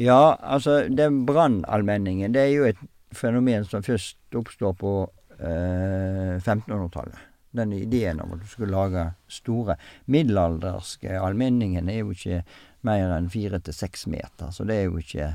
Ja, 0.00 0.36
altså 0.42 0.84
den 0.90 1.22
brannallmenningen, 1.26 2.34
det 2.34 2.46
er 2.46 2.54
jo 2.54 2.70
et 2.70 2.80
fenomen 3.14 3.66
som 3.66 3.82
først 3.82 4.18
oppstår 4.34 4.74
på 4.78 4.94
eh, 5.38 6.38
1500-tallet. 6.40 7.33
Den 7.54 7.72
ideen 7.72 8.20
om 8.20 8.32
at 8.34 8.40
du 8.42 8.46
skulle 8.50 8.72
lage 8.74 9.04
store 9.30 9.76
Middelalderske 10.10 11.14
almenningen 11.20 11.88
er 11.88 12.00
jo 12.02 12.10
ikke 12.14 12.40
mer 12.84 13.12
enn 13.16 13.28
fire 13.30 13.60
til 13.62 13.74
seks 13.76 14.06
meter, 14.10 14.50
så 14.52 14.66
det 14.66 14.74
er 14.80 14.84
jo 14.88 14.98
ikke 14.98 15.34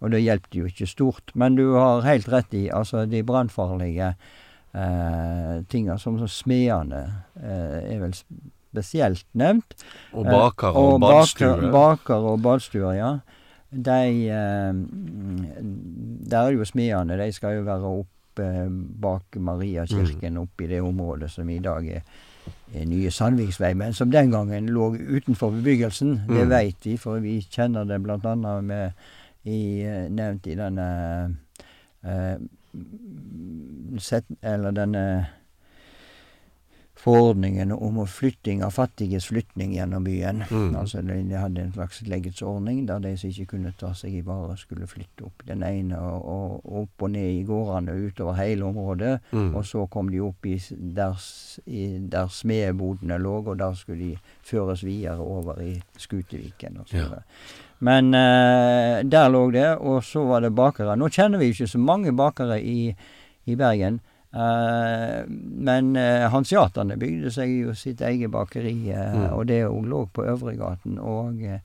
Og 0.00 0.10
det 0.12 0.20
hjelper 0.22 0.58
jo 0.58 0.66
ikke 0.68 0.86
stort. 0.86 1.30
Men 1.34 1.54
du 1.56 1.70
har 1.74 2.02
helt 2.04 2.26
rett 2.28 2.52
i, 2.54 2.66
altså 2.68 3.06
de 3.08 3.22
brannfarlige 3.24 4.10
eh, 4.76 5.54
tinga, 5.72 5.96
som 5.98 6.18
smedene 6.28 6.98
eh, 7.40 7.94
er 7.94 8.02
vel 8.02 8.12
spesielt 8.12 9.24
nevnt. 9.32 9.72
Og 10.12 10.26
Eh, 10.26 10.32
bakere 10.34 10.74
og, 10.76 11.00
baker- 11.00 11.16
badstuer. 11.16 11.70
Baker 11.72 12.28
og 12.34 12.42
badstuer, 12.44 12.92
ja. 12.98 13.14
De 13.72 14.28
eh, 14.28 14.72
Der 16.28 16.42
er 16.42 16.50
jo 16.58 16.64
smedene. 16.68 17.16
De 17.16 17.32
skal 17.32 17.56
jo 17.56 17.64
være 17.66 17.94
oppe 18.36 18.68
bak 19.00 19.36
Mariakirken, 19.36 20.36
oppe 20.36 20.64
i 20.64 20.66
det 20.66 20.80
området 20.82 21.30
som 21.30 21.48
i 21.48 21.58
dag 21.58 21.86
er, 21.88 22.02
er 22.74 22.84
nye 22.86 23.10
Sandviksvei, 23.10 23.74
men 23.74 23.92
som 23.94 24.10
den 24.10 24.30
gangen 24.30 24.68
lå 24.68 24.94
utenfor 24.96 25.50
bebyggelsen. 25.50 26.26
Det 26.28 26.44
Mm. 26.44 26.50
veit 26.50 26.84
vi, 26.84 26.96
for 26.96 27.18
vi 27.18 27.40
kjenner 27.40 27.84
det 27.84 28.02
annet 28.24 28.64
med 28.64 28.92
i, 29.44 29.80
eh, 29.82 30.08
nevnt 30.10 30.46
i 30.46 30.54
denne 30.54 31.36
eh, 32.04 32.36
set, 33.98 34.24
Eller 34.42 34.70
denne 34.70 35.26
forordningen 37.06 37.72
om 37.72 38.00
flytting 38.06 38.64
av 38.66 38.70
fattiges 38.74 39.28
flytning 39.30 39.74
gjennom 39.76 40.04
byen. 40.04 40.42
Mm. 40.50 40.76
Altså 40.76 41.02
de, 41.06 41.20
de 41.28 41.36
hadde 41.38 41.62
en 41.62 41.72
slags 41.72 42.00
legetsordning 42.02 42.80
der 42.88 43.04
de 43.04 43.12
som 43.18 43.30
ikke 43.30 43.52
kunne 43.52 43.70
ta 43.78 43.92
seg 43.94 44.16
i 44.18 44.24
vare, 44.26 44.56
skulle 44.58 44.88
flytte 44.90 45.28
opp 45.28 45.44
den 45.46 45.62
ene 45.62 46.00
og, 46.02 46.26
og, 46.26 46.72
opp 46.82 47.06
og 47.06 47.12
ned 47.14 47.28
i 47.36 47.44
gårdene 47.46 47.94
utover 48.08 48.40
hele 48.40 48.66
området. 48.66 49.12
Mm. 49.30 49.52
Og 49.54 49.62
så 49.70 49.84
kom 49.92 50.10
de 50.10 50.24
opp 50.26 50.48
i, 50.50 50.56
der, 50.98 51.14
i, 51.66 51.84
der 52.10 52.32
smedbodene 52.32 53.20
lå, 53.22 53.36
og 53.44 53.54
der 53.62 53.78
skulle 53.78 54.02
de 54.02 54.34
føres 54.46 54.82
videre 54.86 55.22
over 55.22 55.62
i 55.62 55.76
Skuteviken 55.98 56.82
og 56.82 56.90
så 56.90 57.06
Ja. 57.06 57.22
Men 57.78 58.14
eh, 58.16 59.04
der 59.04 59.28
lå 59.28 59.50
det, 59.52 59.68
og 59.76 60.04
så 60.04 60.22
var 60.24 60.40
det 60.40 60.54
bakere. 60.56 60.96
Nå 60.96 61.10
kjenner 61.12 61.38
vi 61.38 61.50
ikke 61.52 61.68
så 61.68 61.78
mange 61.78 62.14
bakere 62.16 62.56
i, 62.64 62.94
i 63.44 63.56
Bergen. 63.56 64.00
Eh, 64.34 65.24
men 65.28 65.96
uh, 65.96 66.26
hanseaterne 66.32 66.96
bygde 67.00 67.30
seg 67.32 67.48
jo 67.62 67.74
sitt 67.74 68.00
eget 68.04 68.30
bakeri, 68.30 68.90
eh, 68.90 69.14
Mm. 69.14 69.32
og 69.32 69.46
det 69.48 69.62
òg 69.64 69.86
lå 69.88 70.08
på 70.12 70.24
Øvregaten. 70.26 70.98
Og 70.98 71.40
eh, 71.42 71.60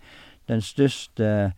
den 0.47 0.61
største 0.61 1.53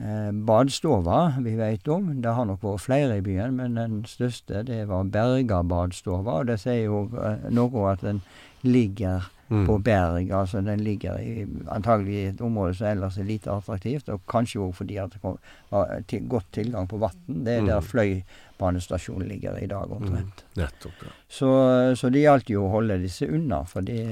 eh, 0.00 0.30
badstova 0.32 1.34
vi 1.42 1.54
vet 1.56 1.88
om, 1.88 2.20
det 2.22 2.34
har 2.34 2.44
nok 2.48 2.62
vært 2.62 2.80
flere 2.80 3.18
i 3.18 3.20
byen, 3.20 3.56
men 3.56 3.74
den 3.76 4.04
største 4.08 4.64
det 4.66 4.88
var 4.88 5.04
Berga 5.04 5.62
badstova, 5.62 6.40
og 6.40 6.46
det 6.46 6.58
sier 6.60 6.84
jo 6.86 7.04
eh, 7.22 7.50
noe 7.50 7.92
at 7.92 8.00
den 8.00 8.22
ligger 8.62 9.30
Mm. 9.50 9.66
på 9.66 9.78
berg. 9.82 10.30
Altså 10.30 10.60
den 10.62 10.80
ligger 10.86 11.18
i, 11.18 11.46
antagelig 11.74 12.12
i 12.14 12.26
et 12.28 12.40
område 12.40 12.74
som 12.78 12.86
ellers 12.86 13.16
er 13.18 13.26
lite 13.26 13.50
attraktivt, 13.50 14.08
og 14.08 14.20
kanskje 14.30 14.60
òg 14.62 14.74
fordi 14.78 14.98
at 15.02 15.10
det 15.10 15.20
kom, 15.24 15.38
var 15.72 15.90
til, 16.06 16.28
godt 16.30 16.46
tilgang 16.54 16.86
på 16.88 17.00
vann. 17.02 17.16
Det 17.26 17.56
er 17.56 17.66
der 17.66 17.80
Mm. 17.80 17.88
Fløibanestasjonen 17.88 19.28
ligger 19.28 19.58
i 19.58 19.66
dag, 19.66 19.90
omtrent. 19.90 20.44
Nettopp. 20.56 21.02
Ja. 21.02 21.10
Så, 21.28 21.50
så 21.96 22.10
det 22.14 22.22
gjaldt 22.22 22.50
jo 22.50 22.66
å 22.66 22.70
holde 22.76 22.98
disse 23.02 23.26
unna, 23.26 23.64
for 23.64 23.80
det, 23.80 24.04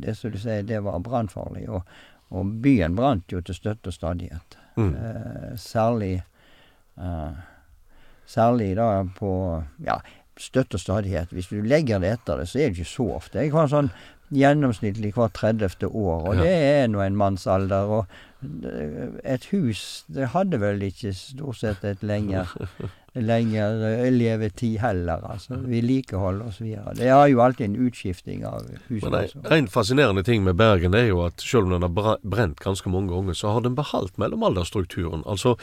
det 0.00 0.16
som 0.16 0.32
du 0.32 0.38
sier, 0.38 0.62
det 0.62 0.80
var 0.80 0.98
brannfarlig. 1.04 1.68
Og, 1.68 1.82
og 2.30 2.54
byen 2.64 2.96
brant 2.96 3.28
jo 3.32 3.40
til 3.44 3.54
støtte 3.54 3.92
og 3.92 3.96
stadighet. 3.96 4.56
Mm. 4.76 4.94
Eh, 4.94 5.52
særlig 5.56 6.22
eh, 6.96 7.32
Særlig 8.28 8.74
da 8.76 9.04
på 9.16 9.28
ja, 9.80 9.94
støtte 10.36 10.76
og 10.76 10.80
stadighet. 10.82 11.30
Hvis 11.32 11.48
du 11.48 11.62
legger 11.64 11.98
det 12.02 12.10
etter 12.18 12.36
det, 12.42 12.48
så 12.50 12.58
er 12.58 12.68
det 12.68 12.76
ikke 12.76 12.90
så 12.90 13.06
ofte. 13.16 13.40
Jeg 13.40 13.54
var 13.54 13.70
sånn 13.72 13.88
gjennomsnittlig 14.34 15.12
hvert 15.14 15.32
30. 15.34 15.86
år, 15.88 16.28
og 16.28 16.34
Ja. 16.36 16.42
det 16.42 16.52
er 16.52 16.86
nå 16.88 17.00
en 17.00 17.16
mannsalder. 17.16 17.88
Og 17.88 18.06
et 19.24 19.44
hus, 19.50 20.04
det 20.14 20.28
hadde 20.34 20.60
vel 20.60 20.82
ikke 20.82 21.12
stort 21.16 21.56
sett 21.56 21.84
et 21.84 22.02
lenger 22.02 22.46
lenger 23.14 23.82
eh, 24.04 24.10
levetid 24.12 24.78
heller, 24.82 25.22
altså. 25.32 25.56
Vedlikehold 25.66 26.42
osv. 26.42 26.66
Det 26.98 27.08
er 27.08 27.26
jo 27.32 27.40
alltid 27.42 27.64
en 27.70 27.76
utskifting 27.88 28.44
av 28.46 28.66
hus. 28.88 29.02
Men 29.02 29.14
altså. 29.14 29.38
en, 29.44 29.52
en 29.58 29.68
fascinerende 29.72 30.22
ting 30.26 30.44
med 30.44 30.56
Bergen 30.60 30.94
er 30.94 31.08
jo 31.08 31.22
at 31.24 31.40
selv 31.40 31.66
om 31.66 31.74
den 31.76 31.86
har 32.04 32.18
brent 32.22 32.60
ganske 32.60 32.90
mange 32.92 33.10
ganger, 33.12 33.32
så 33.34 33.54
har 33.56 33.64
den 33.64 33.74
beholdt 33.78 34.18
mellomalderstrukturen. 34.18 35.24
Altså, 35.26 35.56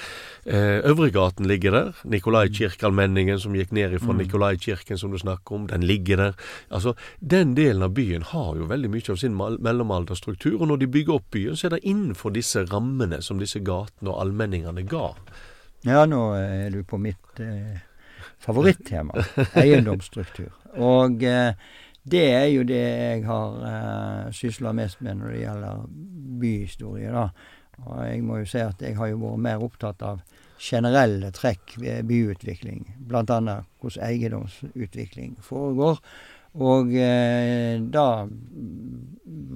eh, 0.45 0.81
Øvregaten 0.89 1.45
ligger 1.47 1.71
der. 1.71 1.93
Nikolai-kirkeallmenningen 2.03 3.39
som 3.39 3.55
gikk 3.55 3.71
ned 3.71 3.99
fra 3.99 4.13
Mm. 4.13 4.17
Nikolai-kirken 4.23 4.97
som 4.97 5.11
du 5.11 5.17
snakker 5.17 5.55
om, 5.55 5.67
den 5.67 5.81
ligger 5.87 6.17
der. 6.17 6.33
Altså, 6.71 6.93
Den 7.21 7.55
delen 7.55 7.83
av 7.83 7.93
byen 7.93 8.21
har 8.21 8.55
jo 8.55 8.65
veldig 8.67 8.89
mye 8.89 9.09
av 9.11 9.15
sin 9.17 9.33
mal- 9.33 9.57
mellomalderstruktur, 9.59 10.61
og 10.61 10.67
når 10.67 10.77
de 10.79 10.87
bygger 10.87 11.13
opp 11.13 11.31
byen, 11.31 11.55
så 11.55 11.65
er 11.67 11.69
det 11.69 11.83
innenfor 11.83 12.33
disse 12.33 12.65
rammene 12.65 13.21
som 13.21 13.39
disse 13.39 13.59
gatene 13.59 14.09
og 14.09 14.21
allmenningene 14.21 14.83
ga. 14.87 15.13
Ja, 15.85 16.05
nå 16.09 16.21
er 16.33 16.71
du 16.73 16.79
på 16.83 16.97
mitt 16.97 17.39
eh, 17.39 17.77
favorittema. 18.41 19.13
Eiendomsstruktur. 19.61 20.49
Og 20.81 21.21
eh, 21.23 21.53
det 22.09 22.23
er 22.33 22.47
jo 22.49 22.63
det 22.65 22.81
jeg 22.81 23.25
har 23.27 23.59
eh, 23.69 24.31
sysla 24.33 24.73
mest 24.73 25.03
med 25.05 25.19
når 25.19 25.35
det 25.35 25.43
gjelder 25.43 25.83
byhistorie, 26.41 27.11
da. 27.13 27.27
Og 27.83 27.99
jeg 28.01 28.23
må 28.25 28.39
jo 28.41 28.47
si 28.49 28.63
at 28.63 28.81
jeg 28.81 28.97
har 28.97 29.11
jo 29.11 29.19
vært 29.21 29.43
mer 29.45 29.65
opptatt 29.65 30.01
av 30.05 30.23
generelle 30.61 31.29
trekk 31.35 31.75
ved 31.77 32.07
byutvikling. 32.09 32.87
Annet 33.11 33.67
hvordan 33.81 34.07
eiendomsutvikling 34.07 35.35
foregår. 35.43 35.99
Og 36.55 36.93
eh, 36.95 37.77
da 37.91 38.25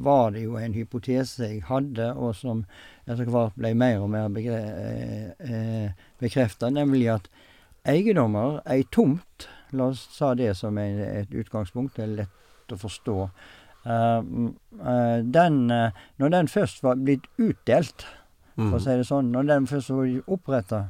var 0.04 0.34
det 0.36 0.44
jo 0.44 0.58
en 0.60 0.76
hypotese 0.76 1.48
jeg 1.48 1.64
hadde, 1.70 2.12
og 2.14 2.36
som 2.36 2.66
etter 3.08 3.30
hvert 3.32 3.56
ble 3.58 3.72
mer 3.78 4.04
og 4.04 4.12
mer 4.14 4.30
begre, 4.34 4.60
eh, 4.84 5.30
eh 5.40 6.06
bekrefta, 6.20 6.70
nemlig 6.70 7.08
at 7.14 7.30
eiendommer, 7.88 8.60
ei 8.70 8.84
tomt, 8.92 9.48
la 9.72 9.90
oss 9.94 10.06
ta 10.18 10.34
det 10.36 10.56
som 10.58 10.78
en, 10.78 11.00
et 11.00 11.32
utgangspunkt, 11.32 11.96
det 11.98 12.06
er 12.06 12.16
lett 12.24 12.74
å 12.74 12.78
forstå, 12.80 13.18
uh, 13.86 14.22
uh, 14.22 15.20
den, 15.24 15.60
uh, 15.72 15.90
Når 16.18 16.30
den 16.36 16.48
først 16.48 16.84
var 16.84 17.00
blitt 17.02 17.28
utdelt, 17.38 18.06
for 18.60 18.76
å 18.76 18.80
si 18.84 18.96
det 19.00 19.08
sånn, 19.08 19.32
når 19.32 19.46
den 19.48 19.68
først 19.72 19.94
var 19.96 20.10
oppretta, 20.28 20.82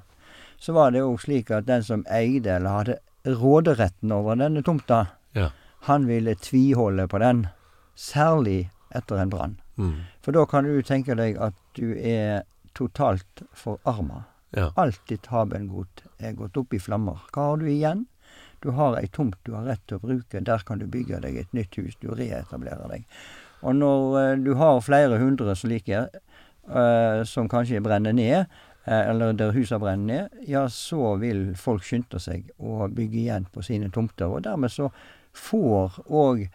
så 0.58 0.74
var 0.74 0.92
det 0.92 1.04
òg 1.06 1.20
slik 1.22 1.52
at 1.54 1.68
den 1.68 1.84
som 1.86 2.02
eide 2.10 2.56
eller 2.56 2.70
hadde 2.80 2.96
råderetten 3.40 4.12
over 4.12 4.40
denne 4.40 4.64
tomta, 4.66 5.06
Ja. 5.36 5.52
han 5.86 6.08
ville 6.08 6.36
tviholde 6.36 7.08
på 7.08 7.20
den, 7.20 7.48
særlig 7.96 8.72
etter 8.96 9.22
en 9.22 9.30
brann. 9.30 9.60
Mm. 9.78 9.94
For 10.22 10.32
da 10.32 10.46
kan 10.46 10.64
du 10.64 10.82
tenke 10.82 11.16
deg 11.16 11.38
at 11.38 11.54
du 11.78 11.94
er 11.96 12.44
totalt 12.74 13.44
forarma. 13.54 14.26
Alt 14.58 15.02
ditt 15.10 15.28
habengod 15.30 16.02
er 16.18 16.34
gått 16.38 16.58
opp 16.58 16.74
i 16.74 16.82
flammer. 16.82 17.22
Hva 17.34 17.52
har 17.52 17.60
du 17.62 17.68
igjen? 17.70 18.08
Du 18.60 18.72
har 18.76 18.98
ei 19.00 19.08
tomt 19.08 19.38
du 19.46 19.54
har 19.56 19.68
rett 19.70 19.84
til 19.88 20.00
å 20.00 20.04
bruke. 20.04 20.42
Der 20.44 20.64
kan 20.66 20.82
du 20.82 20.88
bygge 20.90 21.22
deg 21.24 21.38
et 21.40 21.54
nytt 21.56 21.78
hus. 21.80 21.96
Du 22.02 22.10
reetablerer 22.12 22.90
deg. 22.92 23.06
Og 23.62 23.76
når 23.76 24.18
eh, 24.20 24.34
du 24.44 24.54
har 24.60 24.82
flere 24.84 25.20
hundre 25.20 25.56
slike, 25.56 26.08
uh, 26.72 27.22
som 27.28 27.50
kanskje 27.52 27.82
brenner 27.84 28.16
ned, 28.16 28.52
uh, 28.88 29.04
eller 29.04 29.36
der 29.38 29.54
husene 29.56 29.82
brenner 29.84 30.08
ned, 30.08 30.44
ja, 30.48 30.66
så 30.72 31.16
vil 31.22 31.54
folk 31.60 31.86
skynde 31.86 32.22
seg 32.24 32.52
å 32.58 32.88
bygge 32.88 33.20
igjen 33.24 33.48
på 33.54 33.64
sine 33.66 33.92
tomter. 33.92 34.32
Og 34.32 34.44
dermed 34.48 34.72
så 34.74 34.90
får 35.36 36.02
òg 36.08 36.48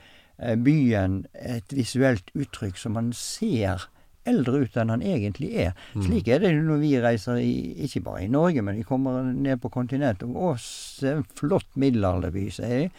byen 0.66 1.20
et 1.38 1.70
visuelt 1.70 2.32
uttrykk 2.34 2.80
som 2.80 2.96
man 2.98 3.12
ser 3.14 3.84
eldre 4.26 4.62
ut 4.64 4.76
enn 4.80 4.90
han 4.94 5.02
egentlig 5.04 5.50
er. 5.66 5.72
Slik 5.94 6.28
er 6.32 6.38
det 6.40 6.52
når 6.64 6.78
vi 6.80 6.92
reiser, 7.02 7.36
i, 7.42 7.74
ikke 7.84 8.00
bare 8.06 8.22
i 8.24 8.28
Norge, 8.32 8.62
men 8.64 8.76
vi 8.80 8.82
kommer 8.88 9.22
ned 9.32 9.60
på 9.60 9.70
kontinentet. 9.74 10.28
Og 10.34 10.56
se 10.62 11.10
en 11.18 11.24
flott 11.36 11.68
middelalderby, 11.76 12.46
sier 12.54 12.84
de. 12.86 12.90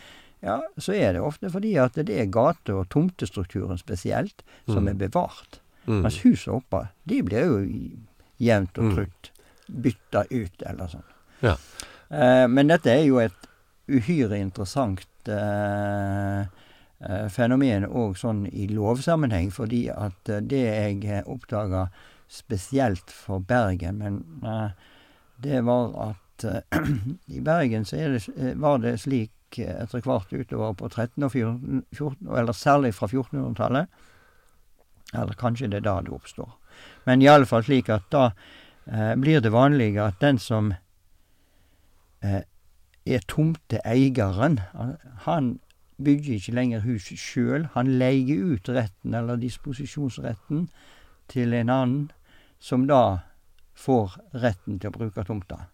Ja, 0.46 0.60
så 0.78 0.94
er 0.94 1.14
det 1.16 1.22
ofte 1.26 1.50
fordi 1.50 1.72
at 1.82 1.96
det 1.98 2.14
er 2.22 2.28
gate- 2.30 2.74
og 2.76 2.90
tomtestrukturen 2.94 3.80
spesielt 3.82 4.44
som 4.70 4.88
er 4.88 4.94
bevart. 5.00 5.60
Mm. 5.88 6.02
Mens 6.04 6.20
huset 6.26 6.52
oppe, 6.54 6.84
de 7.10 7.22
blir 7.26 7.46
jo 7.50 7.58
jevnt 8.42 8.78
og 8.78 8.84
Mm. 8.92 8.94
trutt 8.96 9.32
bytta 9.70 10.26
ut, 10.30 10.62
eller 10.66 10.88
sånn. 10.92 11.08
Ja. 11.42 11.56
Eh, 12.12 12.46
men 12.48 12.68
dette 12.70 12.92
er 12.94 13.04
jo 13.08 13.18
et 13.18 13.48
uhyre 13.90 14.38
interessant 14.38 15.02
eh, 15.28 16.46
fenomen 17.30 17.86
òg 17.86 18.18
sånn 18.18 18.46
i 18.50 18.68
lovsammenheng, 18.72 19.52
fordi 19.54 19.86
at 19.94 20.30
eh, 20.32 20.42
det 20.42 20.64
jeg 20.66 21.24
oppdaga 21.30 21.88
spesielt 22.32 23.12
for 23.14 23.40
Bergen, 23.40 24.00
men 24.02 24.22
eh, 24.44 24.70
det 25.44 25.62
var 25.68 25.94
at 26.10 26.46
eh, 26.50 26.82
i 27.38 27.42
Bergen 27.46 27.86
så 27.86 27.96
det, 27.96 28.28
eh, 28.38 28.56
var 28.58 28.82
det 28.84 28.98
slik 29.04 29.60
eh, 29.60 29.84
etter 29.84 30.02
hvert 30.06 30.34
utover 30.34 30.74
på 30.74 30.90
1300- 30.90 31.26
og 31.26 31.32
14, 31.32 31.84
14, 31.94 32.38
eller 32.38 32.54
særlig 32.58 32.94
fra 32.96 33.08
1400-tallet, 33.12 34.02
eller 35.14 35.40
kanskje 35.40 35.70
det 35.72 35.84
er 35.84 35.88
da 35.88 36.00
det 36.02 36.16
oppstår. 36.16 36.50
Men 37.06 37.22
i 37.22 37.30
alle 37.30 37.46
fall 37.46 37.64
slik 37.64 37.92
at 37.94 38.10
da 38.12 38.32
eh, 38.90 39.14
blir 39.16 39.44
det 39.44 39.54
vanlig 39.54 39.94
at 40.02 40.18
den 40.24 40.42
som 40.42 40.74
eh, 42.26 42.42
er 43.06 43.22
tomteeieren, 43.30 44.60
han 45.28 45.58
bygger 46.04 46.40
ikke 46.40 46.56
lenger 46.56 46.84
huset 46.86 47.20
sjøl. 47.20 47.70
Han 47.76 47.96
leier 48.00 48.44
ut 48.56 48.70
retten, 48.70 49.14
eller 49.14 49.40
disposisjonsretten, 49.40 50.68
til 51.32 51.54
en 51.54 51.70
annen, 51.70 52.12
som 52.60 52.86
da 52.90 53.22
får 53.76 54.18
retten 54.34 54.80
til 54.80 54.92
å 54.92 54.98
bruke 54.98 55.24
tomta. 55.28 55.66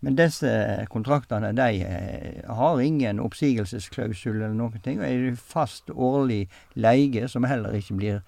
Men 0.00 0.16
disse 0.16 0.50
kontraktene 0.92 1.52
de 1.52 1.82
eh, 1.84 2.38
har 2.48 2.80
ingen 2.80 3.20
oppsigelsesklausul 3.20 4.38
eller 4.38 4.56
noen 4.56 4.80
ting, 4.84 5.00
og 5.00 5.06
er 5.06 5.36
fast 5.36 5.92
årlig 5.92 6.46
leie 6.74 7.28
som 7.28 7.44
heller 7.44 7.76
ikke 7.76 7.98
blir 7.98 8.22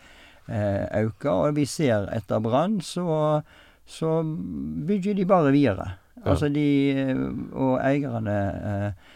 eh, 0.48 0.84
auka. 1.00 1.32
Og 1.32 1.56
vi 1.56 1.64
ser 1.64 2.10
etter 2.12 2.44
brann, 2.44 2.80
så, 2.84 3.40
så 3.88 4.18
bygger 4.22 5.16
de 5.16 5.28
bare 5.28 5.54
videre. 5.54 5.88
Ja. 6.18 6.34
Altså 6.34 6.52
de 6.52 6.68
eh, 6.92 7.24
Og 7.56 7.78
eierne 7.80 8.36
eh, 8.52 9.10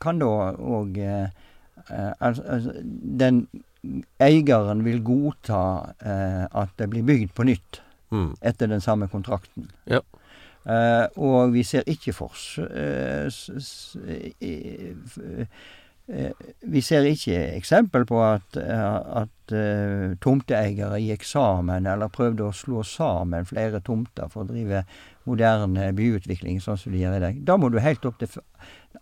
kan 0.00 0.18
da 0.22 0.30
òg 0.56 0.98
eh, 0.98 1.28
altså, 2.20 2.72
Den 2.82 3.46
eieren 4.22 4.84
vil 4.86 5.02
godta 5.04 5.62
eh, 6.00 6.44
at 6.46 6.74
det 6.78 6.90
blir 6.92 7.06
bygd 7.06 7.34
på 7.34 7.48
nytt 7.48 7.82
Mm. 8.12 8.34
etter 8.44 8.68
den 8.68 8.80
samme 8.84 9.06
kontrakten. 9.08 9.70
Ja. 9.88 10.02
Eh, 10.68 11.06
og 11.16 11.54
vi 11.54 11.62
ser 11.62 11.82
ikke 11.88 12.12
for 12.12 12.36
Vi 16.60 16.80
ser 16.84 17.06
ikke 17.08 17.38
eksempel 17.56 18.04
på 18.04 18.18
at, 18.20 18.56
at 18.58 19.54
tomteeiere 20.20 20.98
gikk 21.00 21.24
sammen 21.24 21.86
eller 21.86 22.12
prøvde 22.12 22.44
å 22.44 22.52
slå 22.52 22.82
sammen 22.84 23.48
flere 23.48 23.80
tomter 23.80 24.28
for 24.28 24.44
å 24.44 24.50
drive 24.50 24.82
moderne 25.28 25.90
byutvikling, 25.96 26.60
sånn 26.62 26.80
som 26.80 26.94
de 26.94 27.02
gjør 27.02 27.18
i 27.18 27.24
dag. 27.26 27.42
Da 27.46 27.58
må 27.60 27.70
du 27.72 27.78
helt 27.82 28.06
opp 28.08 28.18
til 28.22 28.40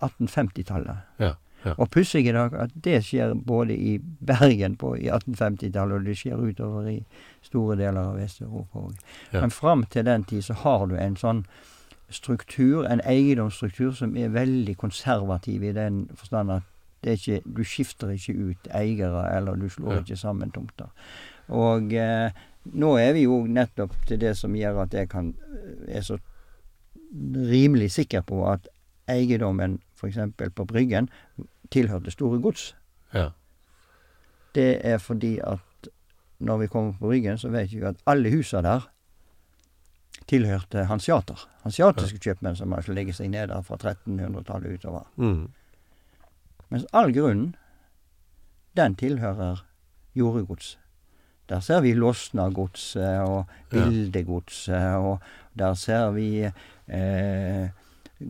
1850-tallet. 0.00 1.06
Ja. 1.22 1.36
Ja. 1.64 1.74
Og 1.76 1.90
pussig 1.92 2.24
i 2.24 2.32
dag 2.32 2.54
at 2.56 2.70
det 2.84 3.02
skjer 3.04 3.34
både 3.34 3.74
i 3.76 3.98
Bergen 4.00 4.78
på, 4.80 4.94
i 4.96 5.10
1850-tallet, 5.12 5.98
og 5.98 6.06
det 6.08 6.16
skjer 6.16 6.40
utover 6.40 6.88
i 6.88 6.96
store 7.44 7.76
deler 7.76 8.00
av 8.00 8.16
Vest-Europa 8.16 8.86
òg. 8.86 8.94
Ja. 9.34 9.42
Men 9.42 9.52
fram 9.52 9.84
til 9.92 10.06
den 10.08 10.24
tid 10.24 10.46
så 10.46 10.56
har 10.62 10.86
du 10.88 10.96
en 10.96 11.18
sånn 11.20 11.44
struktur, 12.10 12.86
en 12.88 13.02
eiendomsstruktur, 13.04 13.92
som 13.94 14.16
er 14.16 14.32
veldig 14.34 14.76
konservativ 14.80 15.64
i 15.64 15.74
den 15.76 16.06
forstand 16.16 16.56
at 16.56 16.66
det 17.04 17.18
ikke, 17.20 17.40
du 17.44 17.62
skifter 17.64 18.10
ikke 18.12 18.34
ut 18.36 18.72
eiere, 18.76 19.22
eller 19.36 19.56
du 19.56 19.68
slår 19.72 20.02
ikke 20.02 20.18
sammen 20.20 20.50
tomter. 20.52 20.90
Og 21.48 21.94
eh, 21.96 22.32
nå 22.64 22.96
er 22.98 23.12
vi 23.16 23.24
jo 23.24 23.44
nettopp 23.46 23.94
til 24.06 24.20
det 24.20 24.34
som 24.38 24.54
gjør 24.56 24.82
at 24.84 24.94
jeg 24.94 25.08
kan, 25.08 25.32
er 25.88 26.04
så 26.04 26.18
rimelig 27.34 27.90
sikker 27.90 28.22
på 28.26 28.44
at 28.50 28.68
eiendommen 29.10 29.80
f.eks. 29.96 30.18
på 30.54 30.64
Bryggen 30.64 31.08
tilhørte 31.70 32.10
Store 32.10 32.40
Gods. 32.40 32.74
Ja. 33.14 33.30
Det 34.54 34.80
er 34.86 34.98
fordi 34.98 35.38
at 35.38 35.90
når 36.38 36.58
vi 36.58 36.66
kommer 36.66 36.92
på 36.92 37.06
Bryggen, 37.06 37.38
så 37.38 37.48
vet 37.48 37.72
vi 37.72 37.82
at 37.84 37.96
alle 38.06 38.30
husa 38.32 38.62
der 38.62 38.88
tilhørte 40.28 40.84
hansiater. 40.84 41.48
Hansiatiske 41.62 42.18
kjøpmenn 42.18 42.56
som 42.56 42.72
altså 42.72 42.94
legger 42.94 43.16
seg 43.16 43.32
ned 43.32 43.50
der 43.50 43.64
fra 43.66 43.76
1300-tallet 43.76 44.78
utover. 44.78 45.08
Mm. 45.16 45.48
Mens 46.70 46.86
all 46.92 47.12
grunnen, 47.14 47.56
den 48.76 48.94
tilhører 48.96 49.64
jordegods. 50.14 50.78
Der 51.50 51.60
ser 51.60 51.80
vi 51.82 51.92
Losna-godset 51.98 53.20
og. 53.26 53.44
Bildegodset, 53.70 54.96
og 54.96 55.18
der 55.58 55.74
ser 55.78 56.10
vi 56.14 56.44
eh, 56.88 57.68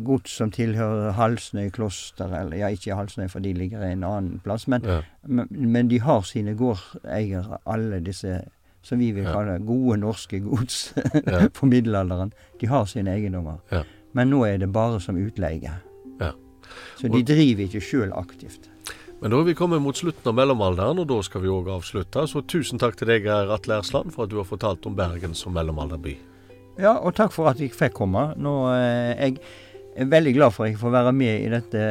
gods 0.04 0.30
som 0.36 0.50
tilhører 0.52 1.12
Halsnøy 1.16 1.68
kloster, 1.74 2.32
eller 2.40 2.56
ja, 2.60 2.68
ikke 2.72 2.94
Halsnøy, 2.96 3.26
for 3.32 3.40
de 3.44 3.52
ligger 3.56 3.82
en 3.86 4.04
annen 4.04 4.40
plass, 4.44 4.68
men, 4.68 4.84
Ja. 4.84 5.00
men, 5.26 5.48
men 5.50 5.88
de 5.90 6.00
har 6.00 6.20
sine 6.28 6.54
gårdeiere, 6.54 7.58
alle 7.66 8.00
disse 8.04 8.40
som 8.82 8.98
vi 8.98 9.10
vil 9.12 9.24
kalle 9.28 9.58
gode 9.66 9.96
norske 10.00 10.40
gods 10.40 10.92
Ja. 11.26 11.48
på 11.58 11.66
middelalderen. 11.66 12.32
De 12.60 12.66
har 12.66 12.84
sine 12.88 13.12
eiendommer. 13.12 13.58
Men 14.12 14.30
nå 14.32 14.44
er 14.44 14.56
det 14.58 14.72
bare 14.72 15.00
som 15.00 15.16
utleie. 15.20 15.72
Ja. 16.20 16.30
Så 17.00 17.08
de 17.12 17.22
driver 17.24 17.64
ikke 17.66 17.80
sjøl 17.80 18.12
aktivt. 18.16 18.70
Men 19.20 19.34
da 19.34 19.40
er 19.40 19.48
vi 19.50 19.56
kommet 19.56 19.82
mot 19.84 19.96
slutten 19.96 20.30
av 20.30 20.36
mellomalderen, 20.38 21.02
og 21.02 21.08
da 21.10 21.18
skal 21.24 21.42
vi 21.44 21.50
òg 21.52 21.68
avslutte. 21.74 22.24
Så 22.30 22.40
tusen 22.48 22.80
takk 22.80 22.96
til 22.96 23.10
deg, 23.12 23.28
Atle 23.28 23.76
Ersland, 23.76 24.14
for 24.14 24.24
at 24.24 24.32
du 24.32 24.38
har 24.40 24.48
fortalt 24.48 24.86
om 24.88 24.96
Bergen 24.96 25.36
som 25.36 25.52
mellomalderby. 25.56 26.16
Ja, 26.80 26.94
og 26.96 27.12
takk 27.18 27.34
for 27.34 27.50
at 27.50 27.60
jeg 27.60 27.74
fikk 27.76 27.98
komme. 27.98 28.30
Nå, 28.40 28.54
er 28.72 29.18
jeg 29.20 29.36
er 29.96 30.08
veldig 30.08 30.34
glad 30.38 30.56
for 30.56 30.64
at 30.64 30.72
jeg 30.72 30.80
får 30.80 30.96
være 30.96 31.12
med 31.12 31.44
i 31.44 31.52
dette 31.52 31.84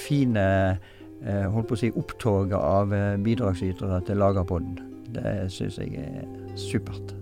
fine 0.00 0.44
eh, 0.72 1.46
holdt 1.52 1.70
på 1.70 1.78
å 1.78 1.82
si, 1.84 1.92
opptoget 1.94 2.58
av 2.58 2.94
eh, 2.96 3.16
bidragsytere 3.22 4.02
til 4.08 4.22
Lagerpodden. 4.22 4.78
Det 5.12 5.34
syns 5.52 5.78
jeg 5.78 6.00
er 6.02 6.24
supert. 6.58 7.21